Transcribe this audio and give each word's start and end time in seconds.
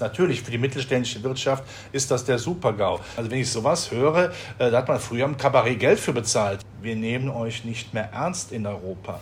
Natürlich, 0.00 0.42
für 0.42 0.50
die 0.50 0.58
mittelständische 0.58 1.22
Wirtschaft 1.22 1.62
ist 1.92 2.10
das 2.10 2.24
der 2.24 2.36
Super-GAU. 2.36 2.98
Also 3.16 3.30
wenn 3.30 3.38
ich 3.38 3.48
sowas 3.48 3.92
höre, 3.92 4.32
äh, 4.58 4.68
da 4.68 4.78
hat 4.78 4.88
man 4.88 4.98
früher 4.98 5.24
im 5.24 5.36
Kabarett 5.36 5.78
Geld 5.78 6.00
für 6.00 6.12
bezahlt. 6.12 6.62
Wir 6.82 6.96
nehmen 6.96 7.30
euch 7.30 7.64
nicht 7.64 7.94
mehr 7.94 8.10
ernst 8.12 8.50
in 8.50 8.66
Europa. 8.66 9.20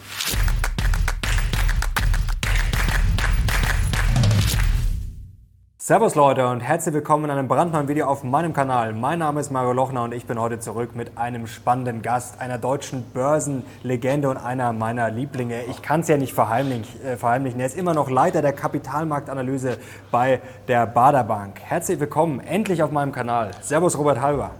Servus 5.84 6.14
Leute 6.14 6.46
und 6.46 6.60
herzlich 6.60 6.94
willkommen 6.94 7.24
in 7.24 7.32
einem 7.32 7.48
brandneuen 7.48 7.88
Video 7.88 8.06
auf 8.06 8.22
meinem 8.22 8.52
Kanal. 8.52 8.92
Mein 8.92 9.18
Name 9.18 9.40
ist 9.40 9.50
Mario 9.50 9.72
Lochner 9.72 10.04
und 10.04 10.14
ich 10.14 10.26
bin 10.26 10.40
heute 10.40 10.60
zurück 10.60 10.94
mit 10.94 11.18
einem 11.18 11.48
spannenden 11.48 12.02
Gast, 12.02 12.40
einer 12.40 12.56
deutschen 12.56 13.02
Börsenlegende 13.12 14.30
und 14.30 14.36
einer 14.36 14.72
meiner 14.72 15.10
Lieblinge. 15.10 15.64
Ich 15.64 15.82
kann 15.82 16.02
es 16.02 16.06
ja 16.06 16.16
nicht 16.16 16.34
verheimlichen, 16.34 16.84
äh, 17.04 17.16
verheimlichen. 17.16 17.58
Er 17.58 17.66
ist 17.66 17.76
immer 17.76 17.94
noch 17.94 18.10
Leiter 18.10 18.42
der 18.42 18.52
Kapitalmarktanalyse 18.52 19.76
bei 20.12 20.40
der 20.68 20.86
Baderbank. 20.86 21.58
Herzlich 21.60 21.98
willkommen 21.98 22.38
endlich 22.38 22.84
auf 22.84 22.92
meinem 22.92 23.10
Kanal. 23.10 23.50
Servus 23.60 23.98
Robert 23.98 24.20
Halber. 24.20 24.52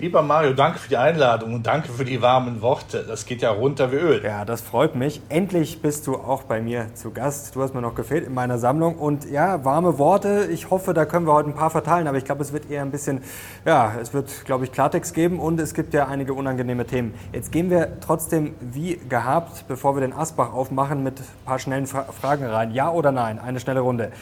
Lieber 0.00 0.22
Mario, 0.22 0.52
danke 0.52 0.78
für 0.78 0.88
die 0.88 0.96
Einladung 0.96 1.54
und 1.54 1.66
danke 1.66 1.88
für 1.88 2.04
die 2.04 2.22
warmen 2.22 2.62
Worte. 2.62 3.04
Das 3.08 3.26
geht 3.26 3.42
ja 3.42 3.50
runter 3.50 3.90
wie 3.90 3.96
Öl. 3.96 4.24
Ja, 4.24 4.44
das 4.44 4.60
freut 4.60 4.94
mich. 4.94 5.20
Endlich 5.28 5.82
bist 5.82 6.06
du 6.06 6.14
auch 6.14 6.44
bei 6.44 6.60
mir 6.60 6.94
zu 6.94 7.10
Gast. 7.10 7.56
Du 7.56 7.62
hast 7.62 7.74
mir 7.74 7.80
noch 7.80 7.96
gefehlt 7.96 8.24
in 8.24 8.32
meiner 8.32 8.58
Sammlung. 8.58 8.94
Und 8.94 9.28
ja, 9.28 9.64
warme 9.64 9.98
Worte. 9.98 10.46
Ich 10.52 10.70
hoffe, 10.70 10.94
da 10.94 11.04
können 11.04 11.26
wir 11.26 11.32
heute 11.32 11.48
ein 11.48 11.56
paar 11.56 11.70
verteilen. 11.70 12.06
Aber 12.06 12.16
ich 12.16 12.24
glaube, 12.24 12.42
es 12.42 12.52
wird 12.52 12.70
eher 12.70 12.82
ein 12.82 12.92
bisschen, 12.92 13.24
ja, 13.66 13.92
es 14.00 14.14
wird, 14.14 14.44
glaube 14.44 14.62
ich, 14.62 14.70
Klartext 14.70 15.14
geben. 15.14 15.40
Und 15.40 15.58
es 15.58 15.74
gibt 15.74 15.92
ja 15.92 16.06
einige 16.06 16.32
unangenehme 16.32 16.86
Themen. 16.86 17.12
Jetzt 17.32 17.50
gehen 17.50 17.68
wir 17.68 17.98
trotzdem 17.98 18.54
wie 18.60 19.00
gehabt, 19.08 19.64
bevor 19.66 19.96
wir 19.96 20.00
den 20.02 20.12
Asbach 20.12 20.52
aufmachen, 20.52 21.02
mit 21.02 21.18
ein 21.18 21.26
paar 21.44 21.58
schnellen 21.58 21.88
Fra 21.88 22.04
Fragen 22.04 22.44
rein. 22.44 22.70
Ja 22.70 22.92
oder 22.92 23.10
nein? 23.10 23.40
Eine 23.40 23.58
schnelle 23.58 23.80
Runde. 23.80 24.12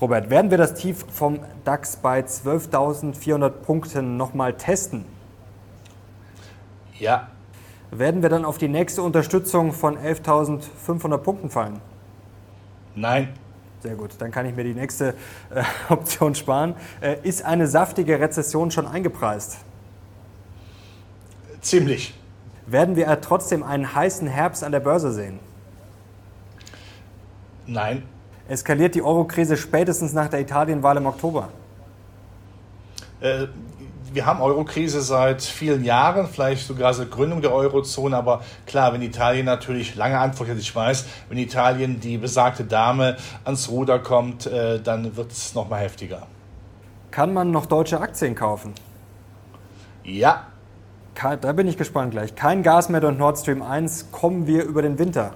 Robert, 0.00 0.28
werden 0.28 0.50
wir 0.50 0.58
das 0.58 0.74
Tief 0.74 1.04
vom 1.12 1.38
DAX 1.62 1.98
bei 1.98 2.18
12.400 2.18 3.50
Punkten 3.50 4.16
nochmal 4.16 4.54
testen? 4.54 5.19
Ja. 7.00 7.28
Werden 7.90 8.22
wir 8.22 8.28
dann 8.28 8.44
auf 8.44 8.58
die 8.58 8.68
nächste 8.68 9.02
Unterstützung 9.02 9.72
von 9.72 9.98
11.500 9.98 11.18
Punkten 11.18 11.50
fallen? 11.50 11.80
Nein. 12.94 13.30
Sehr 13.80 13.94
gut, 13.94 14.10
dann 14.18 14.30
kann 14.30 14.44
ich 14.44 14.54
mir 14.54 14.62
die 14.62 14.74
nächste 14.74 15.14
äh, 15.52 15.64
Option 15.88 16.34
sparen. 16.34 16.74
Äh, 17.00 17.16
ist 17.22 17.44
eine 17.44 17.66
saftige 17.66 18.20
Rezession 18.20 18.70
schon 18.70 18.86
eingepreist? 18.86 19.58
Ziemlich. 21.62 22.14
Werden 22.66 22.94
wir 22.94 23.20
trotzdem 23.20 23.62
einen 23.62 23.94
heißen 23.94 24.28
Herbst 24.28 24.62
an 24.62 24.72
der 24.72 24.80
Börse 24.80 25.12
sehen? 25.12 25.40
Nein. 27.66 28.02
Eskaliert 28.48 28.94
die 28.94 29.02
Euro-Krise 29.02 29.56
spätestens 29.56 30.12
nach 30.12 30.28
der 30.28 30.40
Italienwahl 30.40 30.96
im 30.96 31.06
Oktober? 31.06 31.48
Äh, 33.20 33.46
wir 34.12 34.26
haben 34.26 34.40
Eurokrise 34.40 35.02
seit 35.02 35.42
vielen 35.42 35.84
Jahren, 35.84 36.26
vielleicht 36.26 36.66
sogar 36.66 36.92
seit 36.94 37.10
Gründung 37.10 37.42
der 37.42 37.52
Eurozone, 37.52 38.16
aber 38.16 38.42
klar, 38.66 38.92
wenn 38.92 39.02
Italien 39.02 39.46
natürlich, 39.46 39.94
lange 39.94 40.18
Antwort, 40.18 40.48
jetzt 40.48 40.60
ich 40.60 40.74
weiß, 40.74 41.06
wenn 41.28 41.38
Italien 41.38 42.00
die 42.00 42.18
besagte 42.18 42.64
Dame 42.64 43.16
ans 43.44 43.68
Ruder 43.68 43.98
kommt, 43.98 44.46
äh, 44.46 44.80
dann 44.80 45.16
wird 45.16 45.32
es 45.32 45.54
nochmal 45.54 45.80
heftiger. 45.80 46.26
Kann 47.10 47.32
man 47.32 47.50
noch 47.50 47.66
deutsche 47.66 48.00
Aktien 48.00 48.34
kaufen? 48.34 48.74
Ja. 50.04 50.46
Da 51.40 51.52
bin 51.52 51.68
ich 51.68 51.76
gespannt 51.76 52.12
gleich. 52.12 52.34
Kein 52.34 52.62
Gas 52.62 52.88
mehr 52.88 53.00
durch 53.00 53.16
Nord 53.16 53.38
Stream 53.38 53.62
1. 53.62 54.10
Kommen 54.10 54.46
wir 54.46 54.64
über 54.64 54.80
den 54.80 54.98
Winter? 54.98 55.32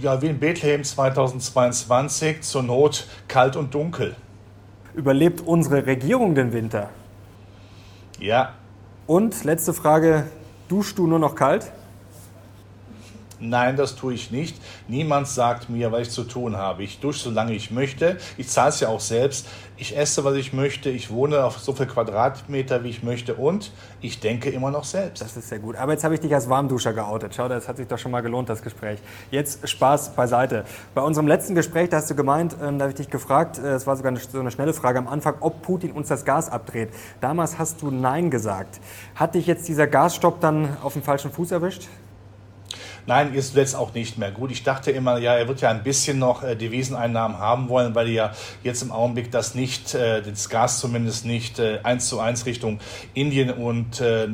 Ja, 0.00 0.22
wie 0.22 0.28
in 0.28 0.38
Bethlehem 0.38 0.82
2022, 0.82 2.40
zur 2.40 2.62
Not 2.62 3.06
kalt 3.28 3.56
und 3.56 3.74
dunkel. 3.74 4.16
Überlebt 4.94 5.40
unsere 5.40 5.86
Regierung 5.86 6.34
den 6.34 6.52
Winter? 6.52 6.90
Ja. 8.18 8.54
Und 9.06 9.44
letzte 9.44 9.72
Frage, 9.72 10.24
duschst 10.68 10.98
du 10.98 11.06
nur 11.06 11.18
noch 11.18 11.34
kalt? 11.34 11.72
Nein, 13.40 13.76
das 13.76 13.96
tue 13.96 14.12
ich 14.12 14.30
nicht. 14.30 14.56
Niemand 14.86 15.26
sagt 15.26 15.70
mir, 15.70 15.90
was 15.92 16.02
ich 16.02 16.10
zu 16.10 16.24
tun 16.24 16.56
habe. 16.56 16.82
Ich 16.82 17.00
dusche, 17.00 17.24
solange 17.24 17.54
ich 17.54 17.70
möchte. 17.70 18.18
Ich 18.36 18.48
zahle 18.48 18.68
es 18.68 18.80
ja 18.80 18.88
auch 18.88 19.00
selbst. 19.00 19.48
Ich 19.78 19.96
esse, 19.96 20.24
was 20.24 20.34
ich 20.34 20.52
möchte. 20.52 20.90
Ich 20.90 21.10
wohne 21.10 21.42
auf 21.42 21.58
so 21.58 21.72
viel 21.72 21.86
Quadratmeter, 21.86 22.84
wie 22.84 22.90
ich 22.90 23.02
möchte. 23.02 23.34
Und 23.34 23.72
ich 24.02 24.20
denke 24.20 24.50
immer 24.50 24.70
noch 24.70 24.84
selbst. 24.84 25.22
Das 25.22 25.38
ist 25.38 25.48
sehr 25.48 25.58
gut. 25.58 25.76
Aber 25.76 25.92
jetzt 25.92 26.04
habe 26.04 26.12
ich 26.12 26.20
dich 26.20 26.34
als 26.34 26.50
Warmduscher 26.50 26.92
geoutet. 26.92 27.34
Schau, 27.34 27.48
das 27.48 27.66
hat 27.66 27.78
sich 27.78 27.88
doch 27.88 27.98
schon 27.98 28.12
mal 28.12 28.20
gelohnt, 28.20 28.50
das 28.50 28.60
Gespräch. 28.60 28.98
Jetzt 29.30 29.66
Spaß 29.66 30.10
beiseite. 30.14 30.64
Bei 30.94 31.00
unserem 31.00 31.26
letzten 31.26 31.54
Gespräch, 31.54 31.88
da 31.88 31.96
hast 31.96 32.10
du 32.10 32.14
gemeint, 32.14 32.54
ähm, 32.62 32.78
da 32.78 32.84
habe 32.84 32.90
ich 32.90 32.96
dich 32.96 33.08
gefragt, 33.08 33.58
äh, 33.58 33.72
es 33.72 33.86
war 33.86 33.96
sogar 33.96 34.10
eine, 34.10 34.20
so 34.20 34.38
eine 34.38 34.50
schnelle 34.50 34.74
Frage 34.74 34.98
am 34.98 35.08
Anfang, 35.08 35.36
ob 35.40 35.62
Putin 35.62 35.92
uns 35.92 36.08
das 36.08 36.26
Gas 36.26 36.50
abdreht. 36.50 36.90
Damals 37.22 37.58
hast 37.58 37.80
du 37.80 37.90
Nein 37.90 38.30
gesagt. 38.30 38.80
Hat 39.14 39.34
dich 39.34 39.46
jetzt 39.46 39.66
dieser 39.66 39.86
Gasstopp 39.86 40.40
dann 40.40 40.76
auf 40.82 40.92
den 40.92 41.02
falschen 41.02 41.32
Fuß 41.32 41.52
erwischt? 41.52 41.88
Nein, 43.10 43.34
ist 43.34 43.56
jetzt 43.56 43.74
auch 43.74 43.92
nicht 43.92 44.18
mehr. 44.18 44.30
Gut, 44.30 44.52
ich 44.52 44.62
dachte 44.62 44.92
immer, 44.92 45.18
ja, 45.18 45.34
er 45.34 45.48
wird 45.48 45.60
ja 45.62 45.70
ein 45.70 45.82
bisschen 45.82 46.20
noch 46.20 46.44
äh, 46.44 46.54
Deviseneinnahmen 46.54 47.40
haben 47.40 47.68
wollen, 47.68 47.92
weil 47.96 48.06
er 48.06 48.12
ja 48.12 48.32
jetzt 48.62 48.82
im 48.82 48.92
Augenblick 48.92 49.32
das 49.32 49.56
nicht, 49.56 49.96
äh, 49.96 50.22
das 50.22 50.48
Gas 50.48 50.78
zumindest 50.78 51.26
nicht 51.26 51.58
äh, 51.58 51.80
eins 51.82 52.06
zu 52.06 52.20
eins 52.20 52.46
Richtung 52.46 52.78
Indien 53.12 53.50
und, 53.50 54.00
äh, 54.00 54.28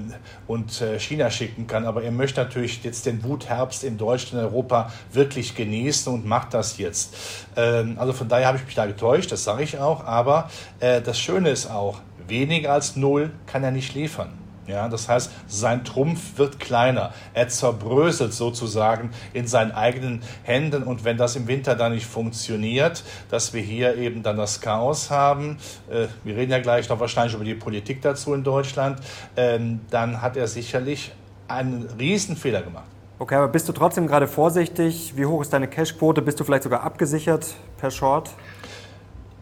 und 0.47 0.83
äh, 0.83 1.01
China 1.01 1.31
schicken 1.31 1.67
kann. 1.67 1.87
Aber 1.87 2.03
er 2.03 2.11
möchte 2.11 2.43
natürlich 2.43 2.85
jetzt 2.85 3.07
den 3.07 3.25
Wutherbst 3.25 3.83
in 3.83 3.97
Deutschland 3.97 4.45
und 4.45 4.51
Europa 4.51 4.93
wirklich 5.11 5.55
genießen 5.55 6.13
und 6.13 6.27
macht 6.27 6.53
das 6.53 6.77
jetzt. 6.77 7.17
Ähm, 7.57 7.97
also 7.99 8.13
von 8.13 8.29
daher 8.29 8.49
habe 8.49 8.59
ich 8.59 8.67
mich 8.67 8.75
da 8.75 8.85
getäuscht, 8.85 9.33
das 9.33 9.43
sage 9.43 9.63
ich 9.63 9.79
auch. 9.79 10.05
Aber 10.05 10.51
äh, 10.81 11.01
das 11.01 11.19
Schöne 11.19 11.49
ist 11.49 11.71
auch, 11.71 12.03
weniger 12.29 12.75
als 12.75 12.95
null 12.95 13.31
kann 13.47 13.65
er 13.65 13.71
nicht 13.71 13.95
liefern. 13.95 14.46
Ja, 14.67 14.89
das 14.89 15.09
heißt, 15.09 15.31
sein 15.47 15.85
Trumpf 15.85 16.39
wird 16.39 16.59
kleiner. 16.59 17.13
Er 17.35 17.49
zerbröselt 17.49 18.33
sozusagen 18.33 19.11
in 19.33 19.47
seinen 19.47 19.73
eigenen 19.73 20.23
Händen. 20.43 20.83
Und 20.83 21.05
wenn 21.05 21.17
das 21.17 21.37
im 21.37 21.47
Winter 21.47 21.75
dann 21.75 21.93
nicht 21.93 22.07
funktioniert, 22.07 23.05
dass 23.31 23.53
wir 23.53 23.63
hier 23.63 23.97
eben 23.97 24.23
dann 24.23 24.37
das 24.37 24.61
Chaos 24.61 25.11
haben, 25.11 25.59
äh, 25.91 26.07
wir 26.25 26.37
reden 26.37 26.53
ja 26.53 26.59
gleich 26.59 26.89
noch 26.89 26.99
wahrscheinlich 26.99 27.35
über 27.35 27.45
die 27.45 27.55
Politik 27.55 28.03
dazu 28.03 28.35
in 28.35 28.43
Deutschland, 28.43 29.01
ähm, 29.37 29.81
dann 29.91 30.21
hat 30.21 30.37
er 30.37 30.49
sicherlich 30.49 31.13
einen 31.49 31.89
Riesenfehler 31.99 32.63
gemacht. 32.63 32.87
Okay, 33.19 33.37
aber 33.37 33.49
bist 33.49 33.67
du 33.69 33.73
trotzdem 33.73 34.07
gerade 34.07 34.27
vorsichtig? 34.27 35.15
Wie 35.17 35.25
hoch 35.25 35.41
ist 35.41 35.53
deine 35.53 35.69
Cashquote? 35.69 36.21
Bist 36.21 36.39
du 36.39 36.45
vielleicht 36.45 36.65
sogar 36.65 36.83
abgesichert 36.83 37.55
per 37.79 37.91
Short? 37.91 38.31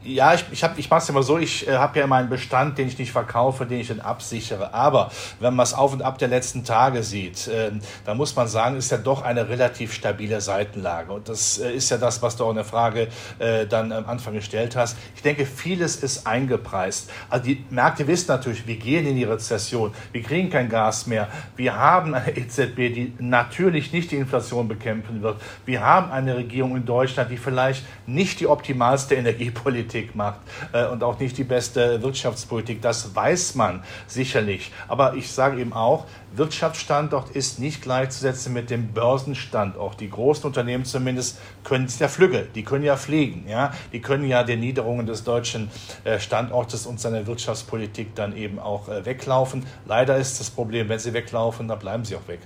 Ja, 0.04 0.34
ich, 0.34 0.44
ich, 0.52 0.62
hab, 0.62 0.78
ich 0.78 0.90
mache 0.90 1.00
es 1.00 1.08
immer 1.08 1.22
so, 1.22 1.38
ich 1.38 1.66
äh, 1.66 1.76
habe 1.76 1.98
ja 1.98 2.04
immer 2.04 2.16
einen 2.16 2.28
Bestand, 2.28 2.76
den 2.76 2.88
ich 2.88 2.98
nicht 2.98 3.10
verkaufe, 3.10 3.64
den 3.64 3.80
ich 3.80 3.88
dann 3.88 4.00
absichere. 4.00 4.74
Aber 4.74 5.10
wenn 5.40 5.54
man 5.54 5.64
es 5.64 5.72
auf 5.72 5.94
und 5.94 6.02
ab 6.02 6.18
der 6.18 6.28
letzten 6.28 6.62
Tage 6.62 7.02
sieht, 7.02 7.48
äh, 7.48 7.70
dann 8.04 8.18
muss 8.18 8.36
man 8.36 8.46
sagen, 8.46 8.76
ist 8.76 8.90
ja 8.90 8.98
doch 8.98 9.22
eine 9.22 9.48
relativ 9.48 9.94
stabile 9.94 10.42
Seitenlage. 10.42 11.10
Und 11.10 11.30
das 11.30 11.58
äh, 11.58 11.72
ist 11.72 11.90
ja 11.90 11.96
das, 11.96 12.20
was 12.20 12.36
du 12.36 12.44
auch 12.44 12.50
in 12.50 12.56
der 12.56 12.66
Frage 12.66 13.08
äh, 13.38 13.66
dann 13.66 13.92
am 13.92 14.06
Anfang 14.06 14.34
gestellt 14.34 14.76
hast. 14.76 14.98
Ich 15.16 15.22
denke, 15.22 15.46
vieles 15.46 15.96
ist 15.96 16.26
eingepreist. 16.26 17.10
Also 17.30 17.46
die 17.46 17.64
Märkte 17.70 18.06
wissen 18.06 18.28
natürlich, 18.28 18.66
wir 18.66 18.76
gehen 18.76 19.06
in 19.06 19.16
die 19.16 19.24
Rezession, 19.24 19.94
wir 20.12 20.22
kriegen 20.22 20.50
kein 20.50 20.68
Gas 20.68 21.06
mehr. 21.06 21.28
Wir 21.56 21.76
haben 21.76 22.14
eine 22.14 22.36
EZB, 22.36 22.76
die 22.76 23.14
natürlich 23.20 23.90
nicht 23.90 24.10
die 24.10 24.16
Inflation 24.16 24.68
bekämpfen 24.68 25.22
wird. 25.22 25.40
Wir 25.64 25.80
haben 25.80 26.12
eine 26.12 26.36
Regierung 26.36 26.76
in 26.76 26.84
Deutschland, 26.84 27.30
die 27.30 27.38
vielleicht 27.38 27.86
nicht 28.06 28.40
die 28.40 28.46
optimalste 28.46 29.14
Energiepolitik 29.24 29.93
Politik 29.94 30.16
macht 30.16 30.40
äh, 30.72 30.86
und 30.86 31.02
auch 31.04 31.18
nicht 31.20 31.38
die 31.38 31.44
beste 31.44 32.02
Wirtschaftspolitik. 32.02 32.82
Das 32.82 33.14
weiß 33.14 33.54
man 33.54 33.84
sicherlich. 34.08 34.72
Aber 34.88 35.14
ich 35.14 35.30
sage 35.30 35.60
eben 35.60 35.72
auch, 35.72 36.06
Wirtschaftsstandort 36.34 37.30
ist 37.30 37.60
nicht 37.60 37.80
gleichzusetzen 37.80 38.52
mit 38.52 38.70
dem 38.70 38.92
Börsenstandort. 38.92 40.00
Die 40.00 40.10
großen 40.10 40.44
Unternehmen 40.46 40.84
zumindest 40.84 41.38
können 41.62 41.84
es 41.84 41.98
ja 42.00 42.08
flügge, 42.08 42.48
die 42.54 42.64
können 42.64 42.84
ja 42.84 42.96
fliegen, 42.96 43.48
ja, 43.48 43.72
die 43.92 44.00
können 44.00 44.26
ja 44.26 44.42
den 44.42 44.60
Niederungen 44.60 45.06
des 45.06 45.22
deutschen 45.22 45.70
äh, 46.02 46.18
Standortes 46.18 46.86
und 46.86 47.00
seiner 47.00 47.26
Wirtschaftspolitik 47.26 48.16
dann 48.16 48.36
eben 48.36 48.58
auch 48.58 48.88
äh, 48.88 49.04
weglaufen. 49.04 49.64
Leider 49.86 50.16
ist 50.16 50.40
das 50.40 50.50
Problem, 50.50 50.88
wenn 50.88 50.98
sie 50.98 51.12
weglaufen, 51.12 51.68
dann 51.68 51.78
bleiben 51.78 52.04
sie 52.04 52.16
auch 52.16 52.26
weg. 52.26 52.40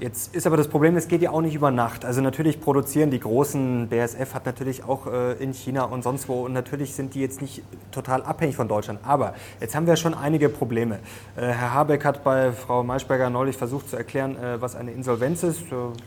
Jetzt 0.00 0.34
ist 0.34 0.46
aber 0.46 0.56
das 0.56 0.68
Problem, 0.68 0.96
es 0.96 1.08
geht 1.08 1.20
ja 1.20 1.30
auch 1.30 1.42
nicht 1.42 1.54
über 1.54 1.70
Nacht. 1.70 2.06
Also 2.06 2.22
natürlich 2.22 2.58
produzieren 2.58 3.10
die 3.10 3.20
großen, 3.20 3.88
BSF 3.88 4.32
hat 4.32 4.46
natürlich 4.46 4.82
auch 4.82 5.06
äh, 5.06 5.32
in 5.34 5.52
China 5.52 5.84
und 5.84 6.02
sonst 6.02 6.26
wo 6.26 6.46
und 6.46 6.54
natürlich 6.54 6.94
sind 6.94 7.14
die 7.14 7.20
jetzt 7.20 7.42
nicht 7.42 7.62
total 7.92 8.22
abhängig 8.22 8.56
von 8.56 8.66
Deutschland. 8.66 9.00
Aber 9.02 9.34
jetzt 9.60 9.74
haben 9.74 9.86
wir 9.86 9.96
schon 9.96 10.14
einige 10.14 10.48
Probleme. 10.48 11.00
Äh, 11.36 11.48
Herr 11.48 11.74
Habeck 11.74 12.06
hat 12.06 12.24
bei 12.24 12.50
Frau 12.52 12.82
Maischberger 12.82 13.28
neulich 13.28 13.58
versucht 13.58 13.90
zu 13.90 13.96
erklären, 13.96 14.38
äh, 14.38 14.58
was 14.62 14.74
eine 14.74 14.90
Insolvenz 14.90 15.42
ist. 15.42 15.64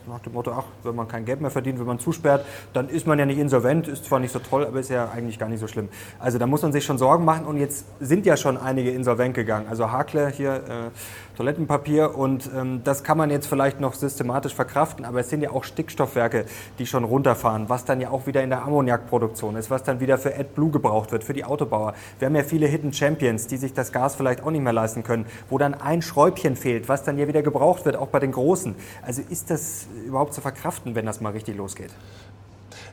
nach 0.08 0.18
dem 0.24 0.32
Motto, 0.32 0.50
ach, 0.50 0.64
wenn 0.82 0.96
man 0.96 1.06
kein 1.06 1.24
Geld 1.24 1.40
mehr 1.40 1.52
verdient, 1.52 1.78
wenn 1.78 1.86
man 1.86 2.00
zusperrt, 2.00 2.44
dann 2.72 2.88
ist 2.88 3.06
man 3.06 3.16
ja 3.20 3.26
nicht 3.26 3.38
insolvent, 3.38 3.86
ist 3.86 4.06
zwar 4.06 4.18
nicht 4.18 4.32
so 4.32 4.40
toll, 4.40 4.66
aber 4.66 4.80
ist 4.80 4.90
ja 4.90 5.08
eigentlich 5.14 5.38
gar 5.38 5.48
nicht 5.48 5.60
so 5.60 5.68
schlimm. 5.68 5.88
Also 6.18 6.38
da 6.38 6.48
muss 6.48 6.62
man 6.62 6.72
sich 6.72 6.84
schon 6.84 6.98
Sorgen 6.98 7.24
machen 7.24 7.46
und 7.46 7.58
jetzt 7.58 7.86
sind 8.00 8.26
ja 8.26 8.36
schon 8.36 8.56
einige 8.56 8.90
insolvent 8.90 9.34
gegangen. 9.34 9.66
Also 9.70 9.92
Hakle 9.92 10.30
hier, 10.30 10.90
Toilettenpapier 11.36 12.16
und 12.16 12.48
ähm, 12.54 12.82
das 12.84 13.02
kann 13.02 13.18
man 13.18 13.30
jetzt 13.30 13.46
vielleicht 13.46 13.80
noch 13.80 13.94
systematisch 13.94 14.54
verkraften, 14.54 15.04
aber 15.04 15.20
es 15.20 15.30
sind 15.30 15.42
ja 15.42 15.50
auch 15.50 15.64
Stickstoffwerke, 15.64 16.46
die 16.78 16.86
schon 16.86 17.02
runterfahren, 17.02 17.68
was 17.68 17.84
dann 17.84 18.00
ja 18.00 18.10
auch 18.10 18.26
wieder 18.26 18.42
in 18.42 18.50
der 18.50 18.62
Ammoniakproduktion 18.62 19.56
ist, 19.56 19.70
was 19.70 19.82
dann 19.82 20.00
wieder 20.00 20.16
für 20.18 20.34
AdBlue 20.34 20.70
gebraucht 20.70 21.10
wird, 21.10 21.24
für 21.24 21.32
die 21.32 21.44
Autobauer. 21.44 21.94
Wir 22.18 22.26
haben 22.26 22.36
ja 22.36 22.44
viele 22.44 22.66
Hidden 22.66 22.92
Champions, 22.92 23.46
die 23.48 23.56
sich 23.56 23.72
das 23.72 23.90
Gas 23.90 24.14
vielleicht 24.14 24.42
auch 24.44 24.50
nicht 24.50 24.62
mehr 24.62 24.72
leisten 24.72 25.02
können, 25.02 25.26
wo 25.50 25.58
dann 25.58 25.74
ein 25.74 26.02
Schräubchen 26.02 26.56
fehlt, 26.56 26.88
was 26.88 27.02
dann 27.02 27.18
ja 27.18 27.26
wieder 27.26 27.42
gebraucht 27.42 27.84
wird, 27.84 27.96
auch 27.96 28.08
bei 28.08 28.20
den 28.20 28.32
Großen. 28.32 28.74
Also 29.02 29.22
ist 29.28 29.50
das 29.50 29.86
überhaupt 30.06 30.34
zu 30.34 30.40
verkraften, 30.40 30.94
wenn 30.94 31.06
das 31.06 31.20
mal 31.20 31.30
richtig 31.30 31.56
losgeht? 31.56 31.90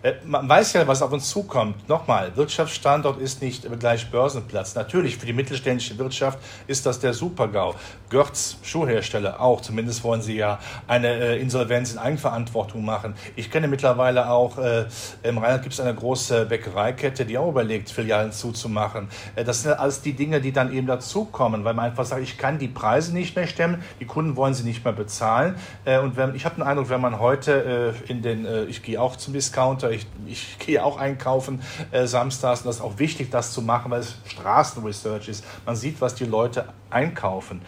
Äh, 0.03 0.13
man 0.25 0.47
weiß 0.47 0.73
ja, 0.73 0.87
was 0.87 1.01
auf 1.01 1.11
uns 1.11 1.29
zukommt. 1.29 1.87
Nochmal, 1.87 2.35
Wirtschaftsstandort 2.35 3.19
ist 3.19 3.41
nicht 3.41 3.67
gleich 3.79 4.09
Börsenplatz. 4.09 4.75
Natürlich, 4.75 5.17
für 5.17 5.25
die 5.25 5.33
mittelständische 5.33 5.97
Wirtschaft 5.97 6.39
ist 6.67 6.85
das 6.85 6.99
der 6.99 7.13
Supergau. 7.13 7.75
Görz, 8.11 8.57
Schuhhersteller 8.61 9.39
auch. 9.39 9.61
Zumindest 9.61 10.03
wollen 10.03 10.21
sie 10.21 10.35
ja 10.35 10.59
eine 10.85 11.07
äh, 11.07 11.41
Insolvenz 11.41 11.93
in 11.93 11.97
Eigenverantwortung 11.97 12.83
machen. 12.83 13.15
Ich 13.37 13.49
kenne 13.49 13.69
mittlerweile 13.69 14.29
auch, 14.29 14.57
äh, 14.57 14.85
im 15.23 15.37
Rheinland 15.37 15.63
gibt 15.63 15.73
es 15.73 15.79
eine 15.79 15.95
große 15.95 16.45
Bäckereikette, 16.45 17.25
die 17.25 17.37
auch 17.37 17.47
überlegt, 17.47 17.89
Filialen 17.89 18.33
zuzumachen. 18.33 19.07
Äh, 19.35 19.45
das 19.45 19.63
sind 19.63 19.71
alles 19.71 20.01
die 20.01 20.11
Dinge, 20.11 20.41
die 20.41 20.51
dann 20.51 20.73
eben 20.73 20.87
dazukommen, 20.87 21.63
weil 21.63 21.73
man 21.73 21.85
einfach 21.85 22.03
sagt, 22.03 22.21
ich 22.21 22.37
kann 22.37 22.59
die 22.59 22.67
Preise 22.67 23.13
nicht 23.13 23.37
mehr 23.37 23.47
stemmen, 23.47 23.81
die 24.01 24.05
Kunden 24.05 24.35
wollen 24.35 24.53
sie 24.53 24.63
nicht 24.63 24.83
mehr 24.83 24.93
bezahlen. 24.93 25.55
Äh, 25.85 25.99
und 25.99 26.17
wenn, 26.17 26.35
ich 26.35 26.43
habe 26.43 26.55
den 26.55 26.63
Eindruck, 26.63 26.89
wenn 26.89 27.01
man 27.01 27.17
heute 27.17 27.95
äh, 28.07 28.11
in 28.11 28.21
den, 28.21 28.45
ich 28.67 28.83
gehe 28.83 29.01
auch 29.01 29.15
zum 29.15 29.33
Discounter, 29.33 29.89
ich, 29.89 30.05
ich 30.27 30.59
gehe 30.65 30.83
auch 30.83 30.97
einkaufen 30.97 31.61
äh, 31.91 32.05
samstags 32.07 32.61
und 32.61 32.67
das 32.67 32.75
ist 32.77 32.81
auch 32.81 32.99
wichtig, 32.99 33.31
das 33.31 33.53
zu 33.53 33.61
machen, 33.61 33.89
weil 33.89 34.01
es 34.01 34.17
Straßenresearch 34.25 35.29
ist. 35.29 35.45
Man 35.65 35.77
sieht, 35.77 36.01
was 36.01 36.13
die 36.13 36.25
Leute 36.25 36.65
einkaufen. 36.91 37.61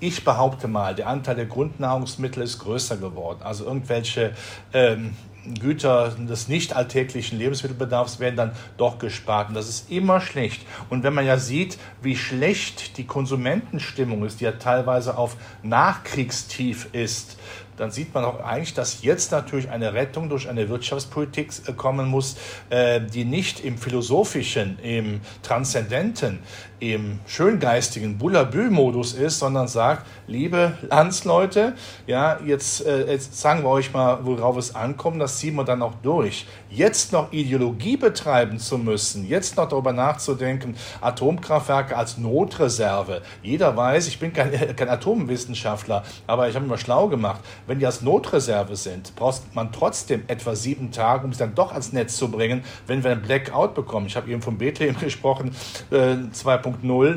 Ich 0.00 0.24
behaupte 0.24 0.66
mal, 0.66 0.94
der 0.94 1.08
Anteil 1.08 1.36
der 1.36 1.44
Grundnahrungsmittel 1.44 2.42
ist 2.42 2.58
größer 2.58 2.96
geworden. 2.96 3.40
Also 3.42 3.66
irgendwelche 3.66 4.32
ähm, 4.72 5.14
Güter 5.60 6.10
des 6.10 6.48
nicht 6.48 6.74
alltäglichen 6.74 7.38
Lebensmittelbedarfs 7.38 8.18
werden 8.20 8.36
dann 8.36 8.52
doch 8.76 8.98
gespart. 8.98 9.48
Und 9.48 9.54
das 9.54 9.68
ist 9.68 9.90
immer 9.90 10.20
schlecht. 10.20 10.66
Und 10.88 11.02
wenn 11.02 11.14
man 11.14 11.26
ja 11.26 11.38
sieht, 11.38 11.78
wie 12.02 12.16
schlecht 12.16 12.96
die 12.98 13.06
Konsumentenstimmung 13.06 14.24
ist, 14.24 14.40
die 14.40 14.44
ja 14.44 14.52
teilweise 14.52 15.16
auf 15.16 15.36
Nachkriegstief 15.62 16.88
ist, 16.92 17.38
dann 17.80 17.90
sieht 17.90 18.12
man 18.12 18.26
auch 18.26 18.40
eigentlich, 18.44 18.74
dass 18.74 19.02
jetzt 19.02 19.32
natürlich 19.32 19.70
eine 19.70 19.94
Rettung 19.94 20.28
durch 20.28 20.50
eine 20.50 20.68
Wirtschaftspolitik 20.68 21.50
äh, 21.66 21.72
kommen 21.72 22.08
muss, 22.08 22.36
äh, 22.68 23.00
die 23.00 23.24
nicht 23.24 23.60
im 23.60 23.78
philosophischen, 23.78 24.78
im 24.80 25.22
transzendenten, 25.42 26.40
im 26.80 27.20
schöngeistigen 27.26 28.16
Bullabü-Modus 28.16 29.12
ist, 29.12 29.38
sondern 29.38 29.68
sagt, 29.68 30.06
liebe 30.26 30.78
Landsleute, 30.88 31.74
ja, 32.06 32.38
jetzt, 32.44 32.84
äh, 32.86 33.12
jetzt 33.12 33.38
sagen 33.38 33.62
wir 33.62 33.68
euch 33.68 33.92
mal, 33.92 34.20
worauf 34.22 34.56
es 34.56 34.74
ankommt, 34.74 35.20
das 35.20 35.38
ziehen 35.38 35.54
wir 35.56 35.64
dann 35.64 35.82
auch 35.82 35.94
durch. 36.02 36.46
Jetzt 36.70 37.12
noch 37.12 37.32
Ideologie 37.32 37.98
betreiben 37.98 38.58
zu 38.58 38.78
müssen, 38.78 39.28
jetzt 39.28 39.56
noch 39.56 39.68
darüber 39.68 39.92
nachzudenken, 39.92 40.74
Atomkraftwerke 41.02 41.96
als 41.96 42.16
Notreserve. 42.16 43.20
Jeder 43.42 43.76
weiß, 43.76 44.08
ich 44.08 44.18
bin 44.18 44.32
kein, 44.32 44.50
kein 44.76 44.88
Atomwissenschaftler, 44.88 46.02
aber 46.26 46.48
ich 46.48 46.54
habe 46.54 46.64
immer 46.64 46.78
schlau 46.78 47.08
gemacht, 47.08 47.40
wenn 47.66 47.78
die 47.78 47.86
als 47.86 48.00
Notreserve 48.00 48.76
sind, 48.76 49.14
braucht 49.16 49.54
man 49.54 49.70
trotzdem 49.70 50.22
etwa 50.28 50.54
sieben 50.54 50.92
Tage, 50.92 51.26
um 51.26 51.32
sie 51.32 51.40
dann 51.40 51.54
doch 51.54 51.72
ans 51.72 51.92
Netz 51.92 52.16
zu 52.16 52.30
bringen, 52.30 52.64
wenn 52.86 53.04
wir 53.04 53.10
einen 53.10 53.22
Blackout 53.22 53.74
bekommen. 53.74 54.06
Ich 54.06 54.16
habe 54.16 54.30
eben 54.30 54.40
von 54.40 54.56
Bethlehem 54.56 54.98
gesprochen, 55.00 55.50
äh, 55.90 56.14
2.0 56.32 56.69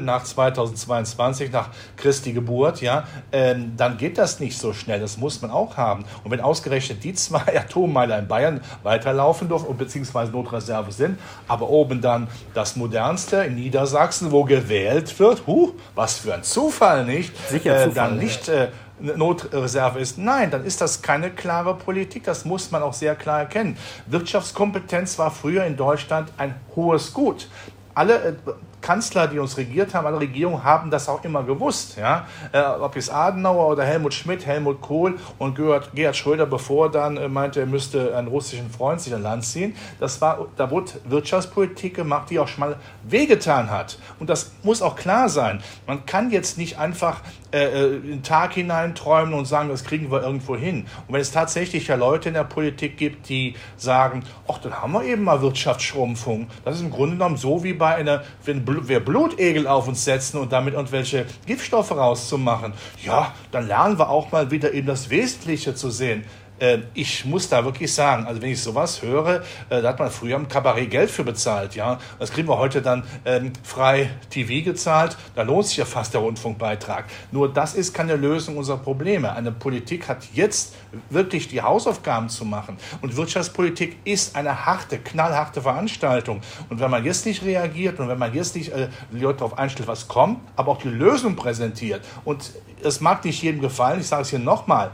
nach 0.03 0.23
2022, 0.23 1.51
nach 1.51 1.69
Christi 1.97 2.33
Geburt, 2.33 2.81
ja, 2.81 3.05
ähm, 3.31 3.73
dann 3.77 3.97
geht 3.97 4.17
das 4.17 4.39
nicht 4.39 4.57
so 4.57 4.73
schnell. 4.73 4.99
Das 4.99 5.17
muss 5.17 5.41
man 5.41 5.51
auch 5.51 5.77
haben. 5.77 6.05
Und 6.23 6.31
wenn 6.31 6.41
ausgerechnet 6.41 7.03
die 7.03 7.13
zwei 7.13 7.57
Atommeiler 7.59 8.19
in 8.19 8.27
Bayern 8.27 8.61
weiterlaufen 8.83 9.47
dürfen, 9.47 9.75
beziehungsweise 9.77 10.31
Notreserve 10.31 10.91
sind, 10.91 11.19
aber 11.47 11.69
oben 11.69 12.01
dann 12.01 12.27
das 12.53 12.75
modernste 12.75 13.37
in 13.37 13.55
Niedersachsen, 13.55 14.31
wo 14.31 14.43
gewählt 14.43 15.17
wird, 15.19 15.43
huh, 15.47 15.71
was 15.95 16.19
für 16.19 16.33
ein 16.33 16.43
Zufall, 16.43 17.05
nicht? 17.05 17.35
Sicher 17.49 17.75
äh, 17.75 17.89
Zufall, 17.89 18.09
dann 18.09 18.17
nicht 18.17 18.47
äh, 18.49 18.67
Notreserve 18.99 19.99
ist. 19.99 20.17
Nein, 20.17 20.51
dann 20.51 20.65
ist 20.65 20.81
das 20.81 21.01
keine 21.01 21.29
klare 21.31 21.75
Politik. 21.75 22.23
Das 22.23 22.45
muss 22.45 22.71
man 22.71 22.83
auch 22.83 22.93
sehr 22.93 23.15
klar 23.15 23.39
erkennen. 23.39 23.77
Wirtschaftskompetenz 24.07 25.19
war 25.19 25.31
früher 25.31 25.65
in 25.65 25.75
Deutschland 25.75 26.31
ein 26.37 26.55
hohes 26.75 27.13
Gut. 27.13 27.47
Alle 27.93 28.15
äh, 28.15 28.33
Kanzler, 28.83 29.27
die 29.27 29.39
uns 29.39 29.57
regiert 29.57 29.95
haben, 29.95 30.05
alle 30.05 30.19
Regierungen 30.19 30.63
haben 30.63 30.91
das 30.91 31.09
auch 31.09 31.23
immer 31.23 31.41
gewusst. 31.41 31.97
Ja? 31.97 32.27
Äh, 32.51 32.61
ob 32.61 32.95
es 32.95 33.09
Adenauer 33.09 33.69
oder 33.69 33.83
Helmut 33.83 34.13
Schmidt, 34.13 34.45
Helmut 34.45 34.81
Kohl 34.81 35.17
und 35.39 35.55
Gerhard, 35.55 35.89
Gerhard 35.95 36.15
Schröder, 36.15 36.45
bevor 36.45 36.91
dann 36.91 37.17
äh, 37.17 37.27
meinte, 37.27 37.61
er 37.61 37.65
müsste 37.65 38.15
einen 38.15 38.27
russischen 38.27 38.69
Freund 38.69 39.01
sich 39.01 39.13
an 39.15 39.23
Land 39.23 39.45
ziehen. 39.45 39.75
Das 39.99 40.21
war, 40.21 40.47
da 40.57 40.69
wurde 40.69 40.91
Wirtschaftspolitik 41.05 41.95
gemacht, 41.95 42.29
die 42.29 42.37
auch 42.37 42.47
schon 42.47 42.59
mal 42.59 42.75
wehgetan 43.03 43.71
hat. 43.71 43.97
Und 44.19 44.29
das 44.29 44.51
muss 44.61 44.81
auch 44.81 44.95
klar 44.95 45.29
sein. 45.29 45.63
Man 45.87 46.05
kann 46.05 46.29
jetzt 46.29 46.57
nicht 46.57 46.77
einfach 46.77 47.21
äh, 47.51 47.63
äh 47.63 47.99
den 47.99 48.21
Tag 48.21 48.53
hinein 48.53 48.95
träumen 48.95 49.33
und 49.33 49.45
sagen, 49.45 49.69
das 49.69 49.83
kriegen 49.83 50.11
wir 50.11 50.21
irgendwo 50.21 50.55
hin. 50.55 50.85
Und 51.07 51.13
wenn 51.13 51.21
es 51.21 51.31
tatsächlich 51.31 51.87
ja 51.87 51.95
Leute 51.95 52.27
in 52.27 52.35
der 52.35 52.43
Politik 52.43 52.97
gibt, 52.97 53.29
die 53.29 53.55
sagen, 53.77 54.23
ach, 54.47 54.57
dann 54.59 54.81
haben 54.81 54.91
wir 54.91 55.03
eben 55.05 55.23
mal 55.23 55.41
Wirtschaftsschrumpfung. 55.41 56.47
Das 56.65 56.75
ist 56.75 56.81
im 56.81 56.91
Grunde 56.91 57.15
genommen 57.15 57.37
so 57.37 57.63
wie 57.63 57.73
bei 57.73 57.95
einer, 57.95 58.23
wenn 58.43 58.65
wir 58.87 58.99
Blutegel 58.99 59.67
auf 59.67 59.87
uns 59.87 60.03
setzen 60.03 60.37
und 60.37 60.51
damit 60.51 60.73
irgendwelche 60.73 61.25
Giftstoffe 61.45 61.91
rauszumachen, 61.91 62.73
ja, 63.03 63.33
dann 63.51 63.67
lernen 63.67 63.97
wir 63.97 64.09
auch 64.09 64.31
mal 64.31 64.51
wieder 64.51 64.73
eben 64.73 64.87
das 64.87 65.09
Wesentliche 65.09 65.75
zu 65.75 65.89
sehen. 65.89 66.23
Äh, 66.59 66.79
ich 66.93 67.25
muss 67.25 67.49
da 67.49 67.63
wirklich 67.65 67.93
sagen, 67.93 68.25
also 68.25 68.41
wenn 68.41 68.51
ich 68.51 68.61
sowas 68.61 69.01
höre, 69.01 69.43
äh, 69.69 69.81
da 69.81 69.89
hat 69.89 69.99
man 69.99 70.09
früher 70.09 70.35
im 70.35 70.47
Kabarett 70.47 70.91
Geld 70.91 71.09
für 71.09 71.23
bezahlt, 71.23 71.75
ja. 71.75 71.99
Das 72.19 72.31
kriegen 72.31 72.47
wir 72.47 72.57
heute 72.57 72.81
dann 72.81 73.03
ähm, 73.25 73.53
frei 73.63 74.09
TV 74.29 74.63
gezahlt, 74.63 75.17
da 75.35 75.43
lohnt 75.43 75.67
sich 75.67 75.77
ja 75.77 75.85
fast 75.85 76.13
der 76.13 76.21
Rundfunkbeitrag. 76.21 77.05
Nur 77.31 77.51
das 77.51 77.75
ist 77.75 77.93
keine 77.93 78.15
Lösung 78.15 78.57
unserer 78.57 78.77
Probleme. 78.77 79.33
Eine 79.33 79.51
Politik 79.51 80.07
hat 80.07 80.25
jetzt 80.33 80.75
wirklich 81.09 81.47
die 81.47 81.61
Hausaufgaben 81.61 82.29
zu 82.29 82.45
machen. 82.45 82.77
Und 83.01 83.15
Wirtschaftspolitik 83.15 83.97
ist 84.05 84.35
eine 84.35 84.65
harte, 84.65 84.99
knallharte 84.99 85.61
Veranstaltung. 85.61 86.41
Und 86.69 86.79
wenn 86.79 86.91
man 86.91 87.03
jetzt 87.03 87.25
nicht 87.25 87.43
reagiert 87.43 87.99
und 87.99 88.07
wenn 88.07 88.19
man 88.19 88.33
jetzt 88.33 88.55
nicht 88.55 88.71
äh, 88.71 88.89
die 89.11 89.19
Leute 89.19 89.39
darauf 89.39 89.57
einstellt, 89.57 89.87
was 89.87 90.07
kommt, 90.07 90.39
aber 90.55 90.71
auch 90.71 90.81
die 90.81 90.89
Lösung 90.89 91.35
präsentiert 91.35 92.05
und 92.25 92.51
es 92.83 93.01
mag 93.01 93.23
nicht 93.25 93.41
jedem 93.41 93.61
gefallen, 93.61 93.99
ich 93.99 94.07
sage 94.07 94.23
es 94.23 94.29
hier 94.29 94.39
nochmal, 94.39 94.91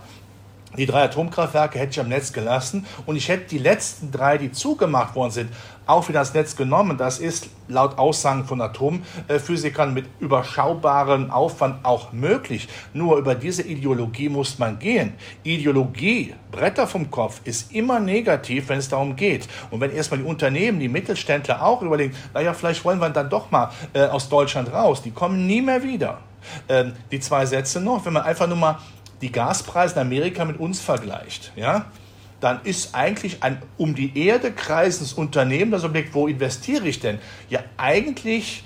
die 0.77 0.85
drei 0.85 1.03
Atomkraftwerke 1.03 1.79
hätte 1.79 1.91
ich 1.91 1.99
am 1.99 2.09
Netz 2.09 2.31
gelassen 2.31 2.85
und 3.05 3.15
ich 3.15 3.27
hätte 3.27 3.47
die 3.49 3.57
letzten 3.57 4.11
drei, 4.11 4.37
die 4.37 4.51
zugemacht 4.51 5.15
worden 5.15 5.31
sind, 5.31 5.51
auch 5.89 6.07
wieder 6.07 6.19
das 6.19 6.33
Netz 6.35 6.55
genommen. 6.55 6.97
Das 6.97 7.17
ist 7.17 7.49
laut 7.67 7.97
Aussagen 7.97 8.45
von 8.45 8.61
Atomphysikern 8.61 9.93
mit 9.93 10.05
überschaubarem 10.19 11.31
Aufwand 11.31 11.83
auch 11.83 12.13
möglich. 12.13 12.67
Nur 12.93 13.17
über 13.17 13.33
diese 13.33 13.63
Ideologie 13.63 14.29
muss 14.29 14.59
man 14.59 14.77
gehen. 14.77 15.13
Ideologie, 15.43 16.35
Bretter 16.51 16.85
vom 16.85 17.09
Kopf, 17.09 17.41
ist 17.43 17.71
immer 17.73 17.99
negativ, 17.99 18.69
wenn 18.69 18.77
es 18.77 18.89
darum 18.89 19.15
geht. 19.15 19.47
Und 19.71 19.81
wenn 19.81 19.91
erstmal 19.91 20.19
die 20.19 20.27
Unternehmen, 20.27 20.79
die 20.79 20.89
Mittelständler 20.89 21.63
auch 21.63 21.81
überlegen, 21.81 22.15
naja, 22.35 22.53
vielleicht 22.53 22.85
wollen 22.85 22.99
wir 22.99 23.09
dann 23.09 23.29
doch 23.29 23.49
mal 23.49 23.71
äh, 23.93 24.05
aus 24.05 24.29
Deutschland 24.29 24.71
raus, 24.71 25.01
die 25.01 25.11
kommen 25.11 25.47
nie 25.47 25.61
mehr 25.61 25.81
wieder. 25.81 26.19
Ähm, 26.67 26.93
die 27.11 27.19
zwei 27.19 27.45
Sätze 27.45 27.81
noch, 27.81 28.05
wenn 28.05 28.13
man 28.13 28.23
einfach 28.23 28.47
nur 28.47 28.57
mal 28.57 28.77
die 29.21 29.31
Gaspreise 29.31 29.95
in 29.95 30.01
Amerika 30.01 30.45
mit 30.45 30.59
uns 30.59 30.79
vergleicht, 30.79 31.51
ja, 31.55 31.91
dann 32.39 32.61
ist 32.63 32.95
eigentlich 32.95 33.43
ein 33.43 33.61
um 33.77 33.95
die 33.95 34.17
Erde 34.17 34.51
kreisendes 34.51 35.13
Unternehmen, 35.13 35.71
das 35.71 35.83
überlegt, 35.83 36.13
wo 36.13 36.27
investiere 36.27 36.87
ich 36.87 36.99
denn? 36.99 37.19
Ja, 37.49 37.61
eigentlich 37.77 38.63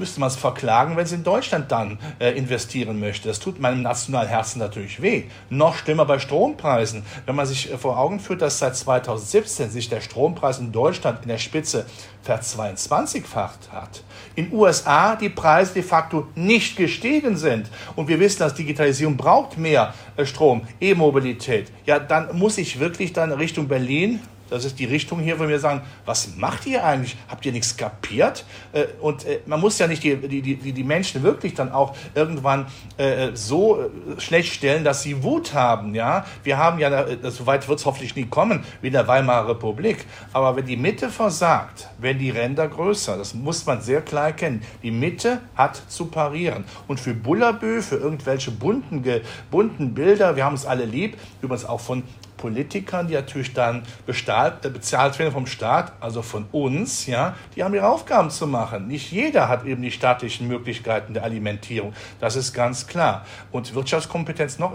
müsste 0.00 0.18
man 0.18 0.28
es 0.28 0.36
verklagen, 0.36 0.96
wenn 0.96 1.04
es 1.04 1.12
in 1.12 1.22
Deutschland 1.22 1.70
dann 1.70 1.98
äh, 2.18 2.30
investieren 2.36 2.98
möchte. 2.98 3.28
Das 3.28 3.38
tut 3.38 3.60
meinem 3.60 3.82
nationalen 3.82 4.28
Herzen 4.28 4.58
natürlich 4.58 5.00
weh. 5.00 5.24
Noch 5.48 5.76
schlimmer 5.76 6.04
bei 6.04 6.18
Strompreisen. 6.18 7.04
Wenn 7.26 7.36
man 7.36 7.46
sich 7.46 7.72
äh, 7.72 7.78
vor 7.78 7.98
Augen 7.98 8.18
führt, 8.18 8.42
dass 8.42 8.58
seit 8.58 8.74
2017 8.74 9.70
sich 9.70 9.88
der 9.88 10.00
Strompreis 10.00 10.58
in 10.58 10.72
Deutschland 10.72 11.22
in 11.22 11.28
der 11.28 11.38
Spitze 11.38 11.86
verzweiundzwanzigfacht 12.22 13.72
hat. 13.72 14.02
In 14.34 14.52
USA 14.52 15.16
die 15.16 15.28
Preise 15.28 15.74
de 15.74 15.82
facto 15.82 16.26
nicht 16.34 16.76
gestiegen 16.76 17.36
sind. 17.36 17.68
Und 17.94 18.08
wir 18.08 18.18
wissen, 18.20 18.40
dass 18.40 18.54
Digitalisierung 18.54 19.16
braucht 19.16 19.58
mehr 19.58 19.94
äh, 20.16 20.24
Strom, 20.24 20.62
E-Mobilität. 20.80 21.70
Ja, 21.86 21.98
dann 21.98 22.36
muss 22.36 22.58
ich 22.58 22.80
wirklich 22.80 23.12
dann 23.12 23.32
Richtung 23.32 23.68
Berlin 23.68 24.20
Das 24.50 24.64
ist 24.64 24.78
die 24.78 24.84
Richtung 24.84 25.20
hier, 25.20 25.38
wo 25.38 25.48
wir 25.48 25.58
sagen, 25.58 25.82
was 26.04 26.36
macht 26.36 26.66
ihr 26.66 26.84
eigentlich? 26.84 27.16
Habt 27.28 27.46
ihr 27.46 27.52
nichts 27.52 27.76
kapiert? 27.76 28.44
Äh, 28.72 28.86
und 29.00 29.24
äh, 29.24 29.40
man 29.46 29.60
muss 29.60 29.78
ja 29.78 29.86
nicht 29.86 30.02
die, 30.02 30.16
die, 30.16 30.42
die, 30.42 30.72
die 30.72 30.84
Menschen 30.84 31.22
wirklich 31.22 31.54
dann 31.54 31.72
auch 31.72 31.96
irgendwann 32.14 32.66
äh, 32.96 33.30
so 33.34 33.90
schlecht 34.18 34.52
stellen, 34.52 34.84
dass 34.84 35.02
sie 35.02 35.22
Wut 35.22 35.54
haben. 35.54 35.94
Ja? 35.94 36.24
Wir 36.42 36.58
haben 36.58 36.78
ja, 36.78 37.06
so 37.30 37.46
weit 37.46 37.68
wird 37.68 37.78
es 37.78 37.86
hoffentlich 37.86 38.16
nie 38.16 38.26
kommen, 38.26 38.64
wie 38.80 38.88
in 38.88 38.92
der 38.92 39.06
Weimarer 39.06 39.48
Republik. 39.48 40.04
Aber 40.32 40.56
wenn 40.56 40.66
die 40.66 40.76
Mitte 40.76 41.08
versagt, 41.08 41.88
werden 41.98 42.18
die 42.18 42.30
Ränder 42.30 42.68
größer. 42.68 43.16
Das 43.16 43.34
muss 43.34 43.66
man 43.66 43.80
sehr 43.80 44.02
klar 44.02 44.26
erkennen. 44.26 44.62
Die 44.82 44.90
Mitte 44.90 45.40
hat 45.54 45.80
zu 45.88 46.06
parieren. 46.06 46.64
Und 46.88 46.98
für 46.98 47.14
Bullabü, 47.14 47.82
für 47.82 47.96
irgendwelche 47.96 48.50
bunten, 48.50 49.04
bunten 49.50 49.94
Bilder, 49.94 50.36
wir 50.36 50.44
haben 50.44 50.54
es 50.54 50.66
alle 50.66 50.84
lieb, 50.84 51.16
übrigens 51.42 51.64
auch 51.64 51.80
von 51.80 52.02
Politikern, 52.40 53.06
die 53.06 53.14
natürlich 53.14 53.52
dann 53.52 53.82
bezahlt, 54.06 54.62
bezahlt 54.62 55.18
werden 55.18 55.32
vom 55.32 55.46
Staat, 55.46 55.92
also 56.00 56.22
von 56.22 56.46
uns, 56.52 57.06
ja, 57.06 57.36
die 57.54 57.62
haben 57.62 57.74
ihre 57.74 57.88
Aufgaben 57.88 58.30
zu 58.30 58.46
machen. 58.46 58.88
Nicht 58.88 59.12
jeder 59.12 59.48
hat 59.48 59.66
eben 59.66 59.82
die 59.82 59.90
staatlichen 59.90 60.48
Möglichkeiten 60.48 61.12
der 61.12 61.22
Alimentierung. 61.22 61.92
Das 62.18 62.36
ist 62.36 62.54
ganz 62.54 62.86
klar. 62.86 63.26
Und 63.52 63.74
Wirtschaftskompetenz 63.74 64.58
noch 64.58 64.74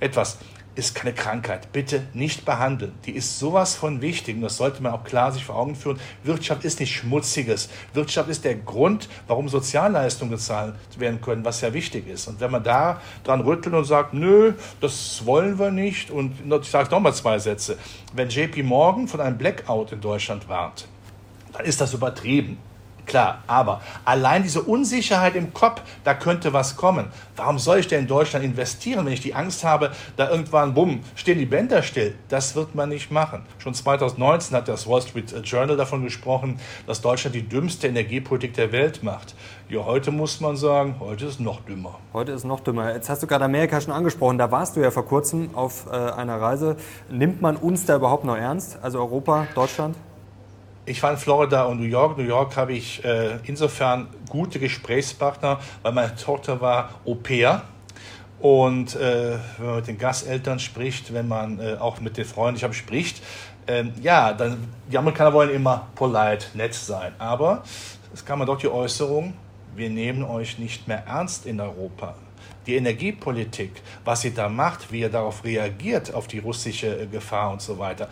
etwas 0.00 0.38
ist 0.74 0.94
keine 0.94 1.12
Krankheit. 1.12 1.72
Bitte 1.72 2.06
nicht 2.14 2.44
behandeln. 2.44 2.92
Die 3.04 3.12
ist 3.12 3.38
sowas 3.38 3.74
von 3.74 4.00
wichtig 4.00 4.36
und 4.36 4.42
das 4.42 4.56
sollte 4.56 4.82
man 4.82 4.92
auch 4.92 5.02
klar 5.02 5.32
sich 5.32 5.44
vor 5.44 5.56
Augen 5.56 5.74
führen. 5.74 5.98
Wirtschaft 6.22 6.64
ist 6.64 6.78
nicht 6.78 6.94
Schmutziges. 6.94 7.68
Wirtschaft 7.94 8.28
ist 8.28 8.44
der 8.44 8.54
Grund, 8.54 9.08
warum 9.26 9.48
Sozialleistungen 9.48 10.30
gezahlt 10.30 10.74
werden 10.98 11.20
können, 11.20 11.44
was 11.44 11.60
ja 11.62 11.72
wichtig 11.72 12.06
ist. 12.06 12.28
Und 12.28 12.40
wenn 12.40 12.50
man 12.50 12.62
da 12.62 13.00
dran 13.24 13.40
rüttelt 13.40 13.74
und 13.74 13.84
sagt, 13.84 14.14
nö, 14.14 14.52
das 14.80 15.26
wollen 15.26 15.58
wir 15.58 15.70
nicht 15.70 16.10
und 16.10 16.34
ich 16.62 16.70
sage 16.70 16.90
nochmal 16.90 17.14
zwei 17.14 17.38
Sätze. 17.38 17.76
Wenn 18.14 18.28
JP 18.28 18.62
Morgan 18.62 19.08
von 19.08 19.20
einem 19.20 19.36
Blackout 19.36 19.92
in 19.92 20.00
Deutschland 20.00 20.48
warnt, 20.48 20.86
dann 21.52 21.64
ist 21.64 21.80
das 21.80 21.92
übertrieben. 21.94 22.58
Klar, 23.08 23.42
aber 23.46 23.80
allein 24.04 24.42
diese 24.42 24.60
Unsicherheit 24.60 25.34
im 25.34 25.54
Kopf, 25.54 25.80
da 26.04 26.12
könnte 26.12 26.52
was 26.52 26.76
kommen. 26.76 27.06
Warum 27.36 27.58
soll 27.58 27.78
ich 27.78 27.88
denn 27.88 28.00
in 28.00 28.06
Deutschland 28.06 28.44
investieren, 28.44 29.06
wenn 29.06 29.14
ich 29.14 29.22
die 29.22 29.34
Angst 29.34 29.64
habe, 29.64 29.92
da 30.16 30.30
irgendwann, 30.30 30.74
bumm, 30.74 31.00
stehen 31.14 31.38
die 31.38 31.46
Bänder 31.46 31.82
still? 31.82 32.14
Das 32.28 32.54
wird 32.54 32.74
man 32.74 32.90
nicht 32.90 33.10
machen. 33.10 33.46
Schon 33.58 33.72
2019 33.72 34.54
hat 34.54 34.68
das 34.68 34.86
Wall 34.86 35.00
Street 35.00 35.34
Journal 35.42 35.78
davon 35.78 36.04
gesprochen, 36.04 36.60
dass 36.86 37.00
Deutschland 37.00 37.34
die 37.34 37.48
dümmste 37.48 37.88
Energiepolitik 37.88 38.52
der 38.52 38.72
Welt 38.72 39.02
macht. 39.02 39.34
Ja, 39.70 39.86
heute 39.86 40.10
muss 40.10 40.40
man 40.40 40.58
sagen, 40.58 40.96
heute 41.00 41.24
ist 41.24 41.40
noch 41.40 41.60
dümmer. 41.62 41.98
Heute 42.12 42.32
ist 42.32 42.44
noch 42.44 42.60
dümmer. 42.60 42.92
Jetzt 42.92 43.08
hast 43.08 43.22
du 43.22 43.26
gerade 43.26 43.46
Amerika 43.46 43.80
schon 43.80 43.94
angesprochen. 43.94 44.36
Da 44.36 44.50
warst 44.50 44.76
du 44.76 44.80
ja 44.80 44.90
vor 44.90 45.06
kurzem 45.06 45.54
auf 45.54 45.86
äh, 45.90 45.96
einer 45.96 46.38
Reise. 46.38 46.76
Nimmt 47.10 47.40
man 47.40 47.56
uns 47.56 47.86
da 47.86 47.96
überhaupt 47.96 48.24
noch 48.24 48.36
ernst? 48.36 48.78
Also 48.82 48.98
Europa, 48.98 49.46
Deutschland? 49.54 49.96
Ich 50.88 51.02
war 51.02 51.10
in 51.10 51.18
Florida 51.18 51.64
und 51.64 51.80
New 51.80 51.86
York. 51.86 52.16
New 52.16 52.24
York 52.24 52.56
habe 52.56 52.72
ich 52.72 53.04
äh, 53.04 53.40
insofern 53.44 54.08
gute 54.30 54.58
Gesprächspartner, 54.58 55.60
weil 55.82 55.92
meine 55.92 56.16
Tochter 56.16 56.62
war 56.62 57.00
Au 57.04 57.14
pair. 57.14 57.60
Und 58.40 58.96
äh, 58.96 59.36
wenn 59.58 59.66
man 59.66 59.76
mit 59.76 59.86
den 59.86 59.98
Gasteltern 59.98 60.58
spricht, 60.58 61.12
wenn 61.12 61.28
man 61.28 61.60
äh, 61.60 61.76
auch 61.78 62.00
mit 62.00 62.16
den 62.16 62.24
Freunden 62.24 62.56
ich 62.56 62.64
habe 62.64 62.72
spricht, 62.72 63.22
ähm, 63.66 63.92
ja, 64.00 64.32
dann 64.32 64.66
die 64.90 64.96
Amerikaner 64.96 65.34
wollen 65.34 65.50
immer 65.50 65.88
polite, 65.94 66.46
nett 66.54 66.72
sein. 66.72 67.12
Aber 67.18 67.64
es 68.14 68.24
kam 68.24 68.44
doch 68.46 68.56
die 68.56 68.68
Äußerung, 68.68 69.34
wir 69.76 69.90
nehmen 69.90 70.24
euch 70.24 70.58
nicht 70.58 70.88
mehr 70.88 71.04
ernst 71.06 71.44
in 71.44 71.60
Europa 71.60 72.14
die 72.68 72.76
Energiepolitik, 72.76 73.80
was 74.04 74.20
sie 74.20 74.34
da 74.34 74.48
macht, 74.48 74.92
wie 74.92 75.00
er 75.00 75.08
darauf 75.08 75.42
reagiert, 75.42 76.12
auf 76.12 76.28
die 76.28 76.38
russische 76.38 77.00
äh, 77.00 77.06
Gefahr 77.06 77.50
und 77.50 77.62
so 77.62 77.78
weiter. 77.78 78.08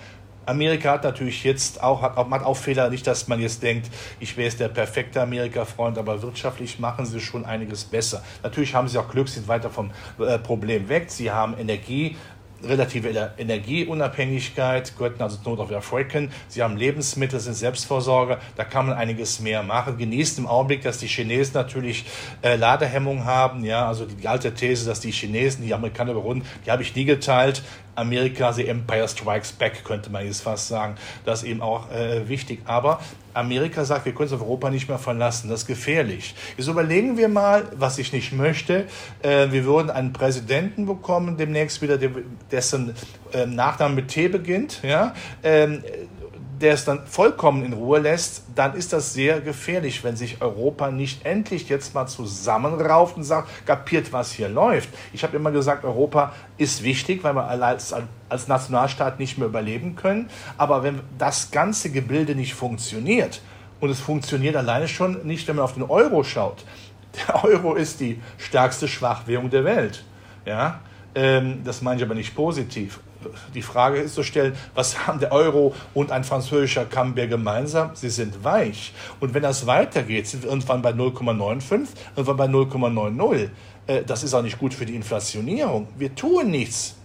Amerika 0.46 0.92
hat 0.92 1.04
natürlich 1.04 1.44
jetzt 1.44 1.82
auch, 1.82 2.02
hat, 2.02 2.16
hat 2.16 2.44
auch 2.44 2.56
Fehler, 2.56 2.88
nicht, 2.88 3.06
dass 3.06 3.28
man 3.28 3.40
jetzt 3.40 3.62
denkt, 3.62 3.90
ich 4.20 4.36
wäre 4.36 4.48
jetzt 4.48 4.60
der 4.60 4.68
perfekte 4.68 5.20
Amerika-Freund, 5.20 5.98
aber 5.98 6.22
wirtschaftlich 6.22 6.78
machen 6.78 7.04
sie 7.04 7.20
schon 7.20 7.44
einiges 7.44 7.84
besser. 7.84 8.22
Natürlich 8.42 8.74
haben 8.74 8.88
sie 8.88 8.98
auch 8.98 9.08
Glück, 9.08 9.28
sind 9.28 9.48
weiter 9.48 9.70
vom 9.70 9.90
äh, 10.18 10.38
Problem 10.38 10.88
weg. 10.88 11.10
Sie 11.10 11.30
haben 11.30 11.58
Energie, 11.58 12.16
relative 12.62 13.32
Energieunabhängigkeit, 13.38 14.96
könnten 14.96 15.22
also 15.22 15.38
Not 15.44 15.60
auf 15.60 15.70
erfolgen. 15.70 16.30
Sie 16.48 16.62
haben 16.62 16.76
Lebensmittel, 16.76 17.40
sind 17.40 17.54
Selbstversorger, 17.54 18.38
da 18.56 18.64
kann 18.64 18.86
man 18.86 18.96
einiges 18.96 19.40
mehr 19.40 19.62
machen. 19.62 19.98
Genießt 19.98 20.38
im 20.38 20.46
Augenblick, 20.46 20.82
dass 20.82 20.98
die 20.98 21.06
Chinesen 21.06 21.54
natürlich 21.54 22.04
äh, 22.42 22.56
Ladehemmung 22.56 23.24
haben. 23.24 23.64
Ja, 23.64 23.86
also 23.86 24.06
die, 24.06 24.14
die, 24.14 24.28
alte 24.28 24.54
These, 24.54 24.86
dass 24.86 25.00
die 25.00 25.12
Chinesen 25.12 25.64
die 25.64 25.74
Amerikaner 25.74 26.12
überrunden, 26.12 26.46
die 26.64 26.70
habe 26.70 26.82
ich 26.82 26.94
nie 26.94 27.04
geteilt. 27.04 27.62
Amerika, 27.96 28.52
the 28.52 28.66
Empire 28.68 29.08
Strikes 29.08 29.52
Back, 29.52 29.84
könnte 29.84 30.10
man 30.10 30.24
jetzt 30.24 30.42
fast 30.42 30.68
sagen. 30.68 30.94
Das 31.24 31.42
ist 31.42 31.48
eben 31.48 31.62
auch 31.62 31.90
äh, 31.90 32.28
wichtig. 32.28 32.60
Aber 32.64 33.00
Amerika 33.34 33.84
sagt, 33.84 34.06
wir 34.06 34.12
können 34.12 34.30
uns 34.30 34.32
auf 34.32 34.40
Europa 34.40 34.70
nicht 34.70 34.88
mehr 34.88 34.98
verlassen. 34.98 35.50
Das 35.50 35.62
ist 35.62 35.66
gefährlich. 35.66 36.34
Jetzt 36.56 36.68
überlegen 36.68 37.16
wir 37.16 37.28
mal, 37.28 37.64
was 37.76 37.98
ich 37.98 38.12
nicht 38.12 38.32
möchte. 38.32 38.86
Äh, 39.22 39.50
wir 39.50 39.64
würden 39.64 39.90
einen 39.90 40.12
Präsidenten 40.12 40.86
bekommen, 40.86 41.36
demnächst 41.36 41.82
wieder, 41.82 41.98
dessen 42.50 42.94
äh, 43.32 43.46
Nachname 43.46 43.96
mit 43.96 44.08
T 44.08 44.28
beginnt. 44.28 44.80
Ja? 44.82 45.14
Ähm, 45.42 45.82
der 46.60 46.72
es 46.72 46.84
dann 46.84 47.06
vollkommen 47.06 47.64
in 47.64 47.72
Ruhe 47.72 47.98
lässt, 47.98 48.44
dann 48.54 48.74
ist 48.74 48.92
das 48.92 49.12
sehr 49.12 49.40
gefährlich, 49.40 50.04
wenn 50.04 50.16
sich 50.16 50.40
Europa 50.40 50.90
nicht 50.90 51.26
endlich 51.26 51.68
jetzt 51.68 51.94
mal 51.94 52.06
zusammenrauft 52.06 53.16
und 53.16 53.24
sagt, 53.24 53.66
kapiert, 53.66 54.12
was 54.12 54.32
hier 54.32 54.48
läuft. 54.48 54.88
Ich 55.12 55.22
habe 55.22 55.36
immer 55.36 55.50
gesagt, 55.50 55.84
Europa 55.84 56.32
ist 56.56 56.82
wichtig, 56.82 57.22
weil 57.24 57.34
wir 57.34 57.44
als, 57.48 57.94
als 58.28 58.48
Nationalstaat 58.48 59.18
nicht 59.18 59.38
mehr 59.38 59.48
überleben 59.48 59.96
können. 59.96 60.30
Aber 60.56 60.82
wenn 60.82 61.00
das 61.18 61.50
ganze 61.50 61.90
Gebilde 61.90 62.34
nicht 62.34 62.54
funktioniert, 62.54 63.42
und 63.80 63.90
es 63.90 64.00
funktioniert 64.00 64.56
alleine 64.56 64.88
schon 64.88 65.26
nicht, 65.26 65.46
wenn 65.48 65.56
man 65.56 65.64
auf 65.64 65.74
den 65.74 65.82
Euro 65.82 66.24
schaut. 66.24 66.64
Der 67.28 67.44
Euro 67.44 67.74
ist 67.74 68.00
die 68.00 68.20
stärkste 68.36 68.88
Schwachwährung 68.88 69.48
der 69.48 69.64
Welt. 69.64 70.04
Ja? 70.44 70.80
Ähm, 71.14 71.62
das 71.64 71.80
meine 71.80 71.96
ich 71.96 72.04
aber 72.04 72.14
nicht 72.14 72.34
positiv 72.34 73.00
die 73.54 73.62
Frage 73.62 73.98
ist 73.98 74.14
zu 74.14 74.22
stellen, 74.22 74.54
was 74.74 75.06
haben 75.06 75.20
der 75.20 75.32
Euro 75.32 75.74
und 75.94 76.12
ein 76.12 76.24
französischer 76.24 76.84
Camembert 76.84 77.30
gemeinsam? 77.30 77.90
Sie 77.94 78.10
sind 78.10 78.44
weich. 78.44 78.92
Und 79.20 79.34
wenn 79.34 79.42
das 79.42 79.66
weitergeht, 79.66 80.26
sind 80.26 80.42
wir 80.42 80.50
irgendwann 80.50 80.82
bei 80.82 80.90
0,95, 80.90 81.88
irgendwann 82.16 82.36
bei 82.36 82.46
0,90. 82.46 83.48
Äh, 83.86 84.02
das 84.04 84.22
ist 84.22 84.34
auch 84.34 84.42
nicht 84.42 84.58
gut 84.58 84.74
für 84.74 84.86
die 84.86 84.94
Inflationierung. 84.94 85.88
Wir 85.96 86.14
tun 86.14 86.50
nichts 86.50 86.96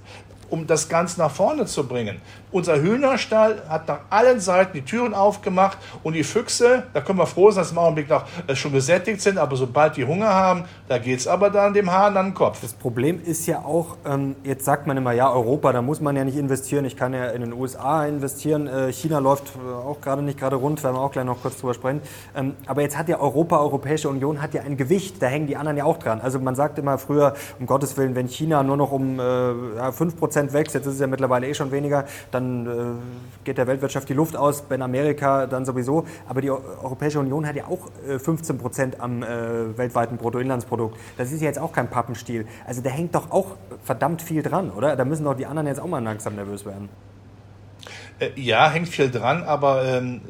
um 0.51 0.67
das 0.67 0.89
Ganze 0.89 1.19
nach 1.19 1.31
vorne 1.31 1.65
zu 1.65 1.87
bringen. 1.87 2.21
Unser 2.51 2.81
Hühnerstall 2.81 3.61
hat 3.69 3.87
nach 3.87 3.99
allen 4.09 4.41
Seiten 4.41 4.73
die 4.73 4.81
Türen 4.81 5.13
aufgemacht 5.13 5.77
und 6.03 6.13
die 6.13 6.23
Füchse, 6.23 6.83
da 6.93 6.99
können 6.99 7.17
wir 7.17 7.25
froh 7.25 7.49
sein, 7.49 7.61
dass 7.61 7.71
im 7.71 7.77
Augenblick 7.77 8.09
noch 8.09 8.25
äh, 8.47 8.55
schon 8.55 8.73
gesättigt 8.73 9.21
sind, 9.21 9.37
aber 9.37 9.55
sobald 9.55 9.95
die 9.95 10.05
Hunger 10.05 10.33
haben, 10.33 10.65
da 10.89 10.97
geht 10.97 11.19
es 11.19 11.27
aber 11.27 11.49
dann 11.49 11.73
dem 11.73 11.91
Hahn 11.91 12.17
an 12.17 12.27
den 12.27 12.33
Kopf. 12.33 12.59
Das 12.61 12.73
Problem 12.73 13.21
ist 13.23 13.45
ja 13.45 13.59
auch, 13.59 13.95
ähm, 14.05 14.35
jetzt 14.43 14.65
sagt 14.65 14.85
man 14.85 14.97
immer, 14.97 15.13
ja, 15.13 15.31
Europa, 15.31 15.71
da 15.71 15.81
muss 15.81 16.01
man 16.01 16.15
ja 16.15 16.25
nicht 16.25 16.37
investieren, 16.37 16.83
ich 16.83 16.97
kann 16.97 17.13
ja 17.13 17.27
in 17.27 17.41
den 17.41 17.53
USA 17.53 18.05
investieren, 18.05 18.67
äh, 18.67 18.91
China 18.91 19.19
läuft 19.19 19.45
äh, 19.55 19.73
auch 19.73 20.01
gerade 20.01 20.21
nicht 20.21 20.37
gerade 20.37 20.57
rund, 20.57 20.83
werden 20.83 20.95
wir 20.95 21.01
auch 21.01 21.11
gleich 21.11 21.25
noch 21.25 21.41
kurz 21.41 21.57
drüber 21.57 21.73
sprechen. 21.73 22.01
Ähm, 22.35 22.55
aber 22.65 22.81
jetzt 22.81 22.97
hat 22.97 23.07
ja 23.07 23.19
Europa, 23.19 23.59
Europäische 23.59 24.09
Union, 24.09 24.41
hat 24.41 24.53
ja 24.53 24.63
ein 24.63 24.75
Gewicht, 24.75 25.21
da 25.21 25.27
hängen 25.27 25.47
die 25.47 25.55
anderen 25.55 25.77
ja 25.77 25.85
auch 25.85 25.99
dran. 25.99 26.19
Also 26.19 26.39
man 26.39 26.55
sagt 26.55 26.77
immer 26.79 26.97
früher, 26.97 27.33
um 27.59 27.65
Gottes 27.65 27.95
Willen, 27.95 28.15
wenn 28.15 28.27
China 28.27 28.61
nur 28.63 28.75
noch 28.75 28.91
um 28.91 29.19
äh, 29.19 29.23
5% 29.23 30.51
wächst, 30.51 30.75
jetzt 30.75 30.85
ist 30.85 30.95
es 30.95 30.99
ja 30.99 31.07
mittlerweile 31.07 31.47
eh 31.47 31.53
schon 31.53 31.71
weniger, 31.71 32.05
dann 32.31 32.40
äh, 32.67 32.69
geht 33.43 33.57
der 33.57 33.67
Weltwirtschaft 33.67 34.09
die 34.09 34.13
Luft 34.13 34.35
aus, 34.35 34.63
in 34.69 34.81
Amerika 34.81 35.47
dann 35.47 35.65
sowieso. 35.65 36.05
Aber 36.27 36.41
die 36.41 36.51
Europäische 36.51 37.19
Union 37.19 37.45
hat 37.45 37.55
ja 37.55 37.65
auch 37.65 37.89
15 38.19 38.55
äh, 38.55 38.59
Prozent 38.59 38.99
am 38.99 39.23
äh, 39.23 39.77
weltweiten 39.77 40.17
Bruttoinlandsprodukt. 40.17 40.97
Das 41.17 41.31
ist 41.31 41.41
ja 41.41 41.47
jetzt 41.47 41.59
auch 41.59 41.71
kein 41.71 41.89
Pappenstiel. 41.89 42.45
Also 42.65 42.81
da 42.81 42.89
hängt 42.89 43.15
doch 43.15 43.31
auch 43.31 43.55
verdammt 43.83 44.21
viel 44.21 44.43
dran, 44.43 44.71
oder? 44.71 44.95
Da 44.95 45.05
müssen 45.05 45.23
doch 45.23 45.35
die 45.35 45.45
anderen 45.45 45.67
jetzt 45.67 45.79
auch 45.79 45.87
mal 45.87 46.03
langsam 46.03 46.35
nervös 46.35 46.65
werden. 46.65 46.89
Ja, 48.35 48.69
hängt 48.69 48.87
viel 48.87 49.09
dran, 49.09 49.43
aber 49.43 49.83
ähm, 49.85 50.21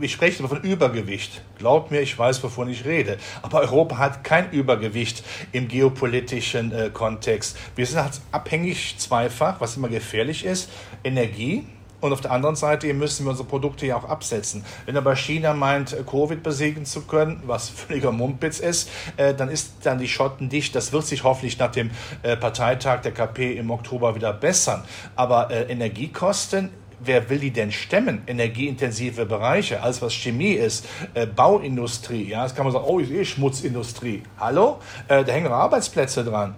ich 0.00 0.12
spreche 0.12 0.46
von 0.46 0.60
Übergewicht. 0.62 1.42
Glaubt 1.58 1.90
mir, 1.90 2.00
ich 2.00 2.18
weiß, 2.18 2.42
wovon 2.42 2.68
ich 2.68 2.84
rede. 2.84 3.18
Aber 3.42 3.60
Europa 3.60 3.98
hat 3.98 4.24
kein 4.24 4.50
Übergewicht 4.50 5.24
im 5.52 5.68
geopolitischen 5.68 6.72
äh, 6.72 6.90
Kontext. 6.92 7.56
Wir 7.76 7.86
sind 7.86 8.02
halt 8.02 8.20
abhängig 8.32 8.96
zweifach, 8.98 9.60
was 9.60 9.76
immer 9.76 9.88
gefährlich 9.88 10.44
ist. 10.44 10.70
Energie, 11.04 11.64
und 12.00 12.12
auf 12.12 12.20
der 12.20 12.30
anderen 12.30 12.54
Seite 12.54 12.92
müssen 12.94 13.26
wir 13.26 13.30
unsere 13.30 13.48
Produkte 13.48 13.86
ja 13.86 13.96
auch 13.96 14.04
absetzen. 14.04 14.64
Wenn 14.86 14.96
aber 14.96 15.16
China 15.16 15.52
meint, 15.52 15.96
Covid 16.06 16.42
besiegen 16.42 16.84
zu 16.84 17.02
können, 17.02 17.42
was 17.46 17.68
völliger 17.68 18.12
Mumpitz 18.12 18.60
ist, 18.60 18.88
äh, 19.16 19.34
dann 19.34 19.48
ist 19.48 19.72
dann 19.82 19.98
die 19.98 20.08
Schotten 20.08 20.48
dicht. 20.48 20.74
Das 20.74 20.92
wird 20.92 21.06
sich 21.06 21.24
hoffentlich 21.24 21.58
nach 21.58 21.72
dem 21.72 21.90
äh, 22.22 22.36
Parteitag 22.36 23.00
der 23.00 23.12
KP 23.12 23.52
im 23.56 23.70
Oktober 23.70 24.14
wieder 24.14 24.32
bessern. 24.32 24.84
Aber 25.16 25.50
äh, 25.50 25.64
Energiekosten 25.64 26.70
wer 27.00 27.28
will 27.30 27.38
die 27.38 27.50
denn 27.50 27.72
stemmen? 27.72 28.22
Energieintensive 28.26 29.26
Bereiche, 29.26 29.82
alles 29.82 30.02
was 30.02 30.12
Chemie 30.12 30.52
ist, 30.52 30.86
äh, 31.14 31.26
Bauindustrie, 31.26 32.28
ja, 32.28 32.42
das 32.42 32.54
kann 32.54 32.64
man 32.64 32.72
sagen, 32.72 32.84
oh, 32.86 32.98
ist 32.98 33.10
eh 33.10 33.24
Schmutzindustrie. 33.24 34.22
Hallo? 34.38 34.78
Äh, 35.08 35.24
da 35.24 35.32
hängen 35.32 35.52
Arbeitsplätze 35.52 36.24
dran. 36.24 36.54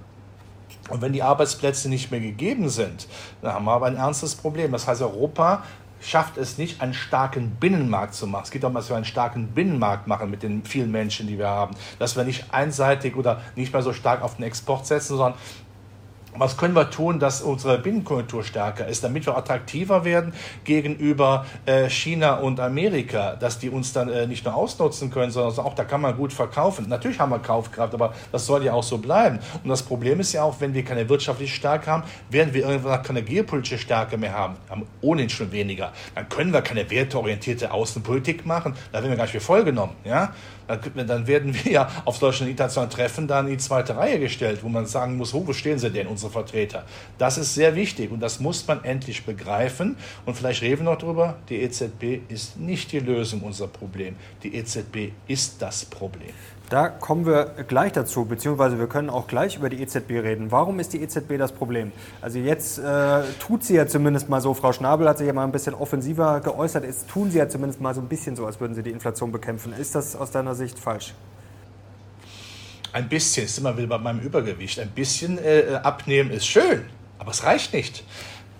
Und 0.88 1.02
wenn 1.02 1.12
die 1.12 1.22
Arbeitsplätze 1.22 1.88
nicht 1.88 2.10
mehr 2.10 2.20
gegeben 2.20 2.68
sind, 2.68 3.06
dann 3.42 3.54
haben 3.54 3.64
wir 3.64 3.72
aber 3.72 3.86
ein 3.86 3.96
ernstes 3.96 4.34
Problem. 4.34 4.72
Das 4.72 4.88
heißt, 4.88 5.02
Europa 5.02 5.62
schafft 6.00 6.36
es 6.36 6.58
nicht, 6.58 6.80
einen 6.80 6.94
starken 6.94 7.50
Binnenmarkt 7.60 8.14
zu 8.14 8.26
machen. 8.26 8.44
Es 8.44 8.50
geht 8.50 8.62
darum, 8.62 8.74
dass 8.74 8.88
wir 8.88 8.96
einen 8.96 9.04
starken 9.04 9.48
Binnenmarkt 9.48 10.06
machen 10.06 10.30
mit 10.30 10.42
den 10.42 10.64
vielen 10.64 10.90
Menschen, 10.90 11.26
die 11.26 11.38
wir 11.38 11.48
haben. 11.48 11.76
Dass 11.98 12.16
wir 12.16 12.24
nicht 12.24 12.52
einseitig 12.52 13.16
oder 13.16 13.40
nicht 13.54 13.72
mehr 13.72 13.82
so 13.82 13.92
stark 13.92 14.22
auf 14.22 14.36
den 14.36 14.44
Export 14.44 14.86
setzen, 14.86 15.16
sondern 15.16 15.38
was 16.36 16.56
können 16.56 16.74
wir 16.74 16.90
tun, 16.90 17.18
dass 17.18 17.42
unsere 17.42 17.78
Binnenkonjunktur 17.78 18.44
stärker 18.44 18.86
ist, 18.86 19.02
damit 19.02 19.26
wir 19.26 19.36
attraktiver 19.36 20.04
werden 20.04 20.32
gegenüber 20.64 21.44
äh, 21.66 21.88
China 21.88 22.34
und 22.34 22.60
Amerika, 22.60 23.36
dass 23.36 23.58
die 23.58 23.68
uns 23.68 23.92
dann 23.92 24.08
äh, 24.08 24.26
nicht 24.26 24.44
nur 24.44 24.54
ausnutzen 24.54 25.10
können, 25.10 25.32
sondern 25.32 25.64
auch 25.64 25.74
da 25.74 25.84
kann 25.84 26.00
man 26.00 26.16
gut 26.16 26.32
verkaufen. 26.32 26.88
Natürlich 26.88 27.18
haben 27.18 27.30
wir 27.30 27.40
Kaufkraft, 27.40 27.94
aber 27.94 28.14
das 28.32 28.46
soll 28.46 28.64
ja 28.64 28.72
auch 28.72 28.82
so 28.82 28.98
bleiben. 28.98 29.38
Und 29.62 29.70
das 29.70 29.82
Problem 29.82 30.20
ist 30.20 30.32
ja 30.32 30.42
auch, 30.42 30.60
wenn 30.60 30.72
wir 30.72 30.84
keine 30.84 31.08
wirtschaftliche 31.08 31.54
Stärke 31.54 31.90
haben, 31.90 32.04
werden 32.30 32.54
wir 32.54 32.66
irgendwann 32.66 33.02
keine 33.02 33.22
geopolitische 33.22 33.78
Stärke 33.78 34.16
mehr 34.16 34.32
haben, 34.32 34.56
ohnehin 35.00 35.30
schon 35.30 35.52
weniger. 35.52 35.92
Dann 36.14 36.28
können 36.28 36.52
wir 36.52 36.62
keine 36.62 36.88
werteorientierte 36.90 37.72
Außenpolitik 37.72 38.46
machen, 38.46 38.74
da 38.92 38.98
werden 38.98 39.10
wir 39.10 39.16
gar 39.16 39.24
nicht 39.24 39.32
für 39.32 39.40
voll 39.40 39.64
genommen. 39.64 39.92
Ja? 40.04 40.32
Dann 40.76 41.26
werden 41.26 41.54
wir 41.54 41.72
ja 41.72 41.88
auf 42.04 42.16
solchen 42.16 42.48
internationalen 42.48 42.90
Treffen 42.90 43.26
dann 43.26 43.46
in 43.46 43.52
die 43.52 43.58
zweite 43.58 43.96
Reihe 43.96 44.18
gestellt, 44.18 44.60
wo 44.62 44.68
man 44.68 44.86
sagen 44.86 45.16
muss, 45.16 45.34
wo 45.34 45.52
stehen 45.52 45.78
sie 45.78 45.90
denn, 45.90 46.06
unsere 46.06 46.30
Vertreter? 46.30 46.84
Das 47.18 47.38
ist 47.38 47.54
sehr 47.54 47.74
wichtig 47.74 48.10
und 48.10 48.20
das 48.20 48.40
muss 48.40 48.66
man 48.66 48.84
endlich 48.84 49.24
begreifen. 49.24 49.96
Und 50.26 50.36
vielleicht 50.36 50.62
reden 50.62 50.84
wir 50.84 50.92
noch 50.92 50.98
drüber, 50.98 51.36
die 51.48 51.62
EZB 51.62 52.20
ist 52.28 52.58
nicht 52.58 52.92
die 52.92 53.00
Lösung 53.00 53.40
unserer 53.40 53.68
Probleme. 53.68 54.16
Die 54.42 54.54
EZB 54.54 55.12
ist 55.26 55.60
das 55.60 55.84
Problem. 55.84 56.32
Da 56.70 56.88
kommen 56.88 57.26
wir 57.26 57.46
gleich 57.66 57.90
dazu, 57.90 58.26
beziehungsweise 58.26 58.78
wir 58.78 58.86
können 58.86 59.10
auch 59.10 59.26
gleich 59.26 59.56
über 59.56 59.68
die 59.68 59.82
EZB 59.82 60.10
reden. 60.10 60.52
Warum 60.52 60.78
ist 60.78 60.92
die 60.92 61.02
EZB 61.02 61.36
das 61.36 61.50
Problem? 61.50 61.90
Also 62.20 62.38
jetzt 62.38 62.78
äh, 62.78 63.22
tut 63.40 63.64
sie 63.64 63.74
ja 63.74 63.88
zumindest 63.88 64.28
mal 64.28 64.40
so, 64.40 64.54
Frau 64.54 64.72
Schnabel 64.72 65.08
hat 65.08 65.18
sich 65.18 65.26
ja 65.26 65.32
mal 65.32 65.42
ein 65.42 65.50
bisschen 65.50 65.74
offensiver 65.74 66.38
geäußert, 66.38 66.84
jetzt 66.84 67.08
tun 67.08 67.28
sie 67.32 67.38
ja 67.38 67.48
zumindest 67.48 67.80
mal 67.80 67.92
so 67.92 68.00
ein 68.00 68.06
bisschen 68.06 68.36
so, 68.36 68.46
als 68.46 68.60
würden 68.60 68.76
sie 68.76 68.84
die 68.84 68.92
Inflation 68.92 69.32
bekämpfen. 69.32 69.72
Ist 69.72 69.96
das 69.96 70.14
aus 70.14 70.30
deiner 70.30 70.54
Sicht 70.54 70.78
falsch? 70.78 71.12
Ein 72.92 73.08
bisschen, 73.08 73.46
ist 73.46 73.58
immer 73.58 73.76
wieder 73.76 73.88
bei 73.88 73.98
meinem 73.98 74.20
Übergewicht. 74.20 74.78
Ein 74.78 74.90
bisschen 74.90 75.38
äh, 75.38 75.80
abnehmen 75.82 76.30
ist 76.30 76.46
schön, 76.46 76.84
aber 77.18 77.32
es 77.32 77.42
reicht 77.42 77.74
nicht. 77.74 78.04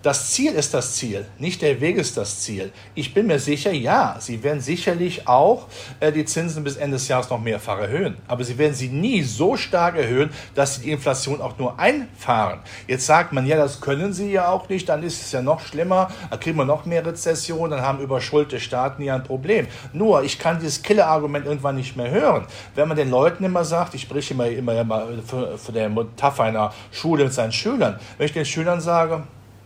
Das 0.03 0.31
Ziel 0.31 0.53
ist 0.53 0.73
das 0.73 0.95
Ziel, 0.95 1.27
nicht 1.37 1.61
der 1.61 1.79
Weg 1.79 1.97
ist 1.97 2.17
das 2.17 2.39
Ziel. 2.39 2.71
Ich 2.95 3.13
bin 3.13 3.27
mir 3.27 3.37
sicher, 3.37 3.71
ja, 3.71 4.15
Sie 4.19 4.41
werden 4.41 4.59
sicherlich 4.59 5.27
auch 5.27 5.67
äh, 5.99 6.11
die 6.11 6.25
Zinsen 6.25 6.63
bis 6.63 6.75
Ende 6.75 6.97
des 6.97 7.07
Jahres 7.07 7.29
noch 7.29 7.39
mehrfach 7.39 7.77
erhöhen. 7.77 8.17
Aber 8.27 8.43
Sie 8.43 8.57
werden 8.57 8.73
sie 8.73 8.87
nie 8.87 9.21
so 9.21 9.55
stark 9.57 9.95
erhöhen, 9.95 10.31
dass 10.55 10.75
Sie 10.75 10.85
die 10.85 10.91
Inflation 10.91 11.39
auch 11.39 11.55
nur 11.59 11.77
einfahren. 11.77 12.61
Jetzt 12.87 13.05
sagt 13.05 13.31
man, 13.31 13.45
ja, 13.45 13.57
das 13.57 13.79
können 13.79 14.11
Sie 14.11 14.31
ja 14.31 14.49
auch 14.49 14.67
nicht, 14.69 14.89
dann 14.89 15.03
ist 15.03 15.21
es 15.21 15.31
ja 15.33 15.43
noch 15.43 15.59
schlimmer, 15.59 16.09
dann 16.31 16.39
kriegen 16.39 16.57
wir 16.57 16.65
noch 16.65 16.87
mehr 16.87 17.05
Rezession, 17.05 17.69
dann 17.69 17.81
haben 17.81 17.99
überschuldete 17.99 18.59
Staaten 18.59 19.03
ja 19.03 19.13
ein 19.13 19.23
Problem. 19.23 19.67
Nur, 19.93 20.23
ich 20.23 20.39
kann 20.39 20.59
dieses 20.59 20.81
Killer-Argument 20.81 21.45
irgendwann 21.45 21.75
nicht 21.75 21.95
mehr 21.95 22.09
hören. 22.09 22.47
Wenn 22.73 22.87
man 22.87 22.97
den 22.97 23.11
Leuten 23.11 23.43
immer 23.43 23.63
sagt, 23.63 23.93
ich 23.93 24.01
spreche 24.01 24.33
immer, 24.33 24.47
immer, 24.47 24.79
immer 24.79 25.57
von 25.59 25.75
der 25.75 25.89
Metapher 25.89 26.45
einer 26.45 26.73
Schule 26.91 27.25
mit 27.25 27.33
seinen 27.33 27.51
Schülern, 27.51 27.99
wenn 28.17 28.25
ich 28.25 28.33
den 28.33 28.45
Schülern 28.45 28.81
sage, 28.81 29.21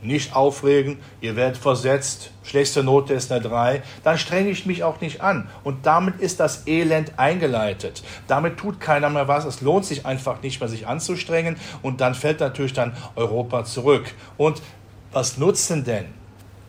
nicht 0.06 0.36
aufregen, 0.36 1.00
ihr 1.22 1.36
werdet 1.36 1.58
versetzt, 1.58 2.32
schlechteste 2.44 2.84
Note 2.84 3.14
ist 3.14 3.32
eine 3.32 3.42
3, 3.42 3.84
dann 4.04 4.18
strenge 4.18 4.50
ich 4.50 4.66
mich 4.66 4.84
auch 4.84 5.02
nicht 5.02 5.22
an. 5.22 5.50
Und 5.64 5.86
damit 5.86 6.20
ist 6.20 6.40
das 6.40 6.68
Elend 6.68 7.14
eingeleitet. 7.18 8.04
Damit 8.28 8.58
tut 8.58 8.80
keiner 8.80 9.10
mehr 9.10 9.28
was. 9.28 9.46
Es 9.46 9.62
lohnt 9.62 9.86
sich 9.86 10.06
einfach 10.06 10.42
nicht 10.42 10.60
mehr, 10.60 10.70
sich 10.70 10.88
anzustrengen. 10.88 11.58
Und 11.82 12.02
dann 12.02 12.16
fällt 12.16 12.40
natürlich 12.40 12.74
dann 12.74 12.96
Europa 13.16 13.66
zurück. 13.66 14.14
Und 14.38 14.62
was 15.12 15.38
nutzen 15.38 15.84
denn 15.84 16.06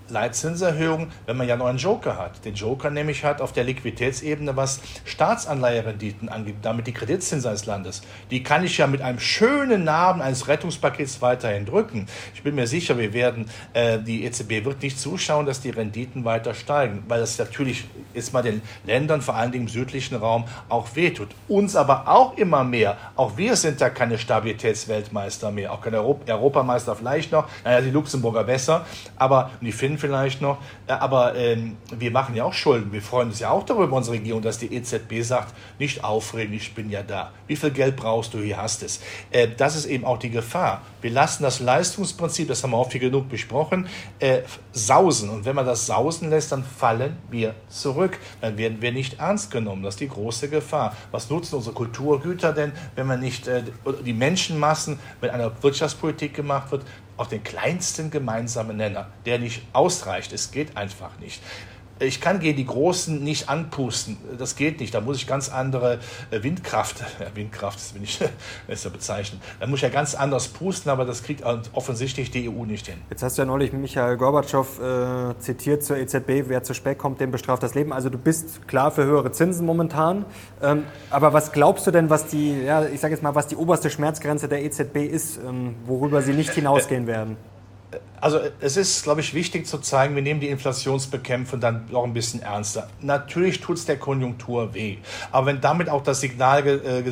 Leitzinserhöhung, 0.09 1.09
wenn 1.27 1.37
man 1.37 1.49
ja 1.49 1.57
noch 1.57 1.67
einen 1.67 1.79
Joker 1.79 2.17
hat. 2.17 2.45
Den 2.45 2.55
Joker 2.55 2.91
nämlich 2.91 3.25
hat 3.25 3.41
auf 3.41 3.53
der 3.53 3.65
Liquiditätsebene, 3.65 4.57
was 4.57 4.81
Staatsanleiherenditen 5.05 6.29
angeht, 6.29 6.57
damit 6.63 6.87
die 6.87 6.93
Kreditzinsen 6.93 7.49
eines 7.49 7.67
Landes. 7.67 8.03
Die 8.31 8.43
kann 8.43 8.65
ich 8.65 8.79
ja 8.79 8.87
mit 8.87 9.03
einem 9.03 9.19
schönen 9.19 9.85
Namen 9.85 10.23
eines 10.23 10.49
Rettungspakets 10.49 11.21
weiterhin 11.23 11.67
drücken. 11.67 12.07
Ich 12.35 12.43
bin 12.43 12.55
mir 12.55 12.67
sicher, 12.67 12.99
wir 12.99 13.13
werden, 13.13 13.51
äh, 13.73 13.99
die 13.99 14.25
EZB 14.25 14.65
wird 14.65 14.83
nicht 14.83 14.99
zuschauen, 14.99 15.47
dass 15.47 15.61
die 15.61 15.71
Renditen 15.71 16.25
weiter 16.25 16.55
steigen, 16.55 17.03
weil 17.09 17.21
das 17.21 17.39
natürlich 17.39 17.85
ist 18.15 18.33
mal 18.33 18.43
den 18.43 18.63
Ländern, 18.85 19.23
vor 19.23 19.35
allen 19.35 19.53
Dingen 19.53 19.67
im 19.67 19.69
südlichen 19.69 20.17
Raum, 20.17 20.45
auch 20.69 20.95
wehtut. 20.95 21.29
Uns 21.49 21.77
aber 21.77 22.09
auch 22.09 22.37
immer 22.37 22.65
mehr. 22.65 22.97
Auch 23.17 23.37
wir 23.37 23.57
sind 23.57 23.81
da 23.81 23.91
keine 23.91 24.19
Stabilitätsweltmeister 24.19 25.51
mehr, 25.51 25.73
auch 25.73 25.81
keine 25.81 26.03
Europameister 26.03 26.97
vielleicht 26.97 27.33
noch. 27.33 27.49
Naja, 27.65 27.81
die 27.81 27.91
Luxemburger 27.91 28.45
besser, 28.45 28.87
aber 29.17 29.51
die 29.61 29.73
finden 29.73 29.96
Schulden 29.97 29.99
vielleicht 29.99 30.41
noch. 30.41 30.59
Aber 30.87 31.35
ähm, 31.35 31.77
wir 31.97 32.11
machen 32.11 32.35
ja 32.35 32.45
auch 32.45 32.53
Schulden. 32.53 32.93
Wir 32.93 33.03
freuen 33.03 33.29
uns 33.29 33.41
ja 33.41 33.51
auch 33.51 33.65
darüber, 33.65 33.97
unsere 33.97 34.17
Regierung, 34.17 34.43
dass 34.43 34.59
die 34.59 34.73
EZB 34.73 35.23
sagt, 35.23 35.55
nicht 35.79 36.05
aufregen, 36.05 36.55
ich 36.55 36.75
bin 36.75 36.91
ja 36.91 37.03
da. 37.03 37.33
Wie 37.47 37.57
viel 37.57 37.71
Geld 37.71 37.97
brauchst 37.97 38.35
du, 38.35 38.39
hier 38.39 38.57
hast 38.57 38.83
es. 38.83 39.01
Äh, 39.31 39.49
das 39.57 39.77
ist 39.77 39.87
eben 39.87 40.05
auch 40.05 40.19
die 40.19 40.31
Gefahr. 40.31 40.83
Wir 41.01 41.11
lassen 41.11 41.43
das 41.43 41.61
Leistungsprinzip, 41.61 42.49
das 42.49 42.63
haben 42.63 42.71
wir 42.71 42.79
auch 42.79 42.91
viel 42.91 43.01
genug 43.01 43.29
besprochen, 43.29 43.89
äh, 44.19 44.43
sausen. 44.73 45.31
Und 45.31 45.45
wenn 45.45 45.55
man 45.55 45.67
das 45.67 45.87
sausen 45.87 46.31
lässt, 46.31 46.53
dann 46.53 46.65
fallen 46.65 47.17
wir 47.31 47.55
zurück. 47.69 48.19
Dann 48.41 48.59
werden 48.59 48.81
wir 48.81 48.93
nicht 48.93 49.19
ernst 49.19 49.51
genommen. 49.51 49.83
Das 49.83 49.95
ist 49.95 50.01
die 50.01 50.09
große 50.09 50.49
Gefahr. 50.49 50.95
Was 51.11 51.31
nutzen 51.31 51.57
unsere 51.57 51.75
Kulturgüter 51.75 52.53
denn, 52.53 52.73
wenn 52.95 53.07
man 53.07 53.21
nicht 53.21 53.49
äh, 53.49 53.63
die 54.05 54.13
Menschenmassen 54.13 54.99
mit 55.21 55.31
einer 55.31 55.51
Wirtschaftspolitik 55.63 56.35
gemacht 56.35 56.71
wird, 56.71 56.85
auf 57.17 57.29
den 57.29 57.43
kleinsten 57.43 58.11
gemeinsamen 58.11 58.77
Nenner, 58.77 59.09
der 59.25 59.39
nicht 59.39 59.63
ausreicht. 59.73 60.33
Es 60.33 60.51
geht 60.51 60.77
einfach 60.77 61.19
nicht 61.19 61.41
ich 61.99 62.21
kann 62.21 62.41
gegen 62.41 62.57
die 62.57 62.67
Großen 62.67 63.23
nicht 63.23 63.49
anpusten. 63.49 64.19
Das 64.39 64.57
geht 64.57 64.81
nicht. 64.81 64.95
Da 64.95 65.01
muss 65.01 65.17
ich 65.17 65.27
ganz 65.27 65.49
andere 65.49 65.99
äh, 66.31 66.43
Windkraft, 66.43 67.01
ja, 67.21 67.27
Windkraft 67.35 67.79
das 67.79 67.93
bin 67.93 68.03
ich, 68.03 68.21
ist 68.69 68.85
ja 68.85 68.91
bezeichnet. 68.91 69.41
Da 69.61 69.67
muss 69.67 69.79
ich 69.79 69.83
ja 69.83 69.89
ganz 69.89 70.15
anders 70.15 70.49
pusten, 70.49 70.91
aber 70.91 71.05
das 71.05 71.23
kriegt 71.23 71.43
offensichtlich 71.73 72.31
die 72.31 72.49
EU 72.49 72.65
nicht 72.65 72.87
hin. 72.87 72.97
Jetzt 73.11 73.23
hast 73.23 73.39
du 73.39 73.43
ja 73.43 73.47
neulich 73.47 73.73
Michael 73.73 74.17
Gorbatschow 74.17 74.81
äh, 74.81 75.39
zitiert 75.39 75.85
zur 75.85 75.97
EZB, 75.97 76.49
wer 76.49 76.63
zu 76.63 76.75
spät 76.75 76.99
kommt, 76.99 77.21
dem 77.21 77.31
bestraft 77.31 77.63
das 77.63 77.75
Leben. 77.75 77.93
Also 77.93 78.11
du 78.11 78.19
bist 78.19 78.69
klar 78.69 78.91
für 78.91 79.05
höhere 79.05 79.33
Zinsen 79.33 79.65
momentan. 79.65 80.27
Ähm, 80.63 80.85
aber 81.11 81.33
was 81.33 81.53
glaubst 81.53 81.87
du 81.87 81.91
denn, 81.91 82.11
was 82.11 82.27
die, 82.27 82.63
ja, 82.63 82.85
ich 82.85 83.01
sage 83.01 83.15
jetzt 83.15 83.23
mal, 83.23 83.35
was 83.35 83.47
die 83.47 83.57
oberste 83.57 83.91
Schmerzgrenze 83.91 84.49
der 84.49 84.63
EZB 84.65 84.97
ist, 84.97 85.39
ähm, 85.39 85.77
worüber 85.87 86.23
sie 86.23 86.33
nicht 86.33 86.51
hinausgehen 86.51 87.07
werden? 87.07 87.37
Also 88.21 88.41
es 88.61 88.77
ist, 88.77 89.03
glaube 89.03 89.21
ich, 89.21 89.35
wichtig 89.35 89.67
zu 89.67 89.79
zeigen, 89.79 90.15
wir 90.15 90.23
nehmen 90.23 90.41
die 90.41 90.49
Inflationsbekämpfung 90.49 91.61
dann 91.61 91.87
noch 91.91 92.05
ein 92.05 92.15
bisschen 92.15 92.41
ernster. 92.43 92.89
Natürlich 93.01 93.61
tut 93.61 93.77
es 93.77 93.85
der 93.85 93.99
Konjunktur 93.99 94.75
weh. 94.75 94.99
Aber 95.31 95.47
wenn 95.47 95.61
damit 95.61 95.89
auch 95.89 96.03
das 96.03 96.21
Signal, 96.21 96.67
äh, 96.67 97.03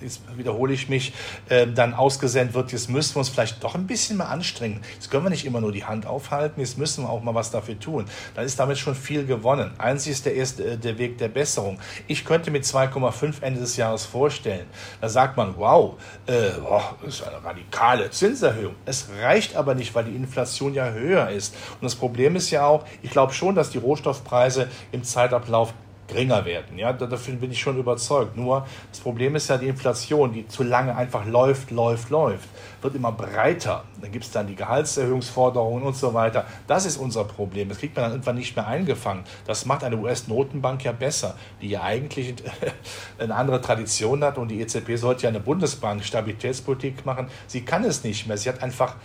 jetzt 0.00 0.22
wiederhole 0.36 0.72
ich 0.72 0.88
mich, 0.88 1.12
äh, 1.48 1.66
dann 1.66 1.94
ausgesendet 1.94 2.54
wird, 2.54 2.72
jetzt 2.72 2.88
müssen 2.88 3.16
wir 3.16 3.20
uns 3.20 3.28
vielleicht 3.28 3.62
doch 3.64 3.74
ein 3.74 3.86
bisschen 3.86 4.18
mehr 4.18 4.28
anstrengen. 4.28 4.80
Jetzt 4.94 5.10
können 5.10 5.24
wir 5.24 5.30
nicht 5.30 5.44
immer 5.44 5.60
nur 5.60 5.72
die 5.72 5.84
Hand 5.84 6.06
aufhalten, 6.06 6.60
jetzt 6.60 6.78
müssen 6.78 7.04
wir 7.04 7.10
auch 7.10 7.22
mal 7.22 7.34
was 7.34 7.50
dafür 7.50 7.78
tun. 7.78 8.04
Dann 8.34 8.44
ist 8.44 8.58
damit 8.58 8.78
schon 8.78 8.94
viel 8.94 9.26
gewonnen. 9.26 9.72
Einzig 9.78 10.12
ist 10.12 10.26
der, 10.26 10.34
erste, 10.34 10.64
äh, 10.64 10.76
der 10.78 10.98
Weg 10.98 11.18
der 11.18 11.28
Besserung. 11.28 11.78
Ich 12.06 12.24
könnte 12.24 12.50
mit 12.50 12.64
2,5 12.64 13.42
Ende 13.42 13.60
des 13.60 13.76
Jahres 13.76 14.04
vorstellen. 14.04 14.66
Da 15.00 15.08
sagt 15.08 15.36
man, 15.36 15.56
wow, 15.56 15.94
äh, 16.26 16.50
boah, 16.60 16.96
das 17.04 17.16
ist 17.16 17.26
eine 17.26 17.42
radikale 17.42 18.10
Zinserhöhung. 18.10 18.74
Es 18.86 19.08
reicht 19.20 19.56
aber 19.56 19.74
nicht, 19.74 19.94
weil 19.94 20.04
die 20.04 20.14
Inflation 20.14 20.43
Inflation 20.44 20.74
ja 20.74 20.90
höher 20.90 21.30
ist. 21.30 21.54
Und 21.74 21.84
das 21.84 21.94
Problem 21.94 22.36
ist 22.36 22.50
ja 22.50 22.66
auch, 22.66 22.84
ich 23.02 23.10
glaube 23.10 23.32
schon, 23.32 23.54
dass 23.54 23.70
die 23.70 23.78
Rohstoffpreise 23.78 24.68
im 24.92 25.02
Zeitablauf 25.02 25.72
geringer 26.06 26.44
werden. 26.44 26.76
Ja, 26.76 26.92
davon 26.92 27.40
bin 27.40 27.50
ich 27.50 27.60
schon 27.60 27.78
überzeugt. 27.78 28.36
Nur 28.36 28.66
das 28.90 29.00
Problem 29.00 29.36
ist 29.36 29.48
ja 29.48 29.56
die 29.56 29.68
Inflation, 29.68 30.34
die 30.34 30.46
zu 30.46 30.62
lange 30.62 30.94
einfach 30.94 31.24
läuft, 31.24 31.70
läuft, 31.70 32.10
läuft, 32.10 32.46
wird 32.82 32.94
immer 32.94 33.10
breiter. 33.10 33.84
Dann 34.02 34.12
gibt 34.12 34.26
es 34.26 34.30
dann 34.30 34.46
die 34.46 34.54
Gehaltserhöhungsforderungen 34.54 35.82
und 35.82 35.96
so 35.96 36.12
weiter. 36.12 36.44
Das 36.66 36.84
ist 36.84 36.98
unser 36.98 37.24
Problem. 37.24 37.70
Das 37.70 37.78
kriegt 37.78 37.96
man 37.96 38.04
dann 38.04 38.12
irgendwann 38.12 38.36
nicht 38.36 38.54
mehr 38.54 38.66
eingefangen. 38.66 39.24
Das 39.46 39.64
macht 39.64 39.82
eine 39.82 39.96
US-Notenbank 39.96 40.84
ja 40.84 40.92
besser, 40.92 41.36
die 41.62 41.68
ja 41.68 41.82
eigentlich 41.82 42.34
eine 43.18 43.34
andere 43.34 43.62
Tradition 43.62 44.22
hat 44.22 44.36
und 44.36 44.48
die 44.48 44.60
EZB 44.60 44.96
sollte 44.96 45.22
ja 45.22 45.30
eine 45.30 45.40
Bundesbank 45.40 46.04
Stabilitätspolitik 46.04 47.06
machen. 47.06 47.28
Sie 47.46 47.62
kann 47.62 47.82
es 47.84 48.04
nicht 48.04 48.26
mehr. 48.26 48.36
Sie 48.36 48.50
hat 48.50 48.62
einfach 48.62 48.96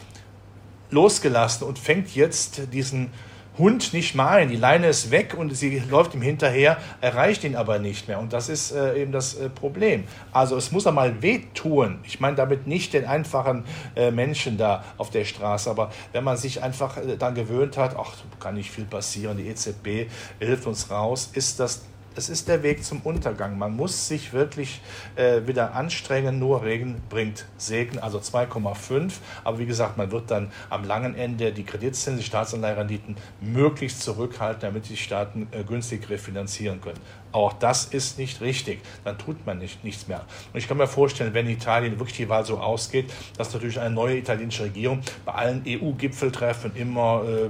losgelassen 0.91 1.67
und 1.67 1.79
fängt 1.79 2.15
jetzt 2.15 2.73
diesen 2.73 3.11
Hund 3.59 3.93
nicht 3.93 4.15
mal 4.15 4.37
ein. 4.37 4.49
Die 4.49 4.55
Leine 4.55 4.87
ist 4.87 5.11
weg 5.11 5.35
und 5.37 5.53
sie 5.53 5.83
läuft 5.89 6.15
ihm 6.15 6.21
hinterher, 6.21 6.77
erreicht 7.01 7.43
ihn 7.43 7.57
aber 7.57 7.77
nicht 7.77 8.07
mehr. 8.07 8.17
Und 8.17 8.31
das 8.31 8.47
ist 8.47 8.71
äh, 8.71 9.01
eben 9.01 9.11
das 9.11 9.35
äh, 9.35 9.49
Problem. 9.49 10.05
Also 10.31 10.55
es 10.55 10.71
muss 10.71 10.87
einmal 10.87 11.21
wehtun. 11.21 11.99
Ich 12.05 12.21
meine 12.21 12.37
damit 12.37 12.67
nicht 12.67 12.93
den 12.93 13.05
einfachen 13.05 13.65
äh, 13.95 14.11
Menschen 14.11 14.57
da 14.57 14.85
auf 14.97 15.09
der 15.09 15.25
Straße, 15.25 15.69
aber 15.69 15.91
wenn 16.13 16.23
man 16.23 16.37
sich 16.37 16.63
einfach 16.63 16.97
äh, 16.97 17.17
dann 17.17 17.35
gewöhnt 17.35 17.77
hat, 17.77 17.97
ach, 17.99 18.13
kann 18.39 18.55
nicht 18.55 18.71
viel 18.71 18.85
passieren, 18.85 19.37
die 19.37 19.47
EZB 19.49 20.09
hilft 20.39 20.65
uns 20.65 20.89
raus, 20.89 21.29
ist 21.33 21.59
das 21.59 21.81
es 22.15 22.29
ist 22.29 22.47
der 22.47 22.63
Weg 22.63 22.83
zum 22.83 23.01
Untergang. 23.01 23.57
Man 23.57 23.75
muss 23.75 24.07
sich 24.07 24.33
wirklich 24.33 24.81
äh, 25.15 25.47
wieder 25.47 25.75
anstrengen. 25.75 26.39
Nur 26.39 26.63
Regen 26.63 27.01
bringt 27.09 27.45
Segen, 27.57 27.99
also 27.99 28.19
2,5. 28.19 29.13
Aber 29.43 29.59
wie 29.59 29.65
gesagt, 29.65 29.97
man 29.97 30.11
wird 30.11 30.29
dann 30.31 30.51
am 30.69 30.83
langen 30.83 31.15
Ende 31.15 31.51
die 31.51 31.63
Kreditzinsen, 31.63 32.17
die 32.17 32.23
Staatsanleiherenditen 32.23 33.15
möglichst 33.41 34.01
zurückhalten, 34.01 34.61
damit 34.61 34.89
die 34.89 34.97
Staaten 34.97 35.47
äh, 35.51 35.63
günstig 35.63 36.09
refinanzieren 36.09 36.81
können. 36.81 36.99
Auch 37.31 37.53
das 37.53 37.85
ist 37.85 38.17
nicht 38.17 38.41
richtig. 38.41 38.81
Dann 39.03 39.17
tut 39.17 39.45
man 39.45 39.59
nicht, 39.59 39.83
nichts 39.83 40.07
mehr. 40.07 40.25
Und 40.51 40.59
ich 40.59 40.67
kann 40.67 40.77
mir 40.77 40.87
vorstellen, 40.87 41.33
wenn 41.33 41.47
Italien 41.47 41.99
wirklich 41.99 42.17
die 42.17 42.29
Wahl 42.29 42.45
so 42.45 42.57
ausgeht, 42.57 43.11
dass 43.37 43.53
natürlich 43.53 43.79
eine 43.79 43.93
neue 43.93 44.17
italienische 44.17 44.63
Regierung 44.63 45.01
bei 45.25 45.33
allen 45.33 45.63
EU-Gipfeltreffen 45.65 46.75
immer 46.75 47.23
äh, 47.27 47.49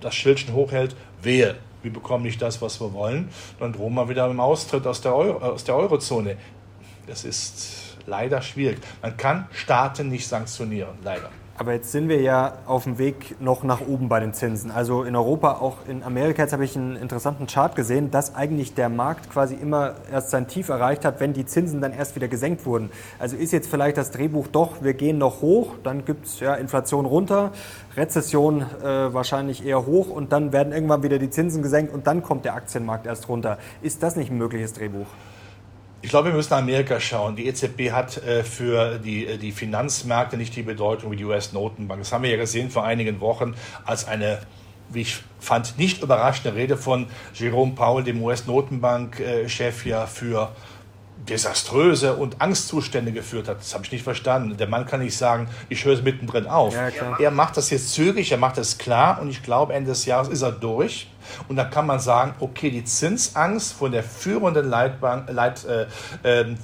das 0.00 0.14
Schildchen 0.14 0.54
hochhält, 0.54 0.96
wehe, 1.22 1.56
wir 1.84 1.92
bekommen 1.92 2.24
nicht 2.24 2.42
das, 2.42 2.60
was 2.60 2.80
wir 2.80 2.92
wollen, 2.92 3.28
dann 3.60 3.72
drohen 3.72 3.94
wir 3.94 4.08
wieder 4.08 4.26
mit 4.26 4.34
dem 4.34 4.40
Austritt 4.40 4.86
aus 4.86 5.00
der, 5.00 5.14
Euro, 5.14 5.38
aus 5.38 5.64
der 5.64 5.76
Eurozone. 5.76 6.36
Das 7.06 7.24
ist 7.24 7.96
leider 8.06 8.42
schwierig. 8.42 8.78
Man 9.02 9.16
kann 9.16 9.46
Staaten 9.52 10.08
nicht 10.08 10.26
sanktionieren, 10.26 10.94
leider. 11.04 11.30
Aber 11.56 11.72
jetzt 11.72 11.92
sind 11.92 12.08
wir 12.08 12.20
ja 12.20 12.58
auf 12.66 12.82
dem 12.82 12.98
Weg 12.98 13.40
noch 13.40 13.62
nach 13.62 13.80
oben 13.80 14.08
bei 14.08 14.18
den 14.18 14.34
Zinsen. 14.34 14.72
Also 14.72 15.04
in 15.04 15.14
Europa, 15.14 15.58
auch 15.60 15.76
in 15.86 16.02
Amerika, 16.02 16.42
jetzt 16.42 16.52
habe 16.52 16.64
ich 16.64 16.76
einen 16.76 16.96
interessanten 16.96 17.46
Chart 17.46 17.76
gesehen, 17.76 18.10
dass 18.10 18.34
eigentlich 18.34 18.74
der 18.74 18.88
Markt 18.88 19.30
quasi 19.30 19.54
immer 19.54 19.94
erst 20.10 20.30
sein 20.30 20.48
Tief 20.48 20.68
erreicht 20.68 21.04
hat, 21.04 21.20
wenn 21.20 21.32
die 21.32 21.46
Zinsen 21.46 21.80
dann 21.80 21.92
erst 21.92 22.16
wieder 22.16 22.26
gesenkt 22.26 22.66
wurden. 22.66 22.90
Also 23.20 23.36
ist 23.36 23.52
jetzt 23.52 23.68
vielleicht 23.70 23.96
das 23.96 24.10
Drehbuch 24.10 24.48
doch, 24.48 24.82
wir 24.82 24.94
gehen 24.94 25.18
noch 25.18 25.42
hoch, 25.42 25.74
dann 25.84 26.04
gibt 26.04 26.26
es 26.26 26.40
ja 26.40 26.54
Inflation 26.54 27.06
runter, 27.06 27.52
Rezession 27.96 28.62
äh, 28.62 29.14
wahrscheinlich 29.14 29.64
eher 29.64 29.86
hoch 29.86 30.10
und 30.10 30.32
dann 30.32 30.52
werden 30.52 30.72
irgendwann 30.72 31.04
wieder 31.04 31.20
die 31.20 31.30
Zinsen 31.30 31.62
gesenkt 31.62 31.94
und 31.94 32.08
dann 32.08 32.24
kommt 32.24 32.44
der 32.44 32.54
Aktienmarkt 32.54 33.06
erst 33.06 33.28
runter. 33.28 33.58
Ist 33.80 34.02
das 34.02 34.16
nicht 34.16 34.32
ein 34.32 34.38
mögliches 34.38 34.72
Drehbuch? 34.72 35.06
Ich 36.04 36.10
glaube, 36.10 36.28
wir 36.28 36.34
müssen 36.34 36.50
nach 36.50 36.58
Amerika 36.58 37.00
schauen. 37.00 37.34
Die 37.34 37.46
EZB 37.46 37.90
hat 37.90 38.18
äh, 38.18 38.44
für 38.44 38.98
die, 38.98 39.26
äh, 39.26 39.38
die 39.38 39.52
Finanzmärkte 39.52 40.36
nicht 40.36 40.54
die 40.54 40.62
Bedeutung 40.62 41.10
wie 41.10 41.16
die 41.16 41.24
US-Notenbank. 41.24 42.02
Das 42.02 42.12
haben 42.12 42.24
wir 42.24 42.30
ja 42.30 42.36
gesehen 42.36 42.68
vor 42.68 42.84
einigen 42.84 43.20
Wochen, 43.20 43.54
als 43.86 44.06
eine 44.06 44.40
wie 44.90 45.00
ich 45.00 45.16
fand, 45.40 45.78
nicht 45.78 46.02
überraschende 46.02 46.54
Rede 46.54 46.76
von 46.76 47.06
Jerome 47.32 47.72
Powell, 47.72 48.04
dem 48.04 48.22
US-Notenbank-Chef, 48.22 49.86
ja 49.86 50.06
für 50.06 50.52
desaströse 51.28 52.14
und 52.14 52.40
Angstzustände 52.40 53.12
geführt 53.12 53.48
hat. 53.48 53.60
Das 53.60 53.74
habe 53.74 53.84
ich 53.84 53.92
nicht 53.92 54.04
verstanden. 54.04 54.56
Der 54.56 54.68
Mann 54.68 54.86
kann 54.86 55.00
nicht 55.00 55.16
sagen, 55.16 55.48
ich 55.68 55.84
höre 55.84 55.94
es 55.94 56.02
mittendrin 56.02 56.46
auf. 56.46 56.74
Ja, 56.74 56.88
er 57.18 57.30
macht 57.30 57.56
das 57.56 57.70
jetzt 57.70 57.92
zügig, 57.92 58.30
er 58.30 58.38
macht 58.38 58.58
es 58.58 58.78
klar 58.78 59.20
und 59.20 59.28
ich 59.28 59.42
glaube, 59.42 59.72
Ende 59.72 59.90
des 59.90 60.04
Jahres 60.04 60.28
ist 60.28 60.42
er 60.42 60.52
durch. 60.52 61.08
Und 61.48 61.56
da 61.56 61.64
kann 61.64 61.86
man 61.86 62.00
sagen, 62.00 62.34
okay, 62.40 62.70
die 62.70 62.84
Zinsangst 62.84 63.72
von 63.72 63.92
der 63.92 64.02
führenden, 64.02 64.68
Leitbank, 64.68 65.30
Leit, 65.30 65.64
äh, 65.64 65.86
äh, 66.22 66.54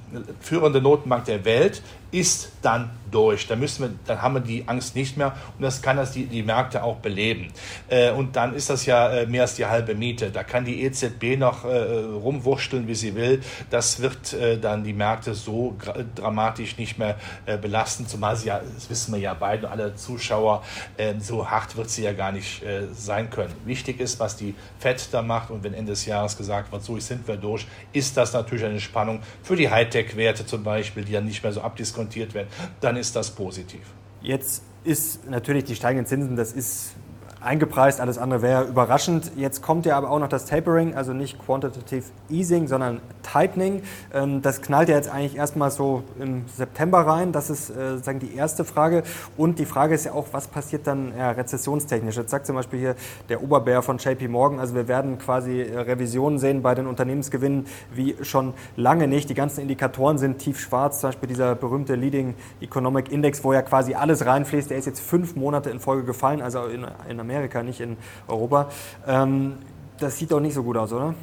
führende 0.41 0.83
Notenbank 0.83 1.25
der 1.25 1.45
Welt 1.45 1.83
ist 2.11 2.53
dann 2.61 2.91
durch. 3.11 3.47
Dann, 3.47 3.61
müssen 3.61 3.83
wir, 3.83 3.91
dann 4.07 4.23
haben 4.23 4.35
wir 4.35 4.41
die 4.41 4.65
Angst 4.67 4.97
nicht 4.97 5.17
mehr 5.17 5.35
und 5.57 5.63
das 5.63 5.83
kann 5.83 5.97
das 5.97 6.13
die, 6.13 6.27
die 6.27 6.43
Märkte 6.43 6.83
auch 6.83 6.97
beleben. 6.97 7.49
Äh, 7.89 8.11
und 8.13 8.37
dann 8.37 8.55
ist 8.55 8.71
das 8.71 8.87
ja 8.87 9.11
äh, 9.11 9.27
mehr 9.27 9.43
als 9.43 9.55
die 9.55 9.67
halbe 9.67 9.95
Miete. 9.95 10.31
Da 10.31 10.45
kann 10.45 10.65
die 10.65 10.83
EZB 10.83 11.39
noch 11.39 11.65
äh, 11.65 11.69
rumwurschteln, 11.69 12.87
wie 12.89 12.95
sie 12.95 13.15
will. 13.15 13.41
Das 13.71 14.01
wird 14.01 14.33
äh, 14.33 14.59
dann 14.59 14.85
die 14.85 14.93
Märkte 14.93 15.35
so 15.35 15.77
dramatisch 16.15 16.79
nicht 16.79 16.99
mehr 16.99 17.17
äh, 17.47 17.57
belasten, 17.57 18.07
zumal 18.07 18.37
sie 18.37 18.49
ja, 18.49 18.61
das 18.75 18.89
wissen 18.91 19.13
wir 19.13 19.21
ja 19.21 19.35
beide, 19.35 19.71
alle 19.71 19.95
Zuschauer, 19.95 20.63
äh, 20.97 21.15
so 21.21 21.51
hart 21.51 21.77
wird 21.77 21.91
sie 21.91 22.03
ja 22.03 22.13
gar 22.13 22.33
nicht 22.33 22.63
sein 22.93 23.31
können. 23.31 23.53
Wichtig 23.65 24.01
ist, 24.01 24.21
was 24.21 24.37
die 24.37 24.55
FED 24.79 25.09
da 25.13 25.23
macht 25.23 25.51
und 25.51 25.65
wenn 25.65 25.75
Ende 25.75 25.93
des 25.93 26.07
Jahres 26.07 26.37
gesagt 26.37 26.73
wird, 26.73 26.83
so 26.83 26.99
sind 26.99 27.27
wir 27.27 27.37
durch, 27.37 27.67
ist 27.93 28.17
das 28.17 28.33
natürlich 28.33 28.65
eine 28.65 28.81
Spannung 28.81 29.21
für 29.43 29.57
die 29.57 29.71
Hightech-Werte 29.71 30.47
zum 30.47 30.63
Beispiel, 30.63 31.05
die 31.05 31.13
ja 31.13 31.21
nicht 31.21 31.43
mehr 31.43 31.53
so 31.53 31.61
abdiskontiert 31.61 32.35
werden. 32.35 32.49
Dann 32.81 32.97
ist 33.01 33.17
das 33.17 33.31
positiv. 33.31 33.83
Jetzt 34.23 34.63
ist 34.85 35.29
natürlich 35.29 35.65
die 35.65 35.75
steigenden 35.75 36.07
Zinsen, 36.07 36.37
das 36.37 36.53
ist 36.53 36.93
eingepreist, 37.41 38.01
alles 38.01 38.19
andere 38.19 38.43
wäre 38.43 38.65
überraschend. 38.65 39.33
Jetzt 39.37 39.63
kommt 39.63 39.87
ja 39.87 39.97
aber 39.97 40.11
auch 40.11 40.19
noch 40.19 40.29
das 40.29 40.47
Tapering, 40.47 40.95
also 40.95 41.13
nicht 41.13 41.39
Quantitative 41.45 42.05
Easing, 42.29 42.69
sondern 42.69 43.01
Tightening. 43.23 43.83
Ähm, 44.13 44.43
das 44.43 44.61
knallt 44.63 44.89
ja 44.89 44.97
jetzt 44.97 45.11
eigentlich 45.11 45.37
erstmal 45.37 45.71
so 45.71 46.03
im 46.19 46.45
September 46.49 47.01
rein. 47.01 47.33
Das 47.33 47.49
ist 47.49 47.71
äh, 47.71 47.93
sozusagen 47.93 48.19
die 48.19 48.35
erste 48.35 48.65
Frage. 48.65 49.03
Und 49.37 49.59
die 49.59 49.65
Frage 49.65 49.95
ist 49.95 50.05
ja 50.05 50.13
auch, 50.13 50.27
was 50.33 50.49
passiert 50.49 50.87
dann 50.87 51.13
ja, 51.17 51.31
rezessionstechnisch? 51.31 52.17
Jetzt 52.17 52.31
sagt 52.31 52.47
zum 52.47 52.57
Beispiel 52.57 52.79
hier 52.79 52.95
der 53.29 53.43
Oberbär 53.43 53.83
von 53.83 53.99
JP 53.99 54.29
Morgan, 54.29 54.59
also 54.59 54.75
wir 54.75 54.89
werden 54.89 55.19
quasi 55.19 55.63
äh, 55.63 55.79
Revisionen 55.79 56.39
sehen 56.39 56.63
bei 56.63 56.75
den 56.75 56.87
Unternehmensgewinnen 56.87 57.67
wie 57.95 58.17
schon 58.23 58.53
lange 58.77 59.09
nicht. 59.09 59.31
Die 59.31 59.35
ganzen 59.35 59.61
Indikatoren 59.63 60.19
sind 60.19 60.39
tiefschwarz, 60.39 61.01
zum 61.01 61.09
Beispiel 61.09 61.29
dieser 61.29 61.55
berühmte 61.55 61.95
Leading 61.95 62.35
Economic 62.61 63.11
Index, 63.11 63.43
wo 63.45 63.53
ja 63.53 63.63
quasi 63.63 63.95
alles 63.95 64.27
reinfließt. 64.27 64.71
Der 64.71 64.77
ist 64.77 64.87
jetzt 64.87 65.01
fünf 65.01 65.37
Monate 65.37 65.71
in 65.71 65.81
Folge 65.81 66.05
gefallen, 66.05 66.43
also 66.43 66.65
in, 66.65 66.87
in 67.09 67.30
Amerika, 67.31 67.63
nicht 67.63 67.81
in 67.81 67.97
Europa. 68.27 68.69
Ähm, 69.07 69.55
das 69.99 70.19
sieht 70.19 70.33
doch 70.33 70.41
nicht 70.41 70.55
so 70.55 70.63
gut 70.63 70.77
aus, 70.77 70.93
oder? 70.93 71.15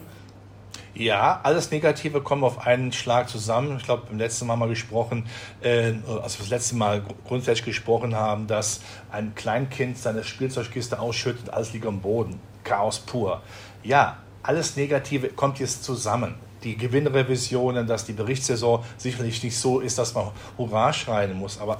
Ja, 0.93 1.41
alles 1.43 1.69
Negative 1.69 2.21
kommen 2.21 2.43
auf 2.43 2.65
einen 2.65 2.91
Schlag 2.91 3.29
zusammen. 3.29 3.77
Ich 3.77 3.83
glaube, 3.83 4.03
beim 4.07 4.17
letzten 4.17 4.47
Mal 4.47 4.55
mal 4.55 4.69
gesprochen, 4.69 5.27
äh, 5.61 5.93
als 6.23 6.39
wir 6.39 6.43
das 6.43 6.49
letzte 6.49 6.75
Mal 6.75 7.03
grundsätzlich 7.27 7.65
gesprochen 7.65 8.15
haben, 8.15 8.47
dass 8.47 8.81
ein 9.11 9.35
Kleinkind 9.35 9.97
seine 9.97 10.23
Spielzeugkiste 10.23 10.99
ausschüttet, 10.99 11.51
alles 11.51 11.73
liegt 11.73 11.85
am 11.85 11.99
Boden. 11.99 12.39
Chaos 12.63 12.99
pur. 12.99 13.41
Ja, 13.83 14.17
alles 14.41 14.75
Negative 14.75 15.29
kommt 15.29 15.59
jetzt 15.59 15.83
zusammen. 15.83 16.33
Die 16.63 16.75
Gewinnrevisionen, 16.75 17.85
dass 17.85 18.05
die 18.05 18.13
Berichtssaison 18.13 18.83
sicherlich 18.97 19.43
nicht 19.43 19.57
so 19.57 19.79
ist, 19.79 19.99
dass 19.99 20.15
man 20.15 20.31
Hurra 20.57 20.93
schreien 20.93 21.33
muss, 21.33 21.59
aber 21.59 21.79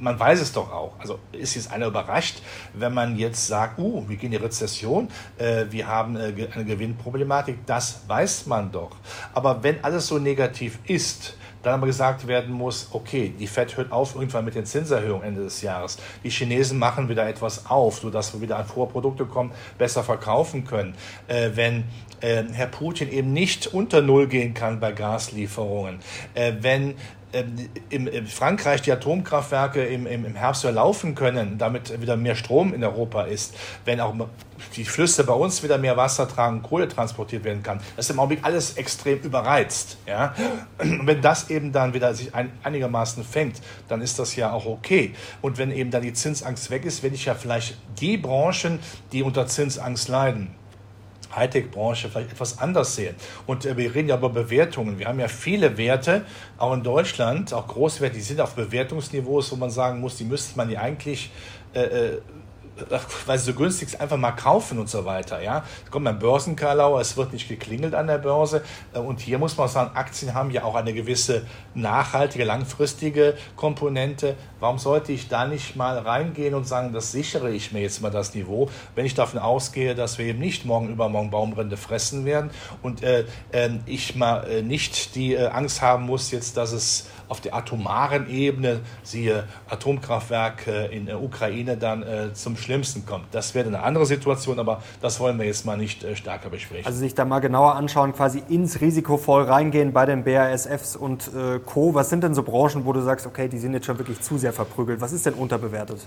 man 0.00 0.18
weiß 0.18 0.40
es 0.40 0.52
doch 0.52 0.72
auch. 0.72 0.98
Also 0.98 1.18
ist 1.32 1.54
jetzt 1.54 1.70
einer 1.70 1.86
überrascht, 1.86 2.42
wenn 2.74 2.92
man 2.92 3.16
jetzt 3.16 3.46
sagt, 3.46 3.78
uh, 3.78 4.08
wir 4.08 4.16
gehen 4.16 4.32
in 4.32 4.38
die 4.38 4.44
Rezession, 4.44 5.08
äh, 5.38 5.66
wir 5.70 5.86
haben 5.86 6.16
äh, 6.16 6.32
eine 6.54 6.64
Gewinnproblematik. 6.64 7.66
Das 7.66 8.02
weiß 8.08 8.46
man 8.46 8.72
doch. 8.72 8.96
Aber 9.34 9.62
wenn 9.62 9.84
alles 9.84 10.06
so 10.06 10.18
negativ 10.18 10.78
ist, 10.86 11.34
dann 11.62 11.74
aber 11.74 11.86
gesagt 11.86 12.26
werden 12.26 12.52
muss, 12.52 12.88
okay, 12.92 13.34
die 13.38 13.46
Fed 13.46 13.76
hört 13.76 13.92
auf 13.92 14.14
irgendwann 14.14 14.44
mit 14.44 14.54
den 14.54 14.64
Zinserhöhungen 14.64 15.26
Ende 15.26 15.42
des 15.42 15.60
Jahres. 15.62 15.98
Die 16.24 16.30
Chinesen 16.30 16.78
machen 16.78 17.08
wieder 17.08 17.28
etwas 17.28 17.66
auf, 17.66 17.98
sodass 17.98 18.32
wir 18.32 18.40
wieder 18.40 18.56
an 18.58 18.64
Vorprodukte 18.64 19.26
kommen, 19.26 19.52
besser 19.76 20.02
verkaufen 20.02 20.64
können. 20.64 20.94
Äh, 21.28 21.50
wenn 21.54 21.84
äh, 22.20 22.44
Herr 22.52 22.66
Putin 22.66 23.10
eben 23.10 23.32
nicht 23.32 23.66
unter 23.66 24.00
Null 24.00 24.26
gehen 24.26 24.54
kann 24.54 24.80
bei 24.80 24.92
Gaslieferungen, 24.92 26.00
äh, 26.34 26.54
wenn 26.60 26.94
ähm, 27.32 27.68
in, 27.88 28.06
in 28.06 28.26
Frankreich 28.26 28.82
die 28.82 28.92
Atomkraftwerke 28.92 29.84
im, 29.84 30.06
im, 30.06 30.24
im 30.24 30.34
Herbst 30.34 30.64
laufen 30.64 31.14
können, 31.14 31.58
damit 31.58 32.00
wieder 32.00 32.16
mehr 32.16 32.34
Strom 32.34 32.74
in 32.74 32.82
Europa 32.82 33.22
ist, 33.22 33.54
wenn 33.84 34.00
auch 34.00 34.14
die 34.76 34.84
Flüsse 34.84 35.24
bei 35.24 35.32
uns 35.32 35.62
wieder 35.62 35.78
mehr 35.78 35.96
Wasser 35.96 36.28
tragen, 36.28 36.62
Kohle 36.62 36.88
transportiert 36.88 37.44
werden 37.44 37.62
kann. 37.62 37.80
Das 37.96 38.06
ist 38.06 38.10
im 38.10 38.18
Augenblick 38.18 38.44
alles 38.44 38.76
extrem 38.76 39.20
überreizt. 39.20 39.98
Ja? 40.06 40.34
Und 40.78 41.06
wenn 41.06 41.22
das 41.22 41.50
eben 41.50 41.72
dann 41.72 41.94
wieder 41.94 42.14
sich 42.14 42.34
ein, 42.34 42.52
einigermaßen 42.62 43.24
fängt, 43.24 43.60
dann 43.88 44.00
ist 44.00 44.18
das 44.18 44.36
ja 44.36 44.52
auch 44.52 44.66
okay. 44.66 45.14
Und 45.40 45.58
wenn 45.58 45.70
eben 45.70 45.90
dann 45.90 46.02
die 46.02 46.12
Zinsangst 46.12 46.70
weg 46.70 46.84
ist, 46.84 47.02
werde 47.02 47.16
ich 47.16 47.24
ja 47.24 47.34
vielleicht 47.34 47.78
die 48.00 48.16
Branchen, 48.16 48.80
die 49.12 49.22
unter 49.22 49.46
Zinsangst 49.46 50.08
leiden, 50.08 50.54
Hightech-Branche 51.34 52.08
vielleicht 52.08 52.32
etwas 52.32 52.58
anders 52.58 52.94
sehen. 52.94 53.14
Und 53.46 53.64
äh, 53.64 53.76
wir 53.76 53.94
reden 53.94 54.08
ja 54.08 54.16
über 54.16 54.30
Bewertungen. 54.30 54.98
Wir 54.98 55.06
haben 55.06 55.20
ja 55.20 55.28
viele 55.28 55.76
Werte, 55.76 56.24
auch 56.58 56.74
in 56.74 56.82
Deutschland, 56.82 57.52
auch 57.52 57.66
Großwerte, 57.66 58.16
die 58.16 58.22
sind 58.22 58.40
auf 58.40 58.54
Bewertungsniveaus, 58.54 59.52
wo 59.52 59.56
man 59.56 59.70
sagen 59.70 60.00
muss, 60.00 60.16
die 60.16 60.24
müsste 60.24 60.56
man 60.56 60.70
ja 60.70 60.80
eigentlich 60.80 61.30
äh, 61.74 61.80
äh 61.80 62.20
weil 63.26 63.38
sie 63.38 63.44
so 63.44 63.54
günstig 63.54 63.88
ist, 63.88 64.00
einfach 64.00 64.16
mal 64.16 64.32
kaufen 64.32 64.78
und 64.78 64.88
so 64.88 65.04
weiter. 65.04 65.42
Ja? 65.42 65.64
Kommt 65.90 66.06
ein 66.06 66.18
Börsenkarlau, 66.18 66.98
es 66.98 67.16
wird 67.16 67.32
nicht 67.32 67.48
geklingelt 67.48 67.94
an 67.94 68.06
der 68.06 68.18
Börse. 68.18 68.62
Äh, 68.92 68.98
und 68.98 69.20
hier 69.20 69.38
muss 69.38 69.56
man 69.56 69.68
sagen, 69.68 69.90
Aktien 69.94 70.34
haben 70.34 70.50
ja 70.50 70.64
auch 70.64 70.74
eine 70.74 70.92
gewisse 70.92 71.42
nachhaltige, 71.74 72.44
langfristige 72.44 73.34
Komponente. 73.56 74.36
Warum 74.60 74.78
sollte 74.78 75.12
ich 75.12 75.28
da 75.28 75.46
nicht 75.46 75.76
mal 75.76 75.98
reingehen 75.98 76.54
und 76.54 76.66
sagen, 76.66 76.92
das 76.92 77.12
sichere 77.12 77.50
ich 77.50 77.72
mir 77.72 77.80
jetzt 77.80 78.02
mal 78.02 78.10
das 78.10 78.34
Niveau, 78.34 78.68
wenn 78.94 79.06
ich 79.06 79.14
davon 79.14 79.38
ausgehe, 79.38 79.94
dass 79.94 80.18
wir 80.18 80.26
eben 80.26 80.38
nicht 80.38 80.64
morgen 80.64 80.88
übermorgen 80.88 81.30
Baumrinde 81.30 81.76
fressen 81.76 82.24
werden 82.24 82.50
und 82.82 83.02
äh, 83.02 83.24
äh, 83.52 83.70
ich 83.86 84.16
mal 84.16 84.44
äh, 84.48 84.62
nicht 84.62 85.14
die 85.14 85.34
äh, 85.34 85.46
Angst 85.48 85.82
haben 85.82 86.06
muss 86.06 86.30
jetzt, 86.30 86.56
dass 86.56 86.72
es 86.72 87.06
auf 87.30 87.40
der 87.40 87.54
atomaren 87.54 88.28
Ebene, 88.28 88.80
siehe 89.02 89.44
Atomkraftwerk 89.68 90.66
in 90.90 91.06
der 91.06 91.22
Ukraine, 91.22 91.76
dann 91.76 92.02
äh, 92.02 92.32
zum 92.34 92.56
Schlimmsten 92.56 93.06
kommt. 93.06 93.26
Das 93.32 93.54
wäre 93.54 93.68
eine 93.68 93.82
andere 93.82 94.06
Situation, 94.06 94.58
aber 94.58 94.82
das 95.00 95.20
wollen 95.20 95.38
wir 95.38 95.46
jetzt 95.46 95.64
mal 95.64 95.76
nicht 95.76 96.04
äh, 96.04 96.16
stärker 96.16 96.50
besprechen. 96.50 96.86
Also 96.86 96.98
sich 96.98 97.14
da 97.14 97.24
mal 97.24 97.40
genauer 97.40 97.76
anschauen, 97.76 98.12
quasi 98.12 98.42
ins 98.48 98.80
Risiko 98.80 99.16
voll 99.16 99.44
reingehen 99.44 99.92
bei 99.92 100.06
den 100.06 100.24
BASFs 100.24 100.96
und 100.96 101.30
äh, 101.34 101.58
Co. 101.64 101.94
Was 101.94 102.10
sind 102.10 102.24
denn 102.24 102.34
so 102.34 102.42
Branchen, 102.42 102.84
wo 102.84 102.92
du 102.92 103.00
sagst, 103.00 103.26
okay, 103.26 103.48
die 103.48 103.58
sind 103.58 103.72
jetzt 103.74 103.86
schon 103.86 103.98
wirklich 103.98 104.20
zu 104.20 104.38
sehr 104.38 104.52
verprügelt? 104.52 105.00
Was 105.00 105.12
ist 105.12 105.26
denn 105.26 105.34
unterbewertet? 105.34 106.00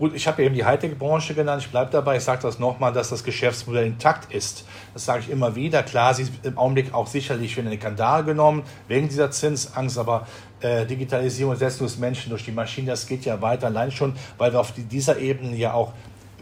Gut, 0.00 0.14
ich 0.14 0.26
habe 0.26 0.42
eben 0.42 0.54
die 0.54 0.64
Hightech-Branche 0.64 1.34
genannt. 1.34 1.60
Ich 1.62 1.70
bleibe 1.70 1.90
dabei. 1.90 2.16
Ich 2.16 2.24
sage 2.24 2.40
das 2.40 2.58
nochmal, 2.58 2.90
dass 2.90 3.10
das 3.10 3.22
Geschäftsmodell 3.22 3.84
intakt 3.86 4.32
ist. 4.32 4.64
Das 4.94 5.04
sage 5.04 5.20
ich 5.20 5.28
immer 5.28 5.54
wieder. 5.56 5.82
Klar, 5.82 6.14
sie 6.14 6.22
ist 6.22 6.32
im 6.42 6.56
Augenblick 6.56 6.94
auch 6.94 7.06
sicherlich 7.06 7.58
in 7.58 7.68
den 7.68 7.78
Kandare 7.78 8.24
genommen, 8.24 8.62
wegen 8.88 9.10
dieser 9.10 9.30
Zinsangst. 9.30 9.98
Aber 9.98 10.26
äh, 10.62 10.86
Digitalisierung, 10.86 11.52
Ersetzung 11.52 11.86
des 11.86 11.98
Menschen 11.98 12.30
durch 12.30 12.46
die 12.46 12.50
Maschinen, 12.50 12.86
das 12.86 13.06
geht 13.06 13.26
ja 13.26 13.42
weiter. 13.42 13.66
Allein 13.66 13.90
schon, 13.90 14.14
weil 14.38 14.54
wir 14.54 14.60
auf 14.60 14.72
dieser 14.72 15.18
Ebene 15.18 15.54
ja 15.54 15.74
auch 15.74 15.92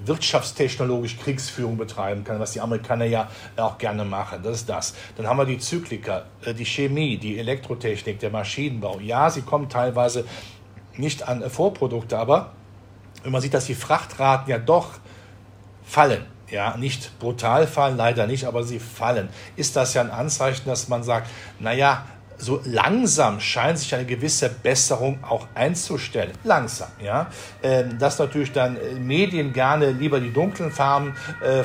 wirtschaftstechnologisch 0.05 1.19
Kriegsführung 1.19 1.77
betreiben 1.77 2.23
können, 2.23 2.39
was 2.39 2.53
die 2.53 2.61
Amerikaner 2.61 3.07
ja 3.07 3.29
auch 3.57 3.77
gerne 3.77 4.05
machen. 4.05 4.39
Das 4.45 4.59
ist 4.59 4.69
das. 4.69 4.95
Dann 5.17 5.27
haben 5.27 5.37
wir 5.37 5.47
die 5.47 5.59
Zykliker, 5.59 6.27
äh, 6.45 6.55
die 6.55 6.65
Chemie, 6.65 7.17
die 7.17 7.41
Elektrotechnik, 7.41 8.21
der 8.21 8.31
Maschinenbau. 8.31 9.01
Ja, 9.01 9.31
sie 9.31 9.43
kommen 9.43 9.69
teilweise 9.69 10.27
nicht 10.97 11.27
an 11.27 11.43
Vorprodukte, 11.51 12.17
aber 12.17 12.53
wenn 13.23 13.33
man 13.33 13.41
sieht, 13.41 13.55
dass 13.55 13.67
die 13.67 13.75
Frachtraten 13.75 14.51
ja 14.51 14.59
doch 14.59 14.93
fallen, 15.85 16.25
ja, 16.51 16.77
nicht 16.77 17.19
brutal 17.19 17.67
fallen, 17.67 17.97
leider 17.97 18.27
nicht, 18.27 18.45
aber 18.45 18.63
sie 18.63 18.79
fallen, 18.79 19.29
ist 19.57 19.77
das 19.77 19.95
ja 19.95 20.03
ein 20.03 20.11
Anzeichen, 20.11 20.67
dass 20.67 20.89
man 20.89 21.03
sagt, 21.03 21.29
naja, 21.59 22.05
so 22.39 22.61
langsam 22.65 23.41
scheint 23.41 23.79
sich 23.79 23.95
eine 23.95 24.07
gewisse 24.07 24.49
Besserung 24.49 25.23
auch 25.23 25.49
einzustellen. 25.55 26.33
Langsam, 26.45 26.89
ja. 27.03 27.29
Ähm, 27.63 27.99
dass 27.99 28.19
natürlich 28.19 28.53
dann 28.53 28.77
äh, 28.77 28.95
Medien 28.95 29.53
gerne 29.53 29.91
lieber 29.91 30.21
die 30.21 30.33
dunklen 30.33 30.71
Farben 30.71 31.15
äh, 31.43 31.63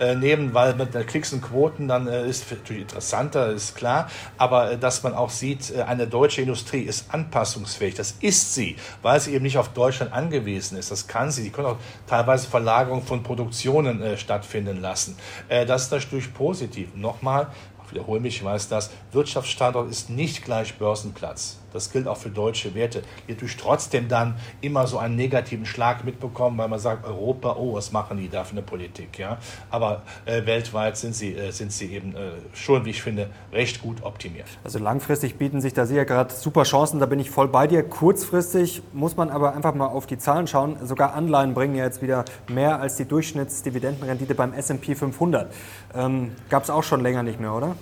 äh, 0.04 0.14
nehmen, 0.16 0.52
weil 0.52 0.74
mit 0.74 0.92
der 0.94 1.04
Klicks 1.04 1.32
und 1.32 1.42
Quoten 1.42 1.88
dann 1.88 2.08
äh, 2.08 2.28
ist 2.28 2.50
natürlich 2.50 2.82
interessanter, 2.82 3.50
ist 3.50 3.76
klar. 3.76 4.08
Aber 4.36 4.72
äh, 4.72 4.78
dass 4.78 5.02
man 5.02 5.14
auch 5.14 5.30
sieht, 5.30 5.72
eine 5.76 6.06
deutsche 6.06 6.42
Industrie 6.42 6.82
ist 6.82 7.12
anpassungsfähig. 7.14 7.94
Das 7.94 8.16
ist 8.20 8.54
sie, 8.54 8.76
weil 9.02 9.20
sie 9.20 9.34
eben 9.34 9.44
nicht 9.44 9.58
auf 9.58 9.68
Deutschland 9.68 10.12
angewiesen 10.12 10.76
ist. 10.76 10.90
Das 10.90 11.06
kann 11.06 11.30
sie. 11.30 11.42
Sie 11.42 11.50
können 11.50 11.68
auch 11.68 11.78
teilweise 12.06 12.48
Verlagerung 12.48 13.02
von 13.02 13.22
Produktionen 13.22 14.16
stattfinden 14.16 14.80
lassen. 14.80 15.16
das 15.48 15.84
ist 15.84 15.92
natürlich 15.92 16.32
positiv. 16.34 16.94
Nochmal, 16.94 17.48
wiederhole 17.92 18.20
mich, 18.20 18.36
ich 18.36 18.44
weiß 18.44 18.68
das, 18.68 18.90
Wirtschaftsstandort 19.12 19.90
ist 19.90 20.10
nicht 20.10 20.44
gleich 20.44 20.74
Börsenplatz. 20.74 21.58
Das 21.72 21.90
gilt 21.90 22.06
auch 22.08 22.16
für 22.16 22.30
deutsche 22.30 22.74
Werte, 22.74 23.02
die 23.26 23.32
natürlich 23.32 23.56
trotzdem 23.56 24.08
dann 24.08 24.36
immer 24.60 24.86
so 24.86 24.98
einen 24.98 25.16
negativen 25.16 25.66
Schlag 25.66 26.04
mitbekommen, 26.04 26.58
weil 26.58 26.68
man 26.68 26.78
sagt, 26.78 27.06
Europa, 27.06 27.56
oh, 27.58 27.74
was 27.74 27.92
machen 27.92 28.18
die 28.18 28.28
da 28.28 28.44
für 28.44 28.52
eine 28.52 28.62
Politik? 28.62 29.18
Ja? 29.18 29.38
Aber 29.70 30.02
äh, 30.24 30.44
weltweit 30.46 30.96
sind 30.96 31.14
sie, 31.14 31.34
äh, 31.34 31.50
sind 31.50 31.72
sie 31.72 31.92
eben 31.92 32.14
äh, 32.14 32.32
schon, 32.54 32.84
wie 32.84 32.90
ich 32.90 33.02
finde, 33.02 33.30
recht 33.52 33.82
gut 33.82 34.02
optimiert. 34.02 34.46
Also 34.64 34.78
langfristig 34.78 35.36
bieten 35.36 35.60
sich 35.60 35.74
da 35.74 35.86
sicher 35.86 36.04
gerade 36.04 36.34
super 36.34 36.64
Chancen, 36.64 37.00
da 37.00 37.06
bin 37.06 37.20
ich 37.20 37.30
voll 37.30 37.48
bei 37.48 37.66
dir. 37.66 37.82
Kurzfristig 37.82 38.82
muss 38.92 39.16
man 39.16 39.30
aber 39.30 39.54
einfach 39.54 39.74
mal 39.74 39.86
auf 39.86 40.06
die 40.06 40.18
Zahlen 40.18 40.46
schauen. 40.46 40.76
Sogar 40.82 41.14
Anleihen 41.14 41.54
bringen 41.54 41.74
ja 41.74 41.84
jetzt 41.84 42.02
wieder 42.02 42.24
mehr 42.48 42.80
als 42.80 42.96
die 42.96 43.04
Durchschnittsdividendenrendite 43.04 44.34
beim 44.34 44.52
S&P 44.52 44.94
500. 44.94 45.52
Ähm, 45.94 46.32
Gab 46.48 46.64
es 46.64 46.70
auch 46.70 46.82
schon 46.82 47.00
länger 47.00 47.22
nicht 47.22 47.40
mehr, 47.40 47.52
oder? 47.52 47.76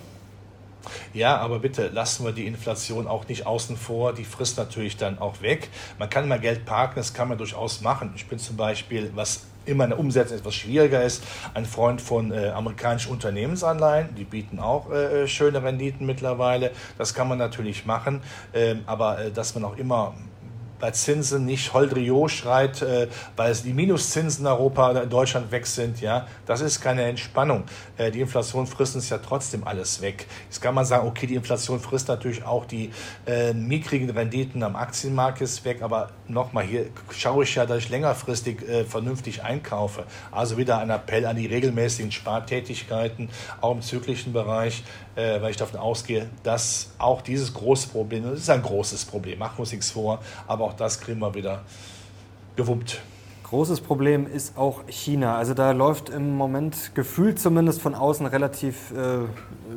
Ja, 1.13 1.37
aber 1.39 1.59
bitte 1.59 1.89
lassen 1.89 2.25
wir 2.25 2.33
die 2.33 2.47
Inflation 2.47 3.07
auch 3.07 3.29
nicht 3.29 3.47
außen 3.47 3.77
vor. 3.77 4.13
Die 4.13 4.25
frisst 4.25 4.59
natürlich 4.59 4.97
dann 4.97 5.19
auch 5.19 5.43
weg. 5.43 5.69
Man 5.99 6.11
kann 6.11 6.29
mal 6.29 6.41
Geld 6.41 6.65
parken, 6.65 6.95
das 6.97 7.15
kann 7.15 7.29
man 7.29 7.39
durchaus 7.39 7.81
machen. 7.81 8.13
Ich 8.17 8.27
bin 8.27 8.39
zum 8.39 8.57
Beispiel, 8.57 9.11
was 9.15 9.43
immer 9.67 9.85
eine 9.85 9.97
Umsetzung 9.97 10.39
etwas 10.39 10.55
schwieriger 10.55 11.03
ist, 11.03 11.23
ein 11.55 11.65
Freund 11.65 12.01
von 12.01 12.33
äh, 12.33 12.49
amerikanischen 12.49 13.13
Unternehmensanleihen. 13.13 14.15
Die 14.15 14.25
bieten 14.25 14.59
auch 14.59 14.91
äh, 14.91 15.27
schöne 15.27 15.63
Renditen 15.63 16.07
mittlerweile. 16.07 16.73
Das 16.99 17.15
kann 17.15 17.29
man 17.29 17.39
natürlich 17.39 17.87
machen. 17.87 18.23
Ähm, 18.55 18.83
aber 18.87 19.19
äh, 19.19 19.31
dass 19.31 19.55
man 19.55 19.65
auch 19.65 19.77
immer 19.77 20.15
bei 20.81 20.91
Zinsen 20.91 21.45
nicht 21.45 21.73
Holdrio 21.73 22.29
schreit, 22.29 22.83
äh, 22.83 23.09
weil 23.37 23.55
die 23.55 23.73
Minuszinsen 23.73 24.45
in 24.45 24.51
Europa 24.51 24.91
oder 24.91 25.03
in 25.05 25.11
Deutschland 25.11 25.51
weg 25.53 25.67
sind. 25.67 26.01
Ja, 26.01 26.27
das 26.47 26.61
ist 26.61 26.81
keine 26.81 27.05
Entspannung. 27.05 27.65
Äh, 27.97 28.11
die 28.11 28.21
Inflation 28.21 28.67
frisst 28.67 28.95
uns 28.95 29.11
ja 29.11 29.19
trotzdem 29.19 29.65
alles 29.65 30.01
weg. 30.01 30.27
Jetzt 30.47 30.61
kann 30.61 30.75
man 30.75 30.85
sagen, 30.85 31.07
okay, 31.07 31.27
die 31.27 31.35
Inflation 31.35 31.79
frisst 31.81 32.09
natürlich 32.09 32.45
auch 32.45 32.65
die 32.65 32.91
äh, 33.27 33.53
mickrigen 33.53 34.11
Renditen 34.11 34.63
am 34.63 34.77
Aktienmarkt 34.77 35.41
ist 35.41 35.65
weg, 35.65 35.83
aber 35.83 36.11
nochmal 36.29 36.65
hier 36.65 36.87
schaue 37.11 37.45
ich 37.45 37.55
ja, 37.55 37.67
dass 37.67 37.79
ich 37.79 37.89
längerfristig 37.91 38.67
äh, 38.69 38.85
vernünftig 38.85 39.43
einkaufe. 39.43 40.05
Also 40.31 40.57
wieder 40.57 40.79
ein 40.79 40.91
Appell 40.91 41.27
an 41.27 41.37
die 41.37 41.47
regelmäßigen 41.47 42.13
Spartätigkeiten, 42.13 43.29
auch 43.61 43.73
im 43.73 43.83
zyklischen 43.83 44.33
Bereich, 44.33 44.83
äh, 45.17 45.41
weil 45.43 45.51
ich 45.51 45.57
davon 45.57 45.79
ausgehe, 45.79 46.29
dass 46.43 46.93
auch 46.99 47.23
dieses 47.23 47.53
große 47.53 47.89
Problem, 47.89 48.25
das 48.25 48.41
ist 48.41 48.51
ein 48.51 48.63
großes 48.63 49.05
Problem, 49.05 49.39
machen 49.39 49.59
wir 49.59 49.61
uns 49.61 49.73
nichts 49.73 49.91
vor, 49.91 50.21
aber 50.47 50.65
auch 50.71 50.77
das 50.77 51.01
kriegen 51.01 51.21
wir 51.21 51.35
wieder 51.35 51.63
gewuppt. 52.57 53.01
Großes 53.51 53.81
Problem 53.81 54.29
ist 54.33 54.57
auch 54.57 54.85
China. 54.87 55.35
Also 55.35 55.55
da 55.55 55.73
läuft 55.73 56.09
im 56.09 56.37
Moment 56.37 56.93
gefühlt 56.95 57.41
zumindest 57.41 57.83
von 57.83 57.97
außen 57.97 58.25
relativ 58.27 58.93
äh, 58.93 59.27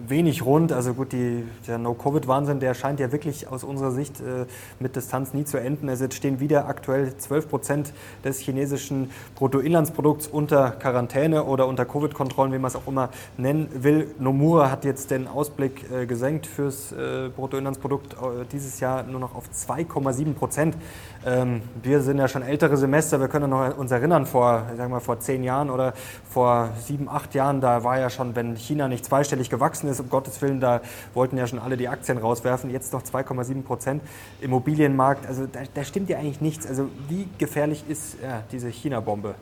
wenig 0.07 0.45
rund. 0.45 0.71
Also 0.71 0.93
gut, 0.93 1.12
die, 1.12 1.43
der 1.67 1.79
No-Covid-Wahnsinn, 1.79 2.59
der 2.59 2.75
scheint 2.75 2.99
ja 2.99 3.12
wirklich 3.12 3.47
aus 3.47 3.63
unserer 3.63 3.89
Sicht 3.89 4.19
äh, 4.19 4.45
mit 4.79 4.95
Distanz 4.95 5.33
nie 5.33 5.43
zu 5.43 5.57
enden. 5.57 5.89
Also 5.89 6.03
jetzt 6.03 6.13
stehen 6.13 6.39
wieder 6.39 6.67
aktuell 6.67 7.17
12 7.17 7.49
Prozent 7.49 7.93
des 8.23 8.38
chinesischen 8.38 9.09
Bruttoinlandsprodukts 9.33 10.27
unter 10.27 10.69
Quarantäne 10.69 11.43
oder 11.43 11.67
unter 11.67 11.86
Covid-Kontrollen, 11.86 12.53
wie 12.53 12.59
man 12.59 12.67
es 12.67 12.75
auch 12.75 12.86
immer 12.86 13.09
nennen 13.38 13.69
will. 13.73 14.13
Nomura 14.19 14.69
hat 14.69 14.86
jetzt 14.86 15.09
den 15.09 15.27
Ausblick 15.27 15.89
äh, 15.91 16.05
gesenkt 16.05 16.45
fürs 16.45 16.91
äh, 16.91 17.29
Bruttoinlandsprodukt 17.36 18.13
äh, 18.13 18.45
dieses 18.51 18.79
Jahr 18.79 19.01
nur 19.01 19.19
noch 19.19 19.33
auf 19.33 19.45
2,7 19.51 20.36
Prozent. 20.36 20.77
Ähm, 21.25 21.62
wir 21.81 22.01
sind 22.01 22.17
ja 22.17 22.27
schon 22.27 22.41
ältere 22.41 22.75
Semester, 22.75 23.19
wir 23.19 23.29
können 23.29 23.49
noch 23.49 23.77
uns 23.77 23.91
erinnern, 23.91 24.25
vor, 24.25 24.65
sagen 24.75 24.91
wir, 24.91 24.99
vor 24.99 25.19
zehn 25.19 25.43
Jahren 25.43 25.69
oder 25.69 25.93
vor 26.29 26.71
sieben, 26.86 27.07
acht 27.07 27.33
Jahren, 27.33 27.62
da 27.62 27.83
war 27.86 27.97
ja 27.97 28.09
schon, 28.09 28.36
wenn 28.36 28.57
China 28.57 28.89
nicht 28.89 29.05
zweistellig 29.05 29.49
gewachsen 29.49 29.88
ist, 29.89 30.01
um 30.01 30.09
Gottes 30.09 30.41
Willen, 30.41 30.59
da 30.59 30.81
wollten 31.13 31.38
ja 31.38 31.47
schon 31.47 31.59
alle 31.59 31.77
die 31.77 31.88
Aktien 31.88 32.17
rauswerfen, 32.17 32.69
jetzt 32.69 32.91
noch 32.91 33.03
2,7 33.03 33.63
Prozent. 33.63 34.03
Immobilienmarkt, 34.41 35.25
also 35.25 35.45
da, 35.45 35.62
da, 35.73 35.83
stimmt 35.86 36.09
ja 36.09 36.17
eigentlich 36.17 36.41
nichts. 36.41 36.67
Also 36.67 36.89
wie 37.07 37.27
gefährlich 37.38 37.86
ist 37.88 38.17
ja, 38.21 38.43
diese 38.51 38.69
China-Bombe? 38.69 39.36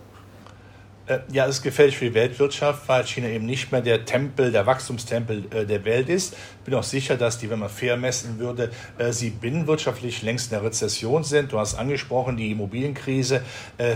Äh, 1.07 1.19
ja, 1.31 1.47
es 1.47 1.57
ist 1.57 1.63
gefährlich 1.63 1.97
für 1.97 2.05
die 2.05 2.13
Weltwirtschaft, 2.13 2.87
weil 2.87 3.05
China 3.05 3.27
eben 3.27 3.45
nicht 3.45 3.71
mehr 3.71 3.81
der 3.81 4.05
Tempel, 4.05 4.51
der 4.51 4.65
Wachstumstempel 4.67 5.45
äh, 5.51 5.65
der 5.65 5.83
Welt 5.83 6.09
ist. 6.09 6.33
Ich 6.33 6.65
bin 6.65 6.75
auch 6.75 6.83
sicher, 6.83 7.17
dass 7.17 7.39
die, 7.39 7.49
wenn 7.49 7.59
man 7.59 7.69
fair 7.69 7.97
messen 7.97 8.37
würde, 8.37 8.69
äh, 8.99 9.11
sie 9.11 9.31
binnenwirtschaftlich 9.31 10.21
längst 10.21 10.51
in 10.51 10.59
der 10.59 10.63
Rezession 10.63 11.23
sind. 11.23 11.51
Du 11.51 11.59
hast 11.59 11.75
angesprochen, 11.75 12.37
die 12.37 12.51
Immobilienkrise. 12.51 13.41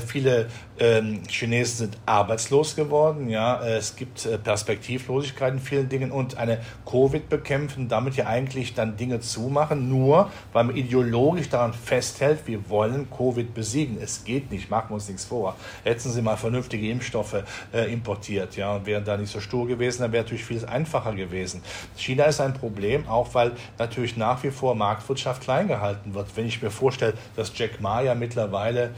Viele 0.08 0.48
ähm, 0.80 1.22
Chinesen 1.28 1.78
sind 1.78 1.98
arbeitslos 2.06 2.76
geworden. 2.76 3.30
Ja, 3.30 3.63
es 3.65 3.96
gibt 3.96 4.28
Perspektivlosigkeit 4.44 5.54
in 5.54 5.60
vielen 5.60 5.89
Dingen 5.89 6.12
und 6.12 6.38
eine 6.38 6.60
Covid 6.89 7.30
bekämpfen, 7.30 7.88
damit 7.88 8.15
ja 8.15 8.26
eigentlich 8.26 8.74
dann 8.74 8.98
Dinge 8.98 9.20
zumachen, 9.20 9.89
nur 9.89 10.32
weil 10.54 10.63
man 10.63 10.76
ideologisch 10.76 11.50
daran 11.50 11.74
festhält, 11.74 12.39
wir 12.46 12.70
wollen 12.70 13.08
Covid 13.12 13.54
besiegen. 13.54 13.98
Es 14.02 14.24
geht 14.24 14.52
nicht, 14.52 14.70
machen 14.70 14.89
wir 14.89 14.96
uns 14.96 15.08
nichts 15.08 15.26
vor. 15.26 15.56
Hätten 15.84 16.10
Sie 16.10 16.22
mal 16.22 16.38
vernünftige 16.38 16.88
Impfstoffe 16.96 17.44
äh, 17.74 17.92
importiert. 17.92 18.56
Ja, 18.56 18.76
und 18.76 18.86
wären 18.86 19.04
da 19.04 19.18
nicht 19.18 19.32
so 19.32 19.40
stur 19.40 19.68
gewesen, 19.68 20.02
dann 20.02 20.12
wäre 20.12 20.24
natürlich 20.24 20.46
vieles 20.46 20.64
einfacher 20.64 21.14
gewesen. 21.14 21.62
China 21.96 22.26
ist 22.26 22.42
ein 22.42 22.54
Problem, 22.54 23.08
auch 23.08 23.34
weil 23.34 23.52
natürlich 23.78 24.18
nach 24.18 24.44
wie 24.44 24.52
vor 24.52 24.76
Marktwirtschaft 24.76 25.42
klein 25.42 25.68
gehalten 25.68 26.14
wird. 26.14 26.28
Wenn 26.36 26.48
ich 26.48 26.62
mir 26.62 26.72
vorstelle, 26.72 27.14
dass 27.36 27.52
Jack 27.58 27.82
Ma 27.82 28.02
ja 28.02 28.16
mittlerweile 28.16 28.92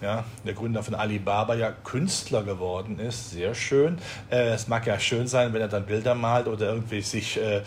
ja, 0.00 0.24
der 0.44 0.54
Gründer 0.54 0.82
von 0.82 0.94
Alibaba 0.94 1.54
ja 1.54 1.72
Künstler 1.72 2.42
geworden 2.42 2.98
ist. 2.98 3.30
Sehr 3.30 3.54
schön. 3.54 3.98
Äh, 4.30 4.50
es 4.50 4.68
mag 4.68 4.86
ja 4.86 4.98
schön 4.98 5.26
sein, 5.26 5.52
wenn 5.52 5.60
er 5.60 5.68
dann 5.68 5.86
Bilder 5.86 6.14
malt 6.14 6.46
oder 6.46 6.68
irgendwie 6.68 7.00
sich 7.00 7.40
äh, 7.40 7.62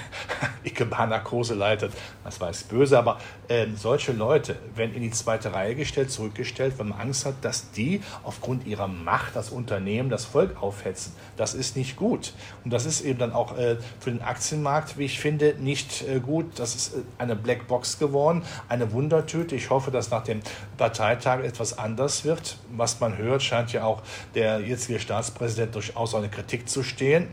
Ikebana-Kurse 0.64 1.54
leitet. 1.54 1.92
Das 2.24 2.40
war 2.40 2.48
jetzt 2.48 2.68
böse, 2.68 2.98
aber 2.98 3.18
äh, 3.48 3.66
solche 3.76 4.12
Leute 4.12 4.56
werden 4.74 4.94
in 4.94 5.02
die 5.02 5.10
zweite 5.10 5.52
Reihe 5.52 5.74
gestellt, 5.74 6.10
zurückgestellt, 6.10 6.74
wenn 6.78 6.88
man 6.88 7.00
Angst 7.00 7.26
hat, 7.26 7.34
dass 7.42 7.70
die 7.72 8.00
aufgrund 8.22 8.66
ihrer 8.66 8.88
Macht 8.88 9.34
das 9.36 9.50
Unternehmen, 9.50 10.10
das 10.10 10.24
Volk 10.24 10.62
aufhetzen. 10.62 11.14
Das 11.36 11.54
ist 11.54 11.76
nicht 11.76 11.96
gut. 11.96 12.32
Und 12.64 12.72
das 12.72 12.86
ist 12.86 13.00
eben 13.00 13.18
dann 13.18 13.32
auch 13.32 13.56
äh, 13.56 13.76
für 14.00 14.10
den 14.10 14.22
Aktienmarkt, 14.22 14.98
wie 14.98 15.04
ich 15.04 15.18
finde, 15.18 15.54
nicht 15.58 16.02
äh, 16.02 16.20
gut. 16.20 16.58
Das 16.58 16.74
ist 16.74 16.94
äh, 16.94 17.00
eine 17.18 17.36
Blackbox 17.36 17.98
geworden, 17.98 18.42
eine 18.68 18.92
Wundertüte. 18.92 19.56
Ich 19.56 19.70
hoffe, 19.70 19.90
dass 19.90 20.10
nach 20.10 20.24
dem 20.24 20.40
Parteitag 20.76 21.40
etwas 21.40 21.78
anders 21.78 22.24
wird. 22.24 22.56
Was 22.76 23.00
man 23.00 23.18
hört, 23.18 23.42
scheint 23.42 23.72
ja 23.72 23.84
auch 23.84 24.02
der 24.34 24.60
jetzige 24.60 24.98
Staatspräsident 25.00 25.74
durchaus 25.74 26.14
eine 26.14 26.28
Kritik 26.28 26.68
zu 26.68 26.82
stehen. 26.82 27.28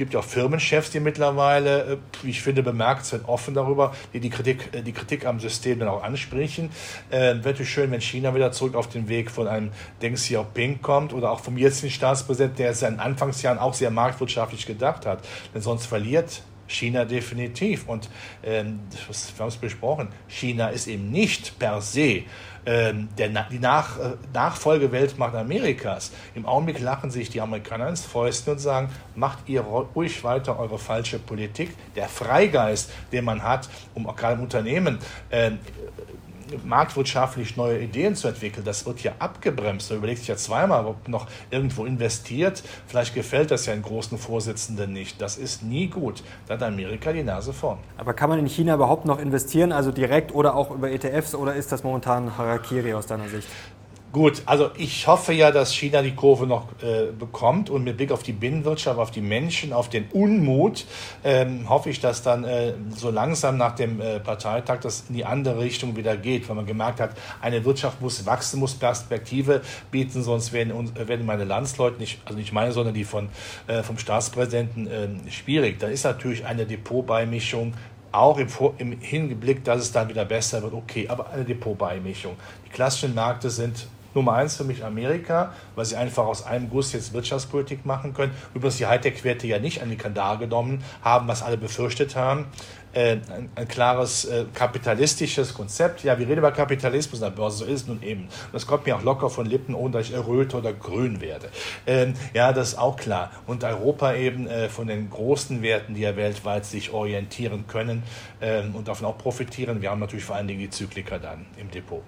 Es 0.00 0.02
gibt 0.02 0.14
ja 0.14 0.20
auch 0.20 0.24
Firmenchefs, 0.24 0.88
die 0.92 0.98
mittlerweile, 0.98 1.82
äh, 1.82 1.96
wie 2.22 2.30
ich 2.30 2.40
finde, 2.40 2.62
bemerkenswert 2.62 3.28
offen 3.28 3.52
darüber, 3.52 3.92
die 4.14 4.20
die 4.20 4.30
Kritik, 4.30 4.70
äh, 4.72 4.80
die 4.80 4.92
Kritik 4.92 5.26
am 5.26 5.40
System 5.40 5.78
dann 5.78 5.88
auch 5.88 6.02
ansprechen. 6.02 6.70
Äh, 7.10 7.18
Wäre 7.18 7.36
natürlich 7.36 7.70
schön, 7.70 7.90
wenn 7.90 8.00
China 8.00 8.34
wieder 8.34 8.50
zurück 8.50 8.76
auf 8.76 8.88
den 8.88 9.10
Weg 9.10 9.30
von 9.30 9.46
einem 9.46 9.72
Deng 10.00 10.14
Xiaoping 10.14 10.80
kommt 10.80 11.12
oder 11.12 11.30
auch 11.30 11.40
vom 11.40 11.58
jetzigen 11.58 11.92
Staatspräsidenten, 11.92 12.56
der 12.56 12.70
in 12.70 12.74
seinen 12.76 12.98
Anfangsjahren 12.98 13.58
auch 13.58 13.74
sehr 13.74 13.90
marktwirtschaftlich 13.90 14.64
gedacht 14.64 15.04
hat. 15.04 15.18
Denn 15.54 15.60
sonst 15.60 15.84
verliert 15.84 16.44
China 16.70 17.04
definitiv. 17.04 17.88
Und 17.88 18.08
ähm, 18.42 18.80
wir 18.90 19.40
haben 19.40 19.48
es 19.48 19.56
besprochen, 19.56 20.08
China 20.28 20.68
ist 20.68 20.86
eben 20.86 21.10
nicht 21.10 21.58
per 21.58 21.80
se 21.80 22.22
ähm, 22.66 23.08
der, 23.16 23.28
die 23.50 23.58
Nach, 23.58 23.98
äh, 23.98 24.16
Nachfolgeweltmacht 24.32 25.34
Amerikas. 25.34 26.12
Im 26.34 26.46
Augenblick 26.46 26.80
lachen 26.80 27.10
sich 27.10 27.30
die 27.30 27.40
Amerikaner 27.40 27.88
ins 27.88 28.04
Fäusten 28.04 28.52
und 28.52 28.58
sagen, 28.58 28.90
macht 29.14 29.48
ihr 29.48 29.62
ruhig 29.62 30.22
weiter 30.24 30.58
eure 30.58 30.78
falsche 30.78 31.18
Politik. 31.18 31.74
Der 31.96 32.08
Freigeist, 32.08 32.90
den 33.12 33.24
man 33.24 33.42
hat, 33.42 33.68
um 33.94 34.06
auch 34.06 34.16
gerade 34.16 34.34
im 34.34 34.42
Unternehmen 34.42 34.98
äh, 35.30 35.52
marktwirtschaftlich 36.64 37.56
neue 37.56 37.80
Ideen 37.80 38.14
zu 38.14 38.28
entwickeln, 38.28 38.64
das 38.64 38.86
wird 38.86 39.02
ja 39.02 39.12
abgebremst. 39.18 39.90
Da 39.90 39.94
überlegt 39.94 40.20
sich 40.20 40.28
ja 40.28 40.36
zweimal, 40.36 40.86
ob 40.86 41.08
noch 41.08 41.26
irgendwo 41.50 41.84
investiert. 41.84 42.62
Vielleicht 42.86 43.14
gefällt 43.14 43.50
das 43.50 43.66
ja 43.66 43.74
den 43.74 43.82
großen 43.82 44.18
Vorsitzenden 44.18 44.92
nicht. 44.92 45.20
Das 45.20 45.38
ist 45.38 45.62
nie 45.62 45.88
gut. 45.88 46.22
Da 46.46 46.54
hat 46.54 46.62
Amerika 46.62 47.12
die 47.12 47.22
Nase 47.22 47.52
vorn. 47.52 47.78
Aber 47.96 48.14
kann 48.14 48.30
man 48.30 48.38
in 48.38 48.46
China 48.46 48.74
überhaupt 48.74 49.04
noch 49.04 49.18
investieren, 49.18 49.72
also 49.72 49.90
direkt 49.92 50.34
oder 50.34 50.54
auch 50.54 50.70
über 50.70 50.90
ETFs, 50.90 51.34
oder 51.34 51.54
ist 51.54 51.72
das 51.72 51.84
momentan 51.84 52.36
Harakiri 52.36 52.94
aus 52.94 53.06
deiner 53.06 53.28
Sicht? 53.28 53.48
Gut, 54.12 54.42
also 54.44 54.70
ich 54.76 55.06
hoffe 55.06 55.32
ja, 55.32 55.52
dass 55.52 55.72
China 55.72 56.02
die 56.02 56.16
Kurve 56.16 56.44
noch 56.44 56.66
äh, 56.82 57.12
bekommt 57.16 57.70
und 57.70 57.84
mit 57.84 57.96
Blick 57.96 58.10
auf 58.10 58.24
die 58.24 58.32
Binnenwirtschaft, 58.32 58.98
auf 58.98 59.12
die 59.12 59.20
Menschen, 59.20 59.72
auf 59.72 59.88
den 59.88 60.08
Unmut, 60.08 60.84
ähm, 61.22 61.68
hoffe 61.68 61.90
ich, 61.90 62.00
dass 62.00 62.24
dann 62.24 62.42
äh, 62.42 62.72
so 62.96 63.12
langsam 63.12 63.56
nach 63.56 63.76
dem 63.76 64.00
äh, 64.00 64.18
Parteitag 64.18 64.80
das 64.80 65.04
in 65.08 65.14
die 65.14 65.24
andere 65.24 65.60
Richtung 65.60 65.94
wieder 65.94 66.16
geht, 66.16 66.48
weil 66.48 66.56
man 66.56 66.66
gemerkt 66.66 66.98
hat, 66.98 67.12
eine 67.40 67.64
Wirtschaft 67.64 68.00
muss 68.00 68.26
wachsen, 68.26 68.58
muss 68.58 68.74
Perspektive 68.74 69.60
bieten, 69.92 70.24
sonst 70.24 70.52
werden, 70.52 70.92
werden 71.06 71.24
meine 71.24 71.44
Landsleute, 71.44 72.00
nicht, 72.00 72.18
also 72.24 72.36
nicht 72.36 72.52
meine, 72.52 72.72
sondern 72.72 72.94
die 72.94 73.04
von, 73.04 73.28
äh, 73.68 73.84
vom 73.84 73.96
Staatspräsidenten 73.96 74.88
äh, 74.88 75.30
schwierig. 75.30 75.78
Da 75.78 75.86
ist 75.86 76.02
natürlich 76.02 76.44
eine 76.44 76.66
Depotbeimischung 76.66 77.74
auch 78.10 78.38
im, 78.38 78.48
im 78.78 79.00
Hinblick, 79.00 79.62
dass 79.62 79.82
es 79.82 79.92
dann 79.92 80.08
wieder 80.08 80.24
besser 80.24 80.64
wird, 80.64 80.74
okay, 80.74 81.06
aber 81.08 81.30
eine 81.30 81.44
Depotbeimischung. 81.44 82.34
Die 82.66 82.70
klassischen 82.70 83.14
Märkte 83.14 83.50
sind 83.50 83.86
Nummer 84.14 84.34
eins 84.34 84.56
für 84.56 84.64
mich 84.64 84.84
Amerika, 84.84 85.52
weil 85.74 85.84
sie 85.84 85.96
einfach 85.96 86.26
aus 86.26 86.44
einem 86.44 86.70
Guss 86.70 86.92
jetzt 86.92 87.12
Wirtschaftspolitik 87.12 87.86
machen 87.86 88.14
können. 88.14 88.32
Übrigens 88.54 88.78
die 88.78 88.86
Hightech-Werte 88.86 89.46
ja 89.46 89.58
nicht 89.58 89.82
an 89.82 89.90
die 89.90 89.96
Kandare 89.96 90.38
genommen 90.38 90.82
haben, 91.02 91.28
was 91.28 91.42
alle 91.42 91.56
befürchtet 91.56 92.16
haben. 92.16 92.46
Äh, 92.92 93.12
ein, 93.12 93.50
ein, 93.54 93.68
klares 93.68 94.24
äh, 94.24 94.46
kapitalistisches 94.52 95.54
Konzept. 95.54 96.02
Ja, 96.02 96.18
wir 96.18 96.26
reden 96.26 96.38
über 96.38 96.50
Kapitalismus 96.50 97.22
an 97.22 97.30
der 97.30 97.36
Börse, 97.36 97.58
so 97.58 97.64
ist 97.64 97.86
nun 97.86 98.02
eben. 98.02 98.26
Das 98.52 98.66
kommt 98.66 98.84
mir 98.84 98.96
auch 98.96 99.02
locker 99.04 99.30
von 99.30 99.46
Lippen, 99.46 99.76
ohne 99.76 99.92
dass 99.92 100.08
ich 100.08 100.14
erröte 100.14 100.56
oder 100.56 100.72
grün 100.72 101.20
werde. 101.20 101.50
Ähm, 101.86 102.14
ja, 102.34 102.52
das 102.52 102.70
ist 102.70 102.78
auch 102.78 102.96
klar. 102.96 103.30
Und 103.46 103.62
Europa 103.62 104.14
eben 104.14 104.48
äh, 104.48 104.68
von 104.68 104.88
den 104.88 105.08
großen 105.08 105.62
Werten, 105.62 105.94
die 105.94 106.00
ja 106.00 106.16
weltweit 106.16 106.64
sich 106.64 106.92
orientieren 106.92 107.68
können 107.68 108.02
ähm, 108.40 108.74
und 108.74 108.88
davon 108.88 109.06
auch 109.06 109.18
profitieren. 109.18 109.80
Wir 109.82 109.90
haben 109.90 110.00
natürlich 110.00 110.24
vor 110.24 110.34
allen 110.34 110.48
Dingen 110.48 110.60
die 110.60 110.70
Zykliker 110.70 111.20
dann 111.20 111.46
im 111.58 111.70
Depot. 111.70 112.02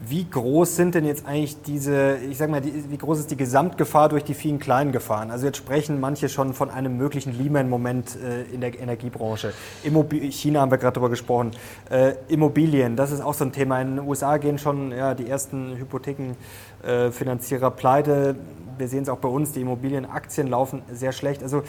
Wie 0.00 0.24
groß 0.30 0.76
sind 0.76 0.94
denn 0.94 1.04
jetzt 1.04 1.26
eigentlich 1.26 1.60
diese, 1.62 2.18
ich 2.18 2.38
sag 2.38 2.48
mal, 2.48 2.60
die, 2.60 2.88
wie 2.88 2.96
groß 2.96 3.18
ist 3.18 3.32
die 3.32 3.36
Gesamtgefahr 3.36 4.08
durch 4.08 4.22
die 4.22 4.34
vielen 4.34 4.60
kleinen 4.60 4.92
Gefahren? 4.92 5.32
Also 5.32 5.46
jetzt 5.46 5.56
sprechen 5.56 5.98
manche 5.98 6.28
schon 6.28 6.54
von 6.54 6.70
einem 6.70 6.96
möglichen 6.96 7.36
Lehman-Moment 7.36 8.16
äh, 8.16 8.42
in 8.54 8.60
der 8.60 8.78
Energiebranche. 8.78 9.52
Immobil 9.82 10.30
China 10.30 10.60
haben 10.60 10.70
wir 10.70 10.78
gerade 10.78 10.94
darüber 10.94 11.10
gesprochen. 11.10 11.50
Äh, 11.90 12.12
Immobilien, 12.28 12.94
das 12.94 13.10
ist 13.10 13.20
auch 13.20 13.34
so 13.34 13.44
ein 13.44 13.50
Thema. 13.50 13.80
In 13.80 13.96
den 13.96 14.06
USA 14.06 14.36
gehen 14.36 14.58
schon 14.58 14.92
ja, 14.92 15.14
die 15.14 15.28
ersten 15.28 15.76
Hypothekenfinanzierer 15.76 17.66
äh, 17.66 17.70
pleite. 17.72 18.36
Wir 18.78 18.86
sehen 18.86 19.02
es 19.02 19.08
auch 19.08 19.18
bei 19.18 19.28
uns, 19.28 19.50
die 19.50 19.62
Immobilienaktien 19.62 20.46
laufen 20.46 20.82
sehr 20.92 21.10
schlecht. 21.10 21.42
Also 21.42 21.64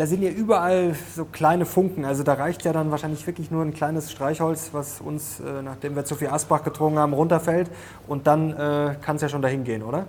da 0.00 0.06
sind 0.06 0.22
ja 0.22 0.30
überall 0.30 0.96
so 1.14 1.26
kleine 1.26 1.66
Funken. 1.66 2.06
Also 2.06 2.22
da 2.22 2.32
reicht 2.32 2.64
ja 2.64 2.72
dann 2.72 2.90
wahrscheinlich 2.90 3.26
wirklich 3.26 3.50
nur 3.50 3.62
ein 3.62 3.74
kleines 3.74 4.10
Streichholz, 4.10 4.70
was 4.72 5.02
uns, 5.02 5.40
äh, 5.40 5.60
nachdem 5.60 5.94
wir 5.94 6.06
zu 6.06 6.14
viel 6.14 6.28
Asbach 6.28 6.64
getrunken 6.64 6.98
haben, 6.98 7.12
runterfällt. 7.12 7.70
Und 8.08 8.26
dann 8.26 8.50
äh, 8.52 8.96
kann 9.02 9.16
es 9.16 9.22
ja 9.22 9.28
schon 9.28 9.42
dahin 9.42 9.62
gehen, 9.62 9.82
oder? 9.82 10.06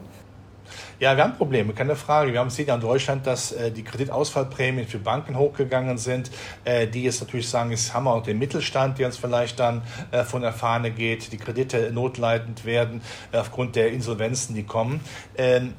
Ja, 1.01 1.17
wir 1.17 1.25
haben 1.25 1.35
Probleme, 1.35 1.73
keine 1.73 1.97
Frage. 1.97 2.31
Wir 2.31 2.39
haben 2.39 2.47
gesehen 2.47 2.67
ja 2.67 2.75
in 2.75 2.79
Deutschland, 2.79 3.27
dass 3.27 3.51
äh, 3.51 3.69
die 3.69 3.83
Kreditausfallprämien 3.83 4.87
für 4.87 4.99
Banken 4.99 5.37
hochgegangen 5.37 5.97
sind, 5.97 6.31
äh, 6.63 6.87
die 6.87 7.03
jetzt 7.03 7.19
natürlich 7.19 7.49
sagen, 7.49 7.71
jetzt 7.71 7.93
haben 7.93 8.05
wir 8.05 8.13
auch 8.13 8.23
den 8.23 8.39
Mittelstand, 8.39 8.97
der 8.97 9.07
uns 9.07 9.17
vielleicht 9.17 9.59
dann 9.59 9.81
äh, 10.11 10.23
von 10.23 10.41
der 10.41 10.53
Fahne 10.53 10.91
geht, 10.91 11.33
die 11.33 11.37
Kredite 11.37 11.91
notleidend 11.91 12.63
werden 12.63 13.01
äh, 13.33 13.39
aufgrund 13.39 13.75
der 13.75 13.91
Insolvenzen, 13.91 14.55
die 14.55 14.63
kommen. 14.63 15.01
Ähm, 15.37 15.73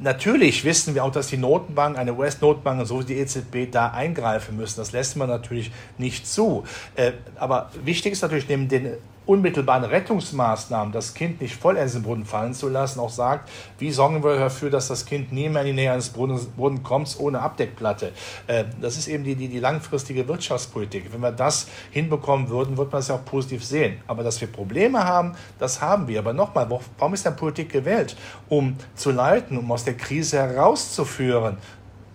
Natürlich 0.00 0.64
wissen 0.64 0.94
wir 0.94 1.04
auch, 1.04 1.10
dass 1.10 1.28
die 1.28 1.36
Notenbank, 1.36 1.98
eine 1.98 2.14
US-Notenbank, 2.14 2.86
so 2.86 3.00
wie 3.00 3.04
die 3.04 3.18
EZB, 3.18 3.70
da 3.70 3.88
eingreifen 3.88 4.56
müssen. 4.56 4.78
Das 4.78 4.92
lässt 4.92 5.16
man 5.16 5.28
natürlich 5.28 5.72
nicht 5.98 6.26
zu. 6.26 6.64
Äh, 6.94 7.12
aber 7.36 7.70
wichtig 7.84 8.12
ist 8.12 8.22
natürlich 8.22 8.48
neben 8.48 8.68
den 8.68 8.92
unmittelbaren 9.28 9.84
Rettungsmaßnahmen, 9.84 10.90
das 10.90 11.12
Kind 11.12 11.42
nicht 11.42 11.54
vollends 11.54 11.94
im 11.94 12.02
Brunnen 12.02 12.24
fallen 12.24 12.54
zu 12.54 12.68
lassen, 12.70 12.98
auch 12.98 13.10
sagt, 13.10 13.50
wie 13.78 13.92
sorgen 13.92 14.24
wir 14.24 14.38
dafür, 14.38 14.70
dass 14.70 14.88
das 14.88 15.04
Kind 15.04 15.32
nie 15.32 15.50
mehr 15.50 15.60
in 15.62 15.68
die 15.68 15.72
Nähe 15.74 15.92
eines 15.92 16.08
Brunnen 16.08 16.82
kommt 16.82 17.14
ohne 17.20 17.40
Abdeckplatte. 17.40 18.12
Äh, 18.46 18.64
das 18.80 18.96
ist 18.96 19.06
eben 19.06 19.24
die, 19.24 19.34
die, 19.34 19.48
die 19.48 19.60
langfristige 19.60 20.26
Wirtschaftspolitik. 20.26 21.12
Wenn 21.12 21.20
wir 21.20 21.30
das 21.30 21.68
hinbekommen 21.90 22.48
würden, 22.48 22.78
wird 22.78 22.90
man 22.90 23.00
es 23.00 23.08
ja 23.08 23.16
auch 23.16 23.24
positiv 23.26 23.62
sehen. 23.62 24.00
Aber 24.06 24.22
dass 24.22 24.40
wir 24.40 24.48
Probleme 24.48 25.04
haben, 25.04 25.34
das 25.58 25.82
haben 25.82 26.08
wir. 26.08 26.20
Aber 26.20 26.32
nochmal, 26.32 26.66
warum 26.98 27.12
ist 27.12 27.26
denn 27.26 27.36
Politik 27.36 27.70
gewählt? 27.70 28.16
Um 28.48 28.76
zu 28.94 29.10
leiten, 29.10 29.58
um 29.58 29.70
aus 29.70 29.84
der 29.84 29.94
Krise 29.94 30.38
herauszuführen 30.38 31.58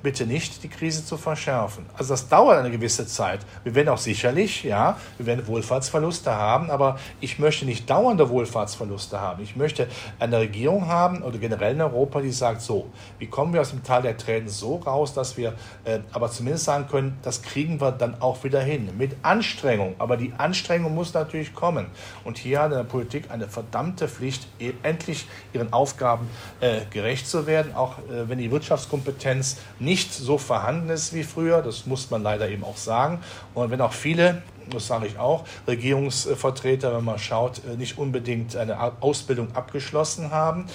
bitte 0.03 0.27
nicht 0.27 0.61
die 0.63 0.67
Krise 0.67 1.05
zu 1.05 1.15
verschärfen. 1.17 1.85
Also 1.97 2.13
das 2.13 2.27
dauert 2.27 2.59
eine 2.59 2.69
gewisse 2.69 3.07
Zeit. 3.07 3.39
Wir 3.63 3.73
werden 3.73 3.87
auch 3.89 3.97
sicherlich, 3.97 4.63
ja, 4.63 4.97
wir 5.17 5.25
werden 5.25 5.47
Wohlfahrtsverluste 5.47 6.35
haben, 6.35 6.69
aber 6.69 6.99
ich 7.21 7.39
möchte 7.39 7.65
nicht 7.65 7.89
dauernde 7.89 8.29
Wohlfahrtsverluste 8.29 9.19
haben. 9.19 9.41
Ich 9.41 9.55
möchte 9.55 9.87
eine 10.19 10.39
Regierung 10.39 10.87
haben 10.87 11.23
oder 11.23 11.37
generell 11.37 11.73
in 11.73 11.81
Europa, 11.81 12.19
die 12.19 12.31
sagt, 12.31 12.61
so, 12.61 12.89
wie 13.17 13.27
kommen 13.27 13.53
wir 13.53 13.61
aus 13.61 13.69
dem 13.69 13.81
Tal 13.81 14.01
der 14.01 14.17
Tränen 14.17 14.49
so 14.49 14.75
raus, 14.75 15.13
dass 15.13 15.37
wir 15.37 15.53
äh, 15.85 15.99
aber 16.11 16.29
zumindest 16.29 16.65
sagen 16.65 16.87
können, 16.87 17.17
das 17.23 17.41
kriegen 17.41 17.79
wir 17.79 17.91
dann 17.91 18.21
auch 18.21 18.43
wieder 18.43 18.61
hin. 18.61 18.89
Mit 18.97 19.15
Anstrengung. 19.21 19.95
Aber 19.99 20.17
die 20.17 20.33
Anstrengung 20.37 20.93
muss 20.93 21.13
natürlich 21.13 21.55
kommen. 21.55 21.85
Und 22.25 22.37
hier 22.37 22.61
hat 22.61 22.73
der 22.73 22.83
Politik 22.83 23.31
eine 23.31 23.47
verdammte 23.47 24.09
Pflicht, 24.09 24.47
e, 24.59 24.73
endlich 24.83 25.27
ihren 25.53 25.71
Aufgaben 25.71 26.27
äh, 26.59 26.81
gerecht 26.89 27.27
zu 27.27 27.47
werden, 27.47 27.73
auch 27.73 27.99
äh, 27.99 28.27
wenn 28.27 28.37
die 28.37 28.51
Wirtschaftskompetenz 28.51 29.57
nicht 29.79 29.92
nicht 29.93 30.11
so 30.11 30.39
vorhanden 30.39 30.89
ist 30.89 31.13
wie 31.13 31.21
früher. 31.21 31.61
Das 31.61 31.85
muss 31.85 32.09
man 32.09 32.23
leider 32.23 32.49
eben 32.49 32.63
auch 32.63 32.77
sagen. 32.77 33.19
Und 33.53 33.69
wenn 33.69 33.79
auch 33.79 33.93
viele 33.93 34.41
das 34.71 34.87
sage 34.87 35.07
ich 35.07 35.19
auch, 35.19 35.43
Regierungsvertreter, 35.67 36.95
wenn 36.95 37.03
man 37.03 37.19
schaut, 37.19 37.61
nicht 37.77 37.97
unbedingt 37.97 38.55
eine 38.55 38.79
Ausbildung 39.01 39.53
abgeschlossen 39.53 40.31
haben. 40.31 40.67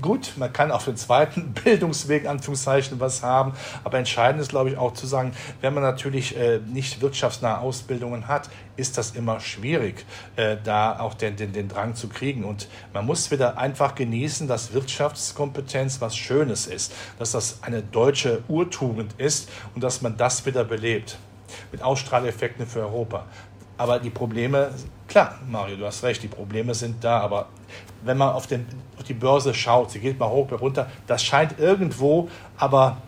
Gut, 0.00 0.34
man 0.36 0.52
kann 0.52 0.70
auf 0.70 0.84
den 0.84 0.96
zweiten 0.96 1.52
Bildungsweg 1.64 2.26
Anführungszeichen 2.26 3.00
was 3.00 3.24
haben, 3.24 3.54
aber 3.82 3.98
entscheidend 3.98 4.40
ist, 4.40 4.50
glaube 4.50 4.70
ich, 4.70 4.76
auch 4.76 4.94
zu 4.94 5.06
sagen, 5.06 5.32
wenn 5.62 5.74
man 5.74 5.82
natürlich 5.82 6.36
äh, 6.36 6.60
nicht 6.64 7.00
wirtschaftsnahe 7.00 7.58
Ausbildungen 7.58 8.28
hat, 8.28 8.48
ist 8.76 8.98
das 8.98 9.10
immer 9.12 9.40
schwierig, 9.40 10.06
äh, 10.36 10.56
da 10.62 11.00
auch 11.00 11.14
den, 11.14 11.34
den, 11.34 11.52
den 11.52 11.68
Drang 11.68 11.96
zu 11.96 12.08
kriegen. 12.08 12.44
Und 12.44 12.68
man 12.92 13.04
muss 13.04 13.32
wieder 13.32 13.58
einfach 13.58 13.96
genießen, 13.96 14.46
dass 14.46 14.72
Wirtschaftskompetenz 14.72 16.00
was 16.00 16.16
Schönes 16.16 16.68
ist, 16.68 16.92
dass 17.18 17.32
das 17.32 17.62
eine 17.62 17.82
deutsche 17.82 18.42
Urtugend 18.46 19.14
ist 19.18 19.48
und 19.74 19.82
dass 19.82 20.02
man 20.02 20.16
das 20.16 20.46
wieder 20.46 20.62
belebt 20.62 21.18
mit 21.72 21.82
Ausstrahleffekten 21.82 22.66
für 22.66 22.80
Europa. 22.80 23.26
Aber 23.80 23.98
die 23.98 24.10
Probleme, 24.10 24.72
klar, 25.08 25.38
Mario, 25.48 25.74
du 25.78 25.86
hast 25.86 26.04
recht, 26.04 26.22
die 26.22 26.28
Probleme 26.28 26.74
sind 26.74 27.02
da, 27.02 27.18
aber 27.20 27.46
wenn 28.02 28.18
man 28.18 28.28
auf, 28.34 28.46
den, 28.46 28.66
auf 28.98 29.04
die 29.04 29.14
Börse 29.14 29.54
schaut, 29.54 29.90
sie 29.90 30.00
geht 30.00 30.18
mal 30.18 30.28
hoch, 30.28 30.50
mal 30.50 30.56
runter, 30.56 30.90
das 31.06 31.24
scheint 31.24 31.58
irgendwo 31.58 32.28
aber 32.58 32.98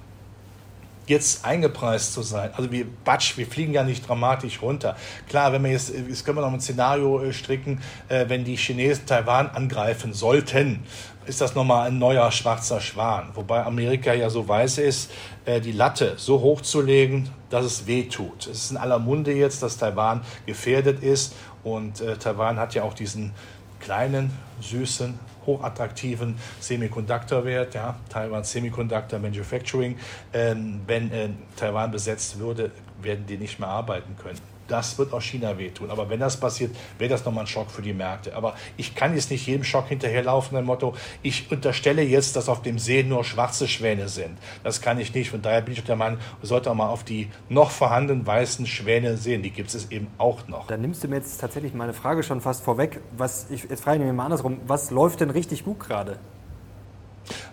jetzt 1.07 1.45
eingepreist 1.45 2.13
zu 2.13 2.23
sein. 2.23 2.51
Also 2.57 2.71
wir, 2.71 2.87
Batsch, 3.05 3.37
wir 3.37 3.47
fliegen 3.47 3.73
ja 3.73 3.83
nicht 3.83 4.07
dramatisch 4.09 4.63
runter. 4.63 4.97
Klar, 5.29 5.53
wenn 5.53 5.65
wir 5.65 5.73
jetzt, 5.73 5.93
jetzt 5.93 6.25
können 6.25 6.39
wir 6.39 6.43
noch 6.43 6.53
ein 6.53 6.61
Szenario 6.61 7.23
äh, 7.23 7.33
stricken, 7.33 7.81
äh, 8.09 8.29
wenn 8.29 8.45
die 8.45 8.57
Chinesen 8.57 9.07
Taiwan 9.07 9.51
angreifen 9.51 10.13
sollten, 10.13 10.85
ist 11.27 11.41
das 11.41 11.55
nochmal 11.55 11.89
ein 11.89 11.99
neuer 11.99 12.31
schwarzer 12.33 12.81
Schwan. 12.81 13.31
Wobei 13.35 13.65
Amerika 13.65 14.13
ja 14.13 14.29
so 14.29 14.47
weiß 14.47 14.79
ist, 14.79 15.11
äh, 15.45 15.61
die 15.61 15.73
Latte 15.73 16.15
so 16.17 16.41
hoch 16.41 16.61
zu 16.61 16.81
legen, 16.81 17.29
dass 17.51 17.65
es 17.65 17.87
weh 17.87 18.05
tut. 18.05 18.47
Es 18.47 18.65
ist 18.65 18.71
in 18.71 18.77
aller 18.77 18.99
Munde 18.99 19.33
jetzt, 19.33 19.63
dass 19.63 19.77
Taiwan 19.77 20.23
gefährdet 20.47 21.03
ist 21.03 21.35
und 21.65 22.03
Taiwan 22.19 22.59
hat 22.59 22.75
ja 22.75 22.83
auch 22.83 22.95
diesen 22.95 23.33
kleinen, 23.79 24.33
süßen, 24.61 25.17
hochattraktiven 25.47 26.37
Semiconductor-Wert, 26.61 27.75
ja, 27.75 27.97
Taiwan 28.09 28.45
Semiconductor 28.45 29.19
Manufacturing. 29.19 29.99
Ähm, 30.33 30.81
wenn 30.87 31.11
äh, 31.13 31.31
Taiwan 31.57 31.91
besetzt 31.91 32.39
würde, 32.39 32.71
werden 33.01 33.27
die 33.27 33.37
nicht 33.37 33.59
mehr 33.59 33.69
arbeiten 33.69 34.17
können. 34.17 34.52
Das 34.73 34.99
wird 34.99 35.13
auch 35.13 35.21
China 35.21 35.59
wehtun. 35.59 35.91
Aber 35.91 36.09
wenn 36.09 36.21
das 36.21 36.39
passiert, 36.39 36.75
wäre 36.99 37.11
das 37.11 37.25
nochmal 37.25 37.45
ein 37.45 37.47
Schock 37.47 37.71
für 37.71 37.83
die 37.83 37.93
Märkte. 37.93 38.35
Aber 38.35 38.55
ich 38.77 38.95
kann 38.95 39.15
jetzt 39.15 39.31
nicht 39.31 39.47
jedem 39.47 39.65
Schock 39.65 39.89
hinterherlaufen, 39.89 40.57
dem 40.57 40.65
Motto, 40.65 40.95
ich 41.23 41.51
unterstelle 41.51 42.03
jetzt, 42.03 42.37
dass 42.37 42.49
auf 42.49 42.63
dem 42.63 42.79
See 42.79 43.03
nur 43.03 43.25
schwarze 43.25 43.69
Schwäne 43.69 44.09
sind. 44.09 44.39
Das 44.65 44.81
kann 44.81 44.99
ich 44.99 45.15
nicht. 45.15 45.31
Von 45.31 45.43
daher 45.43 45.61
bin 45.61 45.75
ich 45.75 45.85
der 45.85 45.97
Meinung, 45.97 46.19
man 46.39 46.47
sollte 46.47 46.71
auch 46.71 46.75
mal 46.75 46.89
auf 46.89 47.05
die 47.05 47.29
noch 47.49 47.71
vorhandenen 47.71 48.27
weißen 48.27 48.67
Schwäne 48.67 49.17
sehen. 49.17 49.43
Die 49.43 49.51
gibt 49.51 49.75
es 49.75 49.91
eben 49.91 50.09
auch 50.19 50.49
noch. 50.49 50.69
Dann 50.69 50.81
nimmst 50.81 51.05
du 51.05 51.09
mir 51.09 51.17
jetzt 51.17 51.39
tatsächlich 51.41 51.75
meine 51.75 51.93
Frage 51.93 52.23
schon 52.23 52.41
fast 52.41 52.65
vorweg. 52.65 53.01
Was, 53.17 53.51
ich, 53.51 53.65
jetzt 53.65 53.83
frage 53.85 53.99
ich 53.99 54.05
mich 54.05 54.15
mal 54.15 54.25
andersrum. 54.25 54.61
Was 54.67 54.91
läuft 54.91 55.21
denn 55.21 55.31
richtig 55.31 55.65
gut 55.65 55.81
gerade? 55.81 56.19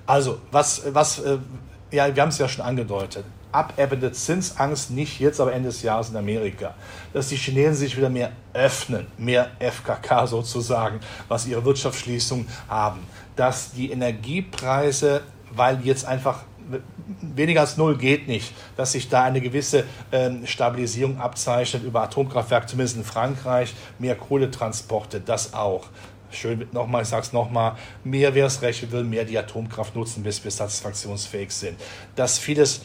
Also, 0.05 0.39
was, 0.51 0.84
was 0.93 1.20
äh, 1.20 1.38
ja, 1.91 2.15
wir 2.15 2.22
haben 2.22 2.30
es 2.30 2.38
ja 2.38 2.47
schon 2.47 2.63
angedeutet 2.63 3.26
abebbende 3.52 4.12
Zinsangst, 4.12 4.91
nicht 4.91 5.20
jetzt, 5.20 5.39
aber 5.41 5.54
Ende 5.54 5.70
des 5.70 5.82
Jahres 5.82 6.10
in 6.10 6.18
Amerika. 6.18 6.76
Dass 7.14 7.30
die 7.30 7.36
Chinesen 7.36 7.76
sich 7.76 7.97
wieder 7.97 8.10
mehr 8.10 8.32
öffnen, 8.54 9.08
mehr 9.18 9.52
FKK 9.60 10.28
sozusagen, 10.28 11.00
was 11.28 11.47
ihre 11.47 11.66
Wirtschaftsschließung 11.66 12.47
haben. 12.68 13.00
Dass 13.36 13.72
die 13.72 13.91
Energiepreise, 13.91 15.22
weil 15.52 15.82
jetzt 15.84 16.06
einfach 16.06 16.43
weniger 17.22 17.62
als 17.62 17.78
null 17.78 17.97
geht 17.97 18.28
nicht, 18.28 18.54
dass 18.78 18.91
sich 18.91 19.10
da 19.10 19.24
eine 19.24 19.41
gewisse 19.41 19.86
ähm, 20.12 20.45
Stabilisierung 20.45 21.20
abzeichnet 21.20 21.84
über 21.84 22.04
Atomkraftwerke, 22.04 22.68
zumindest 22.68 22.97
in 22.97 23.04
Frankreich, 23.04 23.74
mehr 23.97 24.16
Kohletransporte, 24.16 25.20
das 25.20 25.54
auch. 25.54 25.88
Schön 26.32 26.68
nochmal, 26.72 27.02
ich 27.02 27.08
sage 27.08 27.24
es 27.24 27.34
nochmal, 27.34 27.76
mehr 28.04 28.36
wer 28.36 28.45
es 28.45 28.62
recht 28.62 28.91
will, 28.91 29.04
mehr 29.04 29.26
die 29.26 29.36
Atomkraft 29.38 29.95
nutzen, 29.95 30.22
bis 30.22 30.43
wir 30.43 30.52
satisfaktionsfähig 30.52 31.52
sind. 31.52 31.80
Dass 32.16 32.38
vieles 32.38 32.82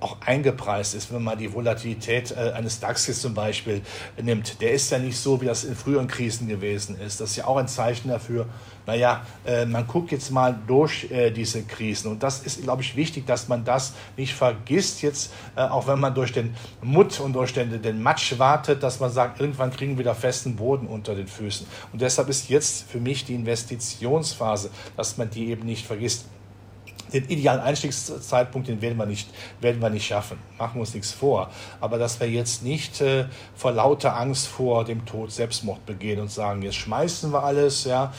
auch 0.00 0.18
eingepreist 0.20 0.94
ist, 0.94 1.12
wenn 1.12 1.22
man 1.22 1.38
die 1.38 1.52
Volatilität 1.52 2.30
äh, 2.32 2.52
eines 2.52 2.80
DAXes 2.80 3.20
zum 3.20 3.34
Beispiel 3.34 3.82
nimmt. 4.20 4.60
Der 4.60 4.72
ist 4.72 4.90
ja 4.90 4.98
nicht 4.98 5.18
so, 5.18 5.40
wie 5.40 5.46
das 5.46 5.64
in 5.64 5.74
früheren 5.74 6.06
Krisen 6.06 6.48
gewesen 6.48 6.98
ist. 7.00 7.20
Das 7.20 7.30
ist 7.30 7.36
ja 7.36 7.46
auch 7.46 7.56
ein 7.56 7.68
Zeichen 7.68 8.08
dafür, 8.08 8.46
naja, 8.86 9.26
äh, 9.44 9.66
man 9.66 9.86
guckt 9.86 10.12
jetzt 10.12 10.30
mal 10.30 10.56
durch 10.66 11.10
äh, 11.10 11.30
diese 11.30 11.62
Krisen. 11.64 12.10
Und 12.10 12.22
das 12.22 12.40
ist, 12.40 12.62
glaube 12.62 12.82
ich, 12.82 12.94
wichtig, 12.94 13.26
dass 13.26 13.48
man 13.48 13.64
das 13.64 13.94
nicht 14.16 14.32
vergisst, 14.32 15.02
jetzt, 15.02 15.32
äh, 15.56 15.62
auch 15.62 15.88
wenn 15.88 15.98
man 15.98 16.14
durch 16.14 16.32
den 16.32 16.54
Mutt 16.82 17.18
und 17.18 17.32
durch 17.32 17.52
den, 17.52 17.82
den 17.82 18.00
Matsch 18.00 18.38
wartet, 18.38 18.82
dass 18.82 19.00
man 19.00 19.10
sagt, 19.10 19.40
irgendwann 19.40 19.72
kriegen 19.72 19.92
wir 19.92 19.98
wieder 19.98 20.14
festen 20.14 20.56
Boden 20.56 20.86
unter 20.86 21.14
den 21.14 21.26
Füßen. 21.26 21.66
Und 21.92 22.00
deshalb 22.00 22.28
ist 22.28 22.48
jetzt 22.48 22.88
für 22.88 23.00
mich 23.00 23.24
die 23.24 23.34
Investitionsphase, 23.34 24.70
dass 24.96 25.16
man 25.16 25.30
die 25.30 25.48
eben 25.50 25.66
nicht 25.66 25.84
vergisst 25.84 26.26
den 27.12 27.28
idealen 27.28 27.60
Einstiegszeitpunkt, 27.60 28.68
den 28.68 28.80
werden 28.80 28.98
wir 28.98 29.06
nicht, 29.06 29.28
werden 29.60 29.80
wir 29.80 29.90
nicht 29.90 30.06
schaffen. 30.06 30.38
Machen 30.58 30.74
wir 30.74 30.80
uns 30.80 30.94
nichts 30.94 31.12
vor. 31.12 31.50
Aber 31.80 31.98
dass 31.98 32.20
wir 32.20 32.28
jetzt 32.28 32.62
nicht 32.62 33.00
äh, 33.00 33.26
vor 33.54 33.72
lauter 33.72 34.16
Angst 34.16 34.46
vor 34.46 34.84
dem 34.84 35.04
Tod 35.06 35.32
Selbstmord 35.32 35.84
begehen 35.86 36.20
und 36.20 36.30
sagen, 36.30 36.62
jetzt 36.62 36.76
schmeißen 36.76 37.32
wir 37.32 37.42
alles, 37.42 37.84
ja, 37.84 38.12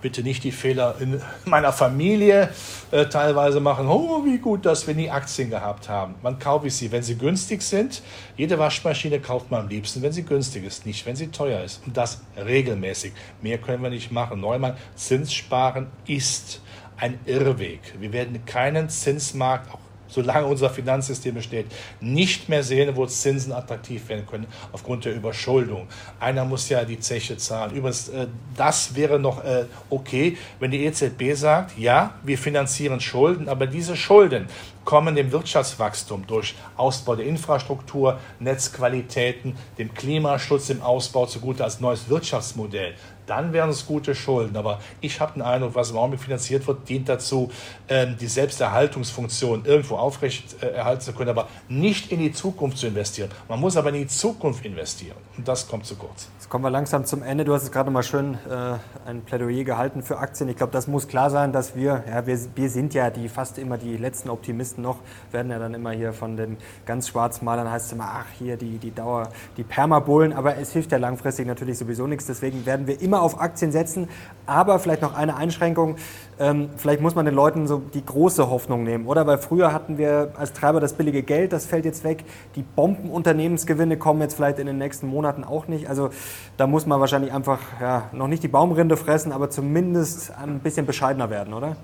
bitte 0.00 0.22
nicht 0.22 0.44
die 0.44 0.52
Fehler 0.52 0.96
in 1.00 1.20
meiner 1.44 1.72
Familie 1.72 2.50
äh, 2.90 3.06
teilweise 3.06 3.60
machen. 3.60 3.88
Oh, 3.88 4.24
wie 4.24 4.38
gut, 4.38 4.66
dass 4.66 4.86
wir 4.86 4.94
nie 4.94 5.10
Aktien 5.10 5.50
gehabt 5.50 5.88
haben. 5.88 6.14
Wann 6.22 6.38
kaufe 6.38 6.68
ich 6.68 6.74
sie? 6.74 6.92
Wenn 6.92 7.02
sie 7.02 7.16
günstig 7.16 7.62
sind. 7.62 8.02
Jede 8.36 8.58
Waschmaschine 8.58 9.20
kauft 9.20 9.50
man 9.50 9.62
am 9.62 9.68
liebsten, 9.68 10.02
wenn 10.02 10.12
sie 10.12 10.22
günstig 10.22 10.64
ist, 10.64 10.86
nicht 10.86 11.04
wenn 11.06 11.16
sie 11.16 11.28
teuer 11.28 11.62
ist. 11.62 11.82
Und 11.86 11.96
das 11.96 12.20
regelmäßig. 12.36 13.12
Mehr 13.42 13.58
können 13.58 13.82
wir 13.82 13.90
nicht 13.90 14.12
machen. 14.12 14.40
Neumann, 14.40 14.76
Zinssparen 14.94 15.88
ist 16.06 16.60
ein 17.00 17.18
Irrweg. 17.24 17.80
Wir 17.98 18.12
werden 18.12 18.44
keinen 18.44 18.88
Zinsmarkt, 18.88 19.72
auch 19.72 19.80
solange 20.10 20.46
unser 20.46 20.70
Finanzsystem 20.70 21.34
besteht, 21.34 21.66
nicht 22.00 22.48
mehr 22.48 22.62
sehen, 22.62 22.94
wo 22.96 23.06
Zinsen 23.06 23.52
attraktiv 23.52 24.08
werden 24.08 24.26
können 24.26 24.46
aufgrund 24.72 25.04
der 25.04 25.14
Überschuldung. 25.14 25.86
Einer 26.18 26.44
muss 26.44 26.68
ja 26.68 26.84
die 26.84 26.98
Zeche 26.98 27.36
zahlen. 27.36 27.74
Übrigens, 27.74 28.08
äh, 28.08 28.26
das 28.56 28.94
wäre 28.94 29.18
noch 29.18 29.44
äh, 29.44 29.66
okay, 29.88 30.36
wenn 30.58 30.70
die 30.70 30.84
EZB 30.84 31.34
sagt, 31.34 31.78
ja, 31.78 32.14
wir 32.22 32.38
finanzieren 32.38 33.00
Schulden, 33.00 33.48
aber 33.48 33.66
diese 33.66 33.96
Schulden 33.96 34.46
kommen 34.84 35.14
dem 35.14 35.30
Wirtschaftswachstum 35.30 36.26
durch 36.26 36.54
Ausbau 36.76 37.14
der 37.14 37.26
Infrastruktur, 37.26 38.18
Netzqualitäten, 38.40 39.54
dem 39.78 39.94
Klimaschutz, 39.94 40.66
dem 40.66 40.82
Ausbau 40.82 41.26
zugute 41.26 41.62
als 41.62 41.80
neues 41.80 42.08
Wirtschaftsmodell 42.08 42.94
dann 43.30 43.52
wären 43.52 43.70
es 43.70 43.86
gute 43.86 44.14
Schulden. 44.14 44.56
Aber 44.56 44.80
ich 45.00 45.20
habe 45.20 45.34
den 45.34 45.42
Eindruck, 45.42 45.74
was 45.74 45.90
im 45.90 45.96
Augenblick 45.96 46.20
finanziert 46.20 46.66
wird, 46.66 46.88
dient 46.88 47.08
dazu, 47.08 47.50
ähm, 47.88 48.16
die 48.20 48.26
Selbsterhaltungsfunktion 48.26 49.64
irgendwo 49.64 49.96
aufrecht 49.96 50.62
äh, 50.62 50.66
erhalten 50.66 51.02
zu 51.02 51.12
können, 51.12 51.30
aber 51.30 51.48
nicht 51.68 52.10
in 52.10 52.18
die 52.18 52.32
Zukunft 52.32 52.78
zu 52.78 52.88
investieren. 52.88 53.30
Man 53.48 53.60
muss 53.60 53.76
aber 53.76 53.90
in 53.90 53.96
die 53.96 54.06
Zukunft 54.08 54.64
investieren. 54.64 55.16
Und 55.36 55.46
das 55.46 55.68
kommt 55.68 55.86
zu 55.86 55.94
kurz. 55.94 56.28
Jetzt 56.38 56.50
kommen 56.50 56.64
wir 56.64 56.70
langsam 56.70 57.04
zum 57.04 57.22
Ende. 57.22 57.44
Du 57.44 57.54
hast 57.54 57.62
es 57.62 57.70
gerade 57.70 57.90
mal 57.90 58.02
schön 58.02 58.34
äh, 58.48 59.08
ein 59.08 59.22
Plädoyer 59.22 59.62
gehalten 59.62 60.02
für 60.02 60.18
Aktien. 60.18 60.48
Ich 60.48 60.56
glaube, 60.56 60.72
das 60.72 60.88
muss 60.88 61.06
klar 61.06 61.30
sein, 61.30 61.52
dass 61.52 61.76
wir, 61.76 62.02
ja, 62.08 62.26
wir, 62.26 62.38
wir 62.56 62.68
sind 62.68 62.94
ja 62.94 63.10
die 63.10 63.28
fast 63.28 63.58
immer 63.58 63.78
die 63.78 63.96
letzten 63.96 64.28
Optimisten 64.28 64.82
noch, 64.82 64.98
werden 65.30 65.52
ja 65.52 65.58
dann 65.58 65.74
immer 65.74 65.92
hier 65.92 66.12
von 66.12 66.36
den 66.36 66.56
ganz 66.84 67.08
Schwarzmalern, 67.08 67.70
heißt 67.70 67.86
es 67.86 67.92
immer, 67.92 68.08
ach, 68.08 68.26
hier 68.38 68.56
die, 68.56 68.78
die 68.78 68.92
Dauer, 68.92 69.28
die 69.56 69.62
Permabohlen. 69.62 70.32
Aber 70.32 70.56
es 70.56 70.72
hilft 70.72 70.90
ja 70.90 70.98
langfristig 70.98 71.46
natürlich 71.46 71.78
sowieso 71.78 72.08
nichts. 72.08 72.26
Deswegen 72.26 72.66
werden 72.66 72.86
wir 72.86 73.00
immer 73.00 73.19
auf 73.20 73.40
Aktien 73.40 73.72
setzen. 73.72 74.08
Aber 74.46 74.78
vielleicht 74.78 75.02
noch 75.02 75.14
eine 75.14 75.36
Einschränkung. 75.36 75.96
Ähm, 76.40 76.70
vielleicht 76.76 77.00
muss 77.00 77.14
man 77.14 77.24
den 77.24 77.34
Leuten 77.34 77.66
so 77.66 77.78
die 77.78 78.04
große 78.04 78.50
Hoffnung 78.50 78.82
nehmen, 78.82 79.06
oder? 79.06 79.26
Weil 79.26 79.38
früher 79.38 79.72
hatten 79.72 79.98
wir 79.98 80.32
als 80.36 80.52
Treiber 80.52 80.80
das 80.80 80.94
billige 80.94 81.22
Geld, 81.22 81.52
das 81.52 81.66
fällt 81.66 81.84
jetzt 81.84 82.02
weg. 82.02 82.24
Die 82.56 82.62
Bombenunternehmensgewinne 82.62 83.98
kommen 83.98 84.22
jetzt 84.22 84.34
vielleicht 84.34 84.58
in 84.58 84.66
den 84.66 84.78
nächsten 84.78 85.06
Monaten 85.06 85.44
auch 85.44 85.68
nicht. 85.68 85.88
Also 85.88 86.10
da 86.56 86.66
muss 86.66 86.86
man 86.86 86.98
wahrscheinlich 86.98 87.32
einfach 87.32 87.60
ja, 87.80 88.08
noch 88.12 88.26
nicht 88.26 88.42
die 88.42 88.48
Baumrinde 88.48 88.96
fressen, 88.96 89.32
aber 89.32 89.50
zumindest 89.50 90.32
ein 90.36 90.60
bisschen 90.60 90.86
bescheidener 90.86 91.30
werden, 91.30 91.54
oder? 91.54 91.76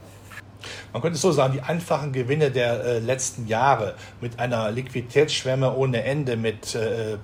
Man 0.92 1.02
könnte 1.02 1.18
so 1.18 1.32
sagen, 1.32 1.52
die 1.52 1.60
einfachen 1.60 2.12
Gewinne 2.12 2.50
der 2.50 2.84
äh, 2.84 2.98
letzten 2.98 3.46
Jahre 3.46 3.94
mit 4.20 4.38
einer 4.38 4.70
Liquiditätsschwemme 4.70 5.74
ohne 5.74 6.02
Ende, 6.04 6.36
mit 6.36 6.74
äh, 6.74 7.18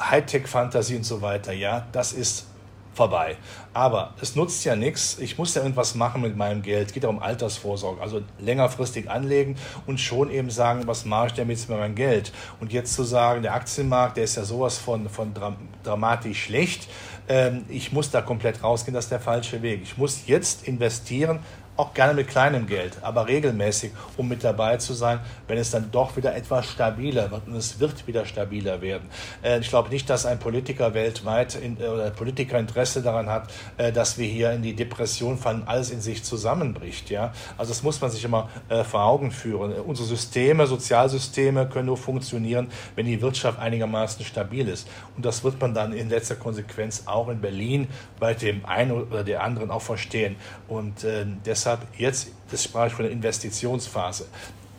Hightech-Fantasie 0.00 0.96
und 0.96 1.04
so 1.04 1.22
weiter, 1.22 1.52
ja, 1.52 1.86
das 1.92 2.12
ist 2.12 2.46
vorbei. 2.94 3.36
Aber 3.72 4.14
es 4.20 4.36
nutzt 4.36 4.64
ja 4.64 4.76
nichts. 4.76 5.18
Ich 5.18 5.36
muss 5.36 5.54
ja 5.54 5.62
irgendwas 5.62 5.94
machen 5.94 6.22
mit 6.22 6.36
meinem 6.36 6.62
Geld. 6.62 6.88
Es 6.88 6.94
geht 6.94 7.02
ja 7.02 7.08
um 7.08 7.20
Altersvorsorge. 7.20 8.00
Also 8.00 8.22
längerfristig 8.38 9.10
anlegen 9.10 9.56
und 9.86 10.00
schon 10.00 10.30
eben 10.30 10.50
sagen, 10.50 10.86
was 10.86 11.04
mache 11.04 11.28
ich 11.28 11.32
denn 11.34 11.50
jetzt 11.50 11.68
mit 11.68 11.78
meinem 11.78 11.94
Geld? 11.94 12.32
Und 12.60 12.72
jetzt 12.72 12.94
zu 12.94 13.02
sagen, 13.02 13.42
der 13.42 13.54
Aktienmarkt, 13.54 14.16
der 14.16 14.24
ist 14.24 14.36
ja 14.36 14.44
sowas 14.44 14.78
von, 14.78 15.08
von 15.08 15.34
dramatisch 15.82 16.44
schlecht. 16.44 16.88
Ähm, 17.28 17.64
ich 17.68 17.92
muss 17.92 18.10
da 18.10 18.22
komplett 18.22 18.62
rausgehen. 18.62 18.94
Das 18.94 19.06
ist 19.06 19.10
der 19.10 19.20
falsche 19.20 19.62
Weg. 19.62 19.80
Ich 19.82 19.98
muss 19.98 20.26
jetzt 20.26 20.68
investieren, 20.68 21.40
auch 21.76 21.92
gerne 21.92 22.14
mit 22.14 22.28
kleinem 22.28 22.66
Geld, 22.66 22.98
aber 23.02 23.26
regelmäßig, 23.26 23.92
um 24.16 24.28
mit 24.28 24.44
dabei 24.44 24.76
zu 24.76 24.94
sein, 24.94 25.18
wenn 25.48 25.58
es 25.58 25.72
dann 25.72 25.90
doch 25.90 26.16
wieder 26.16 26.34
etwas 26.36 26.66
stabiler 26.66 27.30
wird. 27.32 27.48
Und 27.48 27.56
es 27.56 27.80
wird 27.80 28.06
wieder 28.06 28.24
stabiler 28.26 28.80
werden. 28.80 29.08
Äh, 29.42 29.58
ich 29.58 29.68
glaube 29.68 29.88
nicht, 29.88 30.08
dass 30.08 30.24
ein 30.24 30.38
Politiker 30.38 30.94
weltweit 30.94 31.56
in, 31.56 31.80
äh, 31.80 31.88
oder 31.88 32.10
Politiker 32.10 32.58
Interesse 32.58 33.02
daran 33.02 33.28
hat, 33.28 33.52
äh, 33.76 33.90
dass 33.90 34.18
wir 34.18 34.26
hier 34.26 34.52
in 34.52 34.62
die 34.62 34.74
Depression 34.74 35.36
fallen, 35.36 35.64
alles 35.66 35.90
in 35.90 36.00
sich 36.00 36.22
zusammenbricht. 36.22 37.10
Ja? 37.10 37.32
Also 37.58 37.72
das 37.72 37.82
muss 37.82 38.00
man 38.00 38.10
sich 38.10 38.24
immer 38.24 38.48
vor 38.88 39.04
Augen 39.04 39.30
führen. 39.30 39.72
Unsere 39.72 40.06
Systeme, 40.06 40.66
Sozialsysteme 40.66 41.68
können 41.68 41.86
nur 41.86 41.96
funktionieren, 41.96 42.68
wenn 42.94 43.06
die 43.06 43.20
Wirtschaft 43.20 43.58
einigermaßen 43.58 44.24
stabil 44.24 44.68
ist. 44.68 44.88
Und 45.16 45.24
das 45.24 45.42
wird 45.44 45.60
man 45.60 45.74
dann 45.74 45.92
in 45.92 46.08
letzter 46.08 46.36
Konsequenz 46.36 47.04
auch 47.06 47.28
in 47.28 47.40
Berlin 47.40 47.88
bei 48.20 48.34
dem 48.34 48.64
einen 48.64 48.92
oder 48.92 49.24
der 49.24 49.42
anderen 49.42 49.70
auch 49.70 49.82
verstehen. 49.82 50.36
Und 50.68 51.06
deshalb 51.46 51.63
deshalb 51.64 51.80
jetzt, 51.96 52.28
das 52.50 52.64
sprach 52.64 52.86
ich 52.86 52.92
von 52.92 53.04
der 53.04 53.12
Investitionsphase. 53.12 54.26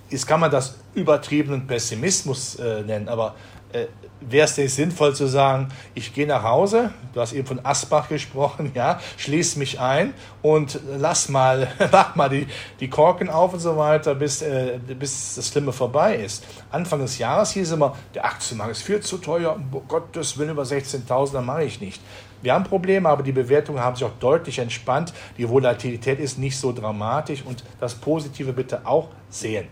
Jetzt 0.10 0.28
kann 0.28 0.40
man 0.40 0.52
das 0.52 0.76
übertriebenen 0.94 1.66
Pessimismus 1.66 2.56
äh, 2.56 2.84
nennen, 2.84 3.10
aber 3.10 3.36
äh, 3.74 3.88
wäre 4.22 4.46
es 4.46 4.56
nicht 4.56 4.74
sinnvoll 4.74 5.16
zu 5.16 5.28
sagen, 5.28 5.70
ich 5.96 6.14
gehe 6.14 6.28
nach 6.28 6.44
Hause, 6.44 6.92
du 7.14 7.20
hast 7.20 7.34
eben 7.34 7.48
von 7.48 7.66
Asbach 7.66 8.08
gesprochen, 8.08 8.72
ja, 8.76 9.00
schließ 9.18 9.56
mich 9.56 9.80
ein 9.80 10.14
und 10.44 10.80
lass 10.98 11.28
mal, 11.28 11.68
mach 11.92 12.16
mal 12.16 12.30
die, 12.30 12.48
die 12.80 12.90
Korken 12.90 13.30
auf 13.30 13.54
und 13.54 13.60
so 13.60 13.78
weiter, 13.78 14.14
bis, 14.14 14.44
äh, 14.44 14.80
bis 15.00 15.36
das 15.36 15.48
Schlimme 15.48 15.74
vorbei 15.74 16.18
ist. 16.18 16.44
Anfang 16.72 17.00
des 17.00 17.18
Jahres 17.18 17.52
hieß 17.52 17.72
immer, 17.72 17.98
der 18.14 18.26
Aktienmarkt 18.26 18.74
ist 18.74 18.84
viel 18.84 19.00
zu 19.00 19.18
teuer, 19.18 19.56
um 19.56 19.88
Gottes 19.88 20.38
Willen 20.38 20.52
über 20.52 20.64
16.000, 20.64 21.34
dann 21.34 21.46
mache 21.46 21.64
ich 21.64 21.82
nicht. 21.82 22.00
Wir 22.46 22.54
haben 22.54 22.64
Probleme, 22.64 23.10
aber 23.10 23.24
die 23.24 23.32
Bewertungen 23.32 23.80
haben 23.80 23.96
sich 23.96 24.06
auch 24.06 24.20
deutlich 24.20 24.60
entspannt. 24.60 25.14
Die 25.36 25.50
Volatilität 25.50 26.20
ist 26.20 26.38
nicht 26.38 26.56
so 26.56 26.72
dramatisch 26.72 27.42
und 27.44 27.64
das 27.80 27.96
Positive 27.96 28.54
bitte 28.54 28.86
auch 28.86 29.10
sehen. 29.30 29.68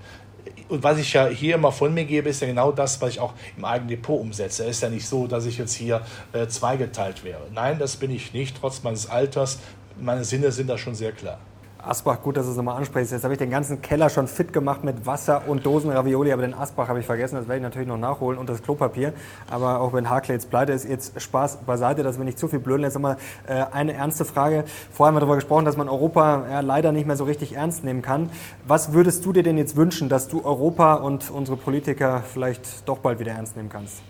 Und 0.69 0.82
was 0.82 0.97
ich 0.97 1.13
ja 1.13 1.28
hier 1.28 1.53
immer 1.53 1.71
von 1.71 1.93
mir 1.93 2.03
gebe, 2.03 2.30
ist 2.30 2.41
ja 2.41 2.47
genau 2.47 2.71
das, 2.71 2.99
was 2.99 3.11
ich 3.11 3.19
auch 3.19 3.34
im 3.55 3.63
eigenen 3.63 3.89
Depot 3.89 4.19
umsetze. 4.19 4.63
Es 4.63 4.78
ist 4.78 4.82
ja 4.82 4.89
nicht 4.89 5.07
so, 5.07 5.28
dass 5.28 5.45
ich 5.45 5.59
jetzt 5.59 5.76
hier 5.76 6.01
äh, 6.32 6.47
zweigeteilt 6.47 7.24
wäre. 7.24 7.41
Nein, 7.53 7.78
das 7.78 7.95
bin 7.95 8.09
ich 8.09 8.34
nicht, 8.34 8.57
trotz 8.59 8.82
meines 8.82 9.07
Alters. 9.07 9.59
Meine 9.99 10.24
Sinne 10.24 10.51
sind 10.51 10.67
da 10.67 10.76
schon 10.80 10.95
sehr 10.95 11.11
klar. 11.11 11.39
Asbach, 11.86 12.21
gut, 12.21 12.38
dass 12.38 12.45
du 12.45 12.51
es 12.51 12.57
nochmal 12.57 12.77
ansprichst. 12.77 13.11
Jetzt 13.11 13.25
habe 13.25 13.34
ich 13.34 13.38
den 13.38 13.49
ganzen 13.49 13.81
Keller 13.81 14.09
schon 14.09 14.27
fit 14.27 14.53
gemacht 14.53 14.86
mit 14.86 15.05
Wasser 15.05 15.43
und 15.47 15.65
Dosen 15.65 15.91
Ravioli, 15.91 16.31
aber 16.31 16.43
den 16.43 16.53
Asbach 16.53 16.88
habe 16.88 17.01
ich 17.01 17.05
vergessen. 17.05 17.36
Das 17.36 17.49
werde 17.49 17.57
ich 17.57 17.63
natürlich 17.63 17.89
noch 17.89 17.97
nachholen 17.97 18.39
und 18.39 18.47
das 18.47 18.63
Klopapier. 18.63 19.11
Aber 19.49 19.81
auch 19.81 19.91
wenn 19.91 20.09
Harkley 20.09 20.34
jetzt 20.34 20.49
pleite 20.49 20.71
ist, 20.71 20.88
jetzt 20.88 21.19
Spaß 21.21 21.57
beiseite, 21.65 22.01
dass 22.01 22.17
wir 22.17 22.23
nicht 22.23 22.39
zu 22.39 22.47
viel 22.47 22.59
blöden. 22.59 22.84
Jetzt 22.84 22.93
nochmal 22.93 23.17
äh, 23.47 23.65
eine 23.73 23.93
ernste 23.93 24.23
Frage. 24.23 24.63
Vorher 24.91 25.09
haben 25.09 25.15
wir 25.15 25.19
darüber 25.19 25.36
gesprochen, 25.36 25.65
dass 25.65 25.75
man 25.75 25.89
Europa 25.89 26.45
ja, 26.49 26.59
leider 26.61 26.93
nicht 26.93 27.05
mehr 27.05 27.17
so 27.17 27.25
richtig 27.25 27.55
ernst 27.55 27.84
nehmen 27.84 28.01
kann. 28.01 28.29
Was 28.65 28.93
würdest 28.93 29.25
du 29.25 29.34
dir 29.34 29.43
denn 29.43 29.57
jetzt 29.57 29.75
wünschen, 29.75 30.07
dass 30.07 30.29
du 30.29 30.45
Europa 30.45 30.93
und 30.93 31.31
unsere 31.31 31.57
Politiker 31.57 32.23
vielleicht 32.25 32.88
doch 32.88 32.99
bald 32.99 33.19
wieder 33.19 33.34
ernst 33.34 33.57
nehmen 33.57 33.69
kannst? 33.69 34.01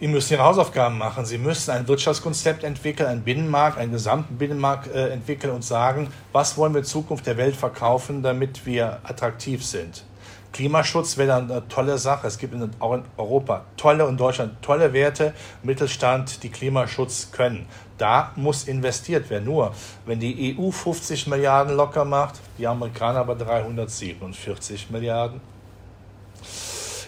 Die 0.00 0.08
müssen 0.08 0.32
ihre 0.32 0.44
Hausaufgaben 0.44 0.96
machen. 0.96 1.26
Sie 1.26 1.36
müssen 1.36 1.72
ein 1.72 1.86
Wirtschaftskonzept 1.86 2.64
entwickeln, 2.64 3.06
einen 3.06 3.22
Binnenmarkt, 3.22 3.76
einen 3.76 3.92
gesamten 3.92 4.38
Binnenmarkt 4.38 4.86
äh, 4.94 5.10
entwickeln 5.10 5.52
und 5.52 5.62
sagen, 5.62 6.08
was 6.32 6.56
wollen 6.56 6.72
wir 6.72 6.78
in 6.78 6.86
Zukunft 6.86 7.26
der 7.26 7.36
Welt 7.36 7.54
verkaufen, 7.54 8.22
damit 8.22 8.64
wir 8.64 9.00
attraktiv 9.02 9.62
sind. 9.62 10.04
Klimaschutz 10.52 11.18
wäre 11.18 11.34
eine 11.34 11.68
tolle 11.68 11.98
Sache. 11.98 12.26
Es 12.26 12.38
gibt 12.38 12.54
auch 12.80 12.94
in 12.94 13.04
Europa 13.18 13.66
tolle 13.76 14.06
und 14.06 14.18
Deutschland 14.18 14.62
tolle 14.62 14.92
Werte, 14.94 15.34
Mittelstand, 15.62 16.42
die 16.42 16.48
Klimaschutz 16.48 17.30
können. 17.30 17.66
Da 17.98 18.32
muss 18.36 18.64
investiert 18.64 19.28
werden. 19.28 19.44
Nur, 19.44 19.74
wenn 20.06 20.18
die 20.18 20.56
EU 20.58 20.70
50 20.70 21.26
Milliarden 21.26 21.76
locker 21.76 22.06
macht, 22.06 22.40
die 22.58 22.66
Amerikaner 22.66 23.20
aber 23.20 23.34
347 23.34 24.90
Milliarden, 24.90 25.40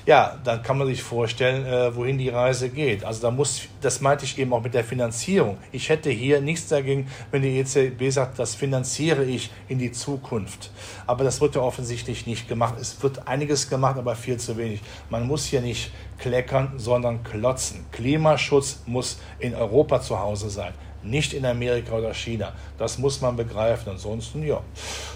ja, 0.05 0.38
dann 0.42 0.62
kann 0.62 0.78
man 0.78 0.86
sich 0.88 1.03
vorstellen, 1.03 1.64
äh, 1.64 1.94
wohin 1.94 2.18
die 2.18 2.28
Reise 2.28 2.68
geht. 2.68 3.05
Also 3.05 3.22
da 3.22 3.30
muss, 3.30 3.62
das 3.80 4.00
meinte 4.00 4.24
ich 4.24 4.38
eben 4.38 4.53
auch 4.53 4.62
mit 4.62 4.74
der 4.74 4.84
Finanzierung. 4.84 5.59
Ich 5.70 5.88
hätte 5.88 6.11
hier 6.11 6.40
nichts 6.40 6.68
dagegen, 6.68 7.09
wenn 7.30 7.42
die 7.42 7.59
EZB 7.59 8.11
sagt, 8.11 8.38
das 8.38 8.55
finanziere 8.55 9.24
ich 9.24 9.50
in 9.68 9.78
die 9.78 9.92
Zukunft. 9.92 10.70
Aber 11.07 11.22
das 11.24 11.40
wird 11.40 11.55
ja 11.55 11.61
offensichtlich 11.61 12.26
nicht 12.26 12.48
gemacht. 12.48 12.74
Es 12.80 13.03
wird 13.03 13.28
einiges 13.28 13.68
gemacht, 13.68 13.96
aber 13.96 14.16
viel 14.16 14.38
zu 14.38 14.57
wenig. 14.57 14.80
Man 15.09 15.26
muss 15.26 15.44
hier 15.46 15.61
nicht 15.61 15.92
kleckern, 16.18 16.72
sondern 16.76 17.22
klotzen. 17.22 17.86
Klimaschutz 17.92 18.82
muss 18.86 19.20
in 19.38 19.55
Europa 19.55 20.00
zu 20.00 20.18
Hause 20.18 20.50
sein 20.50 20.72
nicht 21.05 21.34
in 21.34 21.44
Amerika 21.44 21.94
oder 21.94 22.14
China. 22.14 22.53
Das 22.78 22.96
muss 22.96 23.20
man 23.20 23.36
begreifen. 23.36 23.90
Ansonsten, 23.90 24.46
ja, 24.46 24.61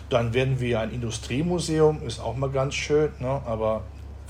dann 0.09 0.34
werden 0.34 0.59
wir 0.59 0.80
ein 0.80 0.91
Industriemuseum, 0.91 2.03
ist 2.05 2.18
auch 2.18 2.37
mal 2.37 2.51
ganz 2.51 2.74
schön, 2.74 3.12
ne? 3.20 3.41
aber 3.47 3.84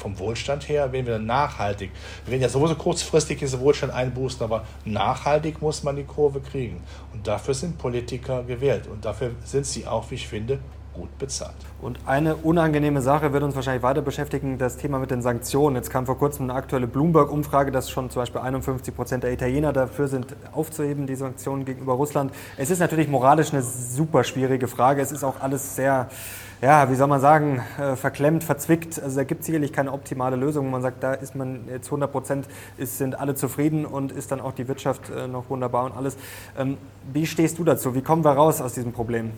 vom 0.07 0.19
Wohlstand 0.21 0.69
her 0.69 0.93
werden 0.93 1.07
wir 1.07 1.19
nachhaltig. 1.19 1.91
Wir 2.25 2.33
werden 2.33 2.43
ja 2.43 2.49
sowieso 2.49 2.77
kurzfristig 2.77 3.41
diesen 3.41 3.59
Wohlstand 3.59 3.93
einbußen, 3.93 4.41
aber 4.41 4.65
nachhaltig 4.85 5.61
muss 5.61 5.83
man 5.83 5.97
die 5.97 6.05
Kurve 6.05 6.41
kriegen. 6.41 6.81
Und 7.13 7.27
dafür 7.27 7.55
sind 7.55 7.77
Politiker 7.77 8.45
gewählt. 8.45 8.87
Und 8.87 9.05
dafür 9.05 9.33
sind 9.45 9.67
sie 9.67 9.85
auch, 9.85 10.09
wie 10.13 10.15
ich 10.15 10.29
finde, 10.29 10.61
gut 10.95 11.19
bezahlt. 11.19 11.57
Und 11.83 11.99
eine 12.07 12.37
unangenehme 12.37 13.03
Sache 13.03 13.33
wird 13.33 13.43
uns 13.43 13.57
wahrscheinlich 13.57 13.83
weiter 13.83 14.01
beschäftigen, 14.01 14.59
das 14.59 14.77
Thema 14.77 15.01
mit 15.01 15.11
den 15.11 15.23
Sanktionen. 15.23 15.75
Jetzt 15.75 15.91
kam 15.91 16.07
vor 16.07 16.17
kurzem 16.17 16.45
eine 16.45 16.55
aktuelle 16.55 16.87
Bloomberg-Umfrage, 16.87 17.73
dass 17.73 17.91
schon 17.91 18.09
zum 18.09 18.23
Beispiel 18.23 18.41
51 18.41 18.95
Prozent 18.95 19.25
der 19.25 19.33
Italiener 19.33 19.73
dafür 19.73 20.07
sind, 20.07 20.37
aufzuheben, 20.53 21.09
die 21.09 21.17
Sanktionen 21.17 21.65
gegenüber 21.65 21.95
Russland. 21.95 22.33
Es 22.57 22.71
ist 22.71 22.79
natürlich 22.79 23.09
moralisch 23.09 23.53
eine 23.53 23.63
super 23.63 24.23
schwierige 24.23 24.69
Frage. 24.69 25.03
Es 25.03 25.11
ist 25.11 25.25
auch 25.25 25.41
alles 25.41 25.75
sehr 25.75 26.09
ja, 26.63 26.91
wie 26.91 26.95
soll 26.95 27.07
man 27.07 27.21
sagen, 27.21 27.63
äh, 27.79 27.97
verklemmt, 27.97 28.43
verzwickt. 28.43 29.01
Also 29.01 29.17
da 29.17 29.25
gibt 29.25 29.41
es 29.41 29.47
sicherlich 29.47 29.73
keine 29.73 29.93
optimale 29.93 30.37
Lösung. 30.37 30.71
Man 30.71 30.81
sagt, 30.81 31.03
da 31.03 31.13
ist 31.13 31.35
man 31.35 31.69
jetzt 31.69 31.87
100 31.87 32.11
Prozent, 32.11 32.47
sind 32.79 33.19
alle 33.19 33.35
zufrieden 33.35 33.85
und 33.85 34.13
ist 34.13 34.33
dann 34.33 34.41
auch 34.41 34.53
die 34.53 34.67
Wirtschaft 34.67 35.11
äh, 35.11 35.29
noch 35.29 35.51
wunderbar 35.51 35.85
und 35.85 35.97
alles. 35.97 36.17
Ähm, 36.59 36.79
wie 37.13 37.27
stehst 37.27 37.59
du 37.59 37.65
dazu? 37.65 37.95
Wie 37.95 38.03
kommen 38.03 38.25
wir 38.25 38.33
raus 38.33 38.61
aus 38.61 38.73
diesem 38.73 38.93
Problem? 38.93 39.33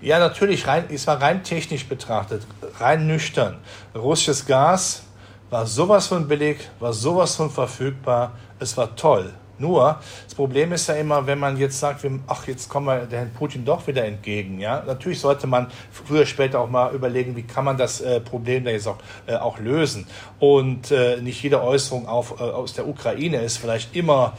Ja, 0.00 0.18
natürlich, 0.18 0.66
rein, 0.66 0.84
es 0.90 1.06
war 1.06 1.20
rein 1.20 1.42
technisch 1.42 1.88
betrachtet, 1.88 2.46
rein 2.78 3.06
nüchtern. 3.06 3.56
Russisches 3.96 4.46
Gas 4.46 5.02
war 5.50 5.66
sowas 5.66 6.06
von 6.06 6.28
billig, 6.28 6.68
war 6.78 6.92
sowas 6.92 7.34
von 7.34 7.50
verfügbar, 7.50 8.32
es 8.60 8.76
war 8.76 8.94
toll. 8.94 9.32
Nur, 9.58 9.98
das 10.24 10.34
Problem 10.34 10.72
ist 10.72 10.88
ja 10.88 10.94
immer, 10.94 11.26
wenn 11.26 11.38
man 11.38 11.56
jetzt 11.56 11.80
sagt, 11.80 12.06
ach, 12.26 12.46
jetzt 12.46 12.68
kommen 12.68 12.86
wir 12.86 13.06
der 13.06 13.20
Herrn 13.20 13.32
Putin 13.32 13.64
doch 13.64 13.86
wieder 13.86 14.04
entgegen. 14.04 14.60
Ja? 14.60 14.84
Natürlich 14.86 15.20
sollte 15.20 15.46
man 15.46 15.68
früher 15.90 16.26
später 16.26 16.60
auch 16.60 16.70
mal 16.70 16.94
überlegen, 16.94 17.34
wie 17.36 17.42
kann 17.42 17.64
man 17.64 17.76
das 17.76 18.00
äh, 18.00 18.20
Problem 18.20 18.64
da 18.64 18.70
jetzt 18.70 18.86
auch, 18.86 18.98
äh, 19.26 19.34
auch 19.34 19.58
lösen. 19.58 20.06
Und 20.38 20.90
äh, 20.90 21.20
nicht 21.20 21.42
jede 21.42 21.62
Äußerung 21.62 22.06
auf, 22.06 22.40
äh, 22.40 22.44
aus 22.44 22.74
der 22.74 22.86
Ukraine 22.86 23.38
ist 23.42 23.56
vielleicht 23.58 23.96
immer 23.96 24.34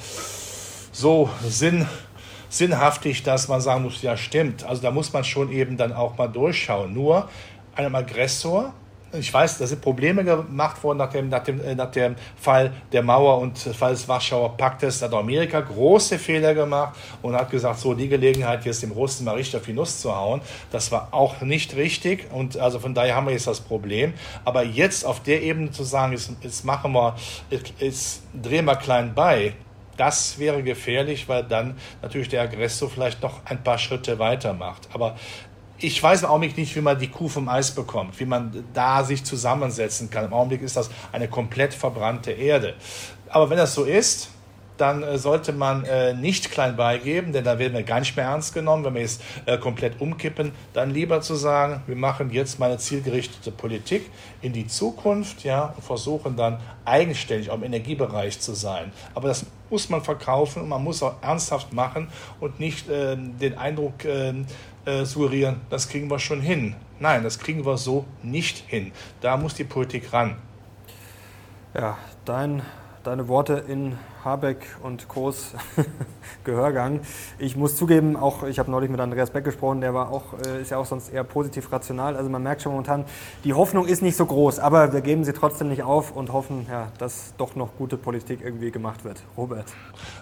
so 0.92 1.30
sinn, 1.44 1.86
sinnhaftig, 2.50 3.24
dass 3.24 3.48
man 3.48 3.62
sagen 3.62 3.84
muss, 3.84 4.02
ja 4.02 4.18
stimmt. 4.18 4.64
Also 4.64 4.82
da 4.82 4.92
muss 4.92 5.14
man 5.14 5.24
schon 5.24 5.52
eben 5.52 5.78
dann 5.78 5.94
auch 5.94 6.18
mal 6.18 6.28
durchschauen. 6.28 6.94
Nur 6.94 7.30
einem 7.76 7.96
Aggressor 7.96 8.74
ich 9.14 9.34
weiß, 9.34 9.58
da 9.58 9.68
sind 9.68 9.82
Probleme 9.82 10.24
gemacht 10.24 10.84
worden 10.84 11.00
nach 11.00 11.10
dem, 11.10 11.30
nach 11.30 11.44
dem, 11.44 11.64
äh, 11.64 11.76
nach 11.76 11.92
dem 11.92 12.16
Fall 12.36 12.72
der 12.92 13.02
Mauer 13.02 13.40
und 13.40 13.58
Fall 13.58 13.92
des 13.92 14.08
Warschauer 14.08 14.56
Paktes. 14.56 15.00
Da 15.00 15.08
hat 15.08 15.14
Amerika 15.14 15.62
große 15.62 16.20
Fehler 16.20 16.54
gemacht 16.54 16.98
und 17.22 17.36
hat 17.36 17.50
gesagt, 17.50 17.80
so 17.80 17.94
die 17.94 18.08
Gelegenheit, 18.08 18.66
jetzt 18.66 18.84
dem 18.84 18.92
Russen 18.92 19.26
mal 19.26 19.36
richtig 19.36 19.60
auf 19.60 19.66
die 19.66 19.74
Nuss 19.74 20.00
zu 20.00 20.16
hauen. 20.16 20.42
Das 20.72 20.92
war 20.92 21.10
auch 21.12 21.42
nicht 21.42 21.76
richtig 21.76 22.32
und 22.32 22.58
also 22.58 22.80
von 22.80 22.94
daher 22.94 23.16
haben 23.16 23.28
wir 23.28 23.34
jetzt 23.34 23.48
das 23.48 23.62
Problem. 23.62 24.14
Aber 24.46 24.64
jetzt 24.64 25.06
auf 25.06 25.24
der 25.24 25.42
Ebene 25.42 25.72
zu 25.72 25.84
sagen, 25.84 26.14
jetzt, 26.14 26.32
jetzt 26.42 26.66
machen 26.66 26.94
wir, 26.94 27.16
jetzt 27.80 28.22
drehen 28.42 28.66
wir 28.66 28.76
klein 28.76 29.14
bei, 29.16 29.54
das 30.00 30.40
wäre 30.40 30.64
gefährlich, 30.64 31.28
weil 31.28 31.44
dann 31.44 31.76
natürlich 32.02 32.30
der 32.30 32.44
Aggressor 32.44 32.90
vielleicht 32.90 33.22
noch 33.22 33.46
ein 33.46 33.62
paar 33.62 33.78
Schritte 33.78 34.18
weitermacht. 34.18 34.88
Aber 34.94 35.18
ich 35.82 36.02
weiß 36.02 36.24
im 36.24 36.30
Augenblick 36.30 36.58
nicht, 36.58 36.76
wie 36.76 36.82
man 36.82 37.00
die 37.00 37.08
Kuh 37.08 37.30
vom 37.30 37.48
Eis 37.48 37.72
bekommt, 37.72 38.20
wie 38.20 38.26
man 38.26 38.66
da 38.74 39.04
sich 39.04 39.24
zusammensetzen 39.24 40.10
kann. 40.10 40.26
Im 40.26 40.34
Augenblick 40.34 40.62
ist 40.62 40.76
das 40.76 40.90
eine 41.12 41.28
komplett 41.28 41.74
verbrannte 41.74 42.32
Erde. 42.32 42.76
Aber 43.30 43.50
wenn 43.50 43.58
das 43.58 43.74
so 43.74 43.84
ist, 43.84 44.30
dann 44.80 45.04
äh, 45.04 45.18
sollte 45.18 45.52
man 45.52 45.84
äh, 45.86 46.14
nicht 46.14 46.52
klein 46.52 46.76
beigeben, 46.76 47.34
denn 47.34 47.44
da 47.44 47.60
werden 47.60 47.74
wir 47.74 47.84
gar 47.84 48.00
nicht 48.00 48.16
mehr 48.16 48.26
ernst 48.26 48.54
genommen. 48.54 48.86
Wenn 48.86 48.96
wir 48.96 49.02
es 49.02 49.20
äh, 49.46 49.58
komplett 49.58 50.00
umkippen, 50.00 50.52
dann 50.74 50.92
lieber 50.92 51.22
zu 51.22 51.36
sagen, 51.36 51.84
wir 51.88 51.96
machen 51.96 52.32
jetzt 52.32 52.60
mal 52.60 52.68
eine 52.68 52.78
zielgerichtete 52.78 53.52
Politik 53.52 54.10
in 54.42 54.54
die 54.54 54.68
Zukunft 54.68 55.44
ja, 55.44 55.74
und 55.76 55.84
versuchen 55.84 56.36
dann 56.36 56.60
eigenständig 56.86 57.50
auch 57.50 57.56
im 57.56 57.64
Energiebereich 57.64 58.40
zu 58.40 58.54
sein. 58.54 58.92
Aber 59.14 59.28
das 59.28 59.46
muss 59.70 59.90
man 59.90 60.02
verkaufen 60.02 60.64
und 60.64 60.70
man 60.70 60.84
muss 60.84 61.04
auch 61.04 61.16
ernsthaft 61.22 61.74
machen 61.74 62.08
und 62.40 62.60
nicht 62.60 62.88
ähm, 62.90 63.38
den 63.38 63.58
Eindruck 63.58 64.06
ähm, 64.06 64.46
äh, 64.90 65.06
suggerieren, 65.06 65.62
das 65.70 65.88
kriegen 65.88 66.10
wir 66.10 66.20
schon 66.20 66.42
hin. 66.42 66.76
Nein, 67.00 67.24
das 67.24 67.38
kriegen 67.38 67.66
wir 67.66 67.78
so 67.78 68.06
nicht 68.24 68.64
hin. 68.68 68.92
Da 69.22 69.38
muss 69.38 69.54
die 69.54 69.64
Politik 69.64 70.12
ran. 70.12 70.38
Ja, 71.74 71.98
dein, 72.26 72.64
deine 73.10 73.28
Worte 73.28 73.64
in 73.68 73.98
Habeck 74.24 74.68
und 74.84 75.10
Groß 75.10 75.56
Gehörgang. 76.44 77.00
Ich 77.40 77.56
muss 77.56 77.76
zugeben, 77.76 78.16
auch 78.16 78.44
ich 78.44 78.60
habe 78.60 78.70
neulich 78.70 78.92
mit 78.92 79.00
Andreas 79.00 79.32
Beck 79.32 79.44
gesprochen, 79.44 79.82
der 79.82 79.96
war 79.96 80.12
auch, 80.12 80.26
äh, 80.46 80.62
ist 80.62 80.70
ja 80.70 80.78
auch 80.78 80.86
sonst 80.86 81.10
eher 81.10 81.24
positiv 81.24 81.72
rational. 81.72 82.16
Also 82.16 82.30
man 82.30 82.44
merkt 82.44 82.62
schon 82.62 82.72
momentan, 82.72 83.06
die 83.44 83.56
Hoffnung 83.56 83.88
ist 83.88 84.04
nicht 84.04 84.16
so 84.16 84.28
groß, 84.28 84.60
aber 84.60 84.94
wir 84.94 85.02
geben 85.02 85.24
sie 85.24 85.34
trotzdem 85.34 85.70
nicht 85.70 85.82
auf 85.82 86.12
und 86.16 86.32
hoffen, 86.32 86.68
ja, 86.70 86.92
dass 87.00 87.34
doch 87.38 87.56
noch 87.56 87.76
gute 87.78 87.98
Politik 87.98 88.42
irgendwie 88.44 88.70
gemacht 88.70 89.04
wird. 89.04 89.24
Robert. 89.36 89.66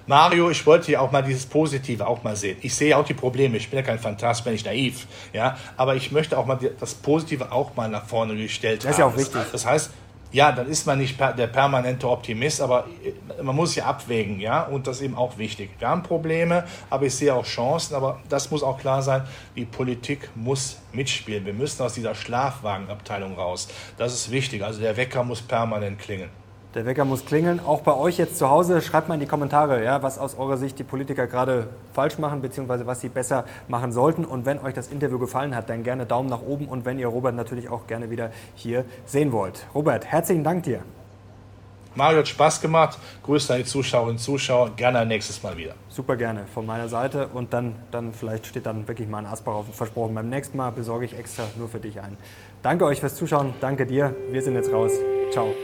Mario, 0.06 0.50
ich 0.50 0.66
wollte 0.66 0.90
ja 0.90 1.02
auch 1.02 1.12
mal 1.12 1.24
dieses 1.24 1.46
Positive 1.46 2.08
auch 2.08 2.24
mal 2.24 2.38
sehen. 2.38 2.58
Ich 2.62 2.74
sehe 2.74 2.98
auch 2.98 3.06
die 3.06 3.16
Probleme. 3.16 3.58
Ich 3.58 3.70
bin 3.70 3.80
ja 3.80 3.84
kein 3.84 4.00
Phantast, 4.00 4.46
bin 4.46 4.54
ich 4.54 4.64
naiv, 4.64 5.08
ja, 5.34 5.58
aber 5.76 5.96
ich 5.96 6.14
möchte 6.14 6.38
auch 6.38 6.46
mal 6.46 6.58
das 6.80 6.94
Positive 6.94 7.52
auch 7.52 7.76
mal 7.76 7.90
nach 7.90 8.06
vorne 8.06 8.38
gestellt 8.38 8.84
haben. 8.84 8.88
Das 8.88 8.92
ist 8.92 9.00
ja 9.00 9.06
auch 9.08 9.18
wichtig. 9.18 9.42
Das 9.52 9.66
heißt, 9.66 9.92
ja, 10.32 10.52
dann 10.52 10.68
ist 10.68 10.86
man 10.86 10.98
nicht 10.98 11.20
der 11.20 11.48
permanente 11.48 12.10
Optimist, 12.10 12.62
aber 12.62 12.86
äh, 13.04 13.44
man 13.44 13.56
muss 13.56 13.76
ja 13.76 13.86
abwägen, 13.86 14.40
ja, 14.40 14.64
und 14.64 14.88
das 14.88 14.98
ist 14.98 15.04
eben 15.04 15.16
auch 15.16 15.38
wichtig. 15.38 15.70
Wir 15.80 15.88
haben 15.88 16.04
Probleme, 16.04 16.66
aber 16.90 17.06
ich 17.06 17.16
sehe 17.16 17.34
auch 17.34 17.46
Chancen, 17.46 17.96
aber 17.96 18.20
das 18.30 18.52
muss 18.52 18.64
auch 18.64 18.78
klar 18.78 19.02
sein, 19.02 19.24
die 19.56 19.66
Politik 19.66 20.30
muss 20.36 20.80
mitspielen. 20.92 21.46
Wir 21.46 21.54
müssen 21.54 21.82
aus 21.82 21.94
dieser 21.94 22.16
Schlafwagenabteilung 22.16 23.36
raus. 23.36 23.68
Das 23.98 24.14
ist 24.14 24.32
wichtig, 24.32 24.64
also 24.64 24.82
der 24.82 24.98
Wecker 24.98 25.24
muss 25.24 25.42
permanent 25.42 26.00
klingen. 26.00 26.30
Der 26.78 26.86
Wecker 26.86 27.06
muss 27.06 27.26
klingeln. 27.26 27.60
Auch 27.60 27.82
bei 27.82 27.96
euch 27.96 28.20
jetzt 28.20 28.38
zu 28.38 28.52
Hause, 28.52 28.84
schreibt 28.84 29.08
mal 29.08 29.16
in 29.16 29.20
die 29.20 29.26
Kommentare, 29.26 29.84
ja, 29.84 30.04
was 30.04 30.20
aus 30.20 30.38
eurer 30.38 30.58
Sicht 30.58 30.78
die 30.78 30.84
Politiker 30.84 31.26
gerade 31.26 31.70
falsch 31.92 32.20
machen, 32.20 32.40
beziehungsweise 32.44 32.86
was 32.86 33.02
sie 33.02 33.10
besser 33.10 33.46
machen 33.68 33.92
sollten. 33.92 34.24
Und 34.24 34.46
wenn 34.46 34.60
euch 34.60 34.76
das 34.76 34.90
Interview 34.90 35.18
gefallen 35.18 35.56
hat, 35.56 35.72
dann 35.72 35.82
gerne 35.82 36.06
Daumen 36.06 36.30
nach 36.30 36.44
oben 36.44 36.68
und 36.68 36.86
wenn 36.86 37.00
ihr 37.00 37.08
Robert 37.08 37.34
natürlich 37.34 37.68
auch 37.70 37.88
gerne 37.88 38.12
wieder 38.12 38.30
hier 38.54 38.86
sehen 39.08 39.32
wollt. 39.32 39.66
Robert, 39.74 40.06
herzlichen 40.06 40.44
Dank 40.44 40.66
dir. 40.66 40.82
Mario 41.96 42.20
hat 42.20 42.28
Spaß 42.28 42.62
gemacht. 42.62 43.00
Grüße 43.24 43.52
an 43.52 43.60
die 43.62 43.66
Zuschauerinnen 43.66 44.18
und 44.18 44.20
Zuschauer. 44.20 44.70
Gerne 44.76 45.04
nächstes 45.04 45.42
Mal 45.42 45.58
wieder. 45.58 45.74
Super 45.90 46.16
gerne 46.16 46.46
von 46.54 46.64
meiner 46.64 46.90
Seite. 46.90 47.30
Und 47.30 47.54
dann, 47.54 47.74
dann 47.90 48.14
vielleicht 48.14 48.46
steht 48.46 48.68
dann 48.68 48.88
wirklich 48.88 49.08
mal 49.08 49.18
ein 49.18 49.26
Asbach 49.26 49.56
auf 49.56 49.66
versprochen. 49.76 50.14
Beim 50.14 50.30
nächsten 50.30 50.58
Mal 50.58 50.70
besorge 50.70 51.06
ich 51.06 51.18
extra 51.18 51.46
nur 51.58 51.70
für 51.70 51.80
dich 51.80 52.00
ein. 52.00 52.18
Danke 52.62 52.86
euch 52.86 53.00
fürs 53.00 53.16
Zuschauen. 53.16 53.56
Danke 53.62 53.88
dir. 53.88 54.16
Wir 54.30 54.44
sind 54.44 54.54
jetzt 54.54 54.72
raus. 54.72 54.92
Ciao. 55.32 55.56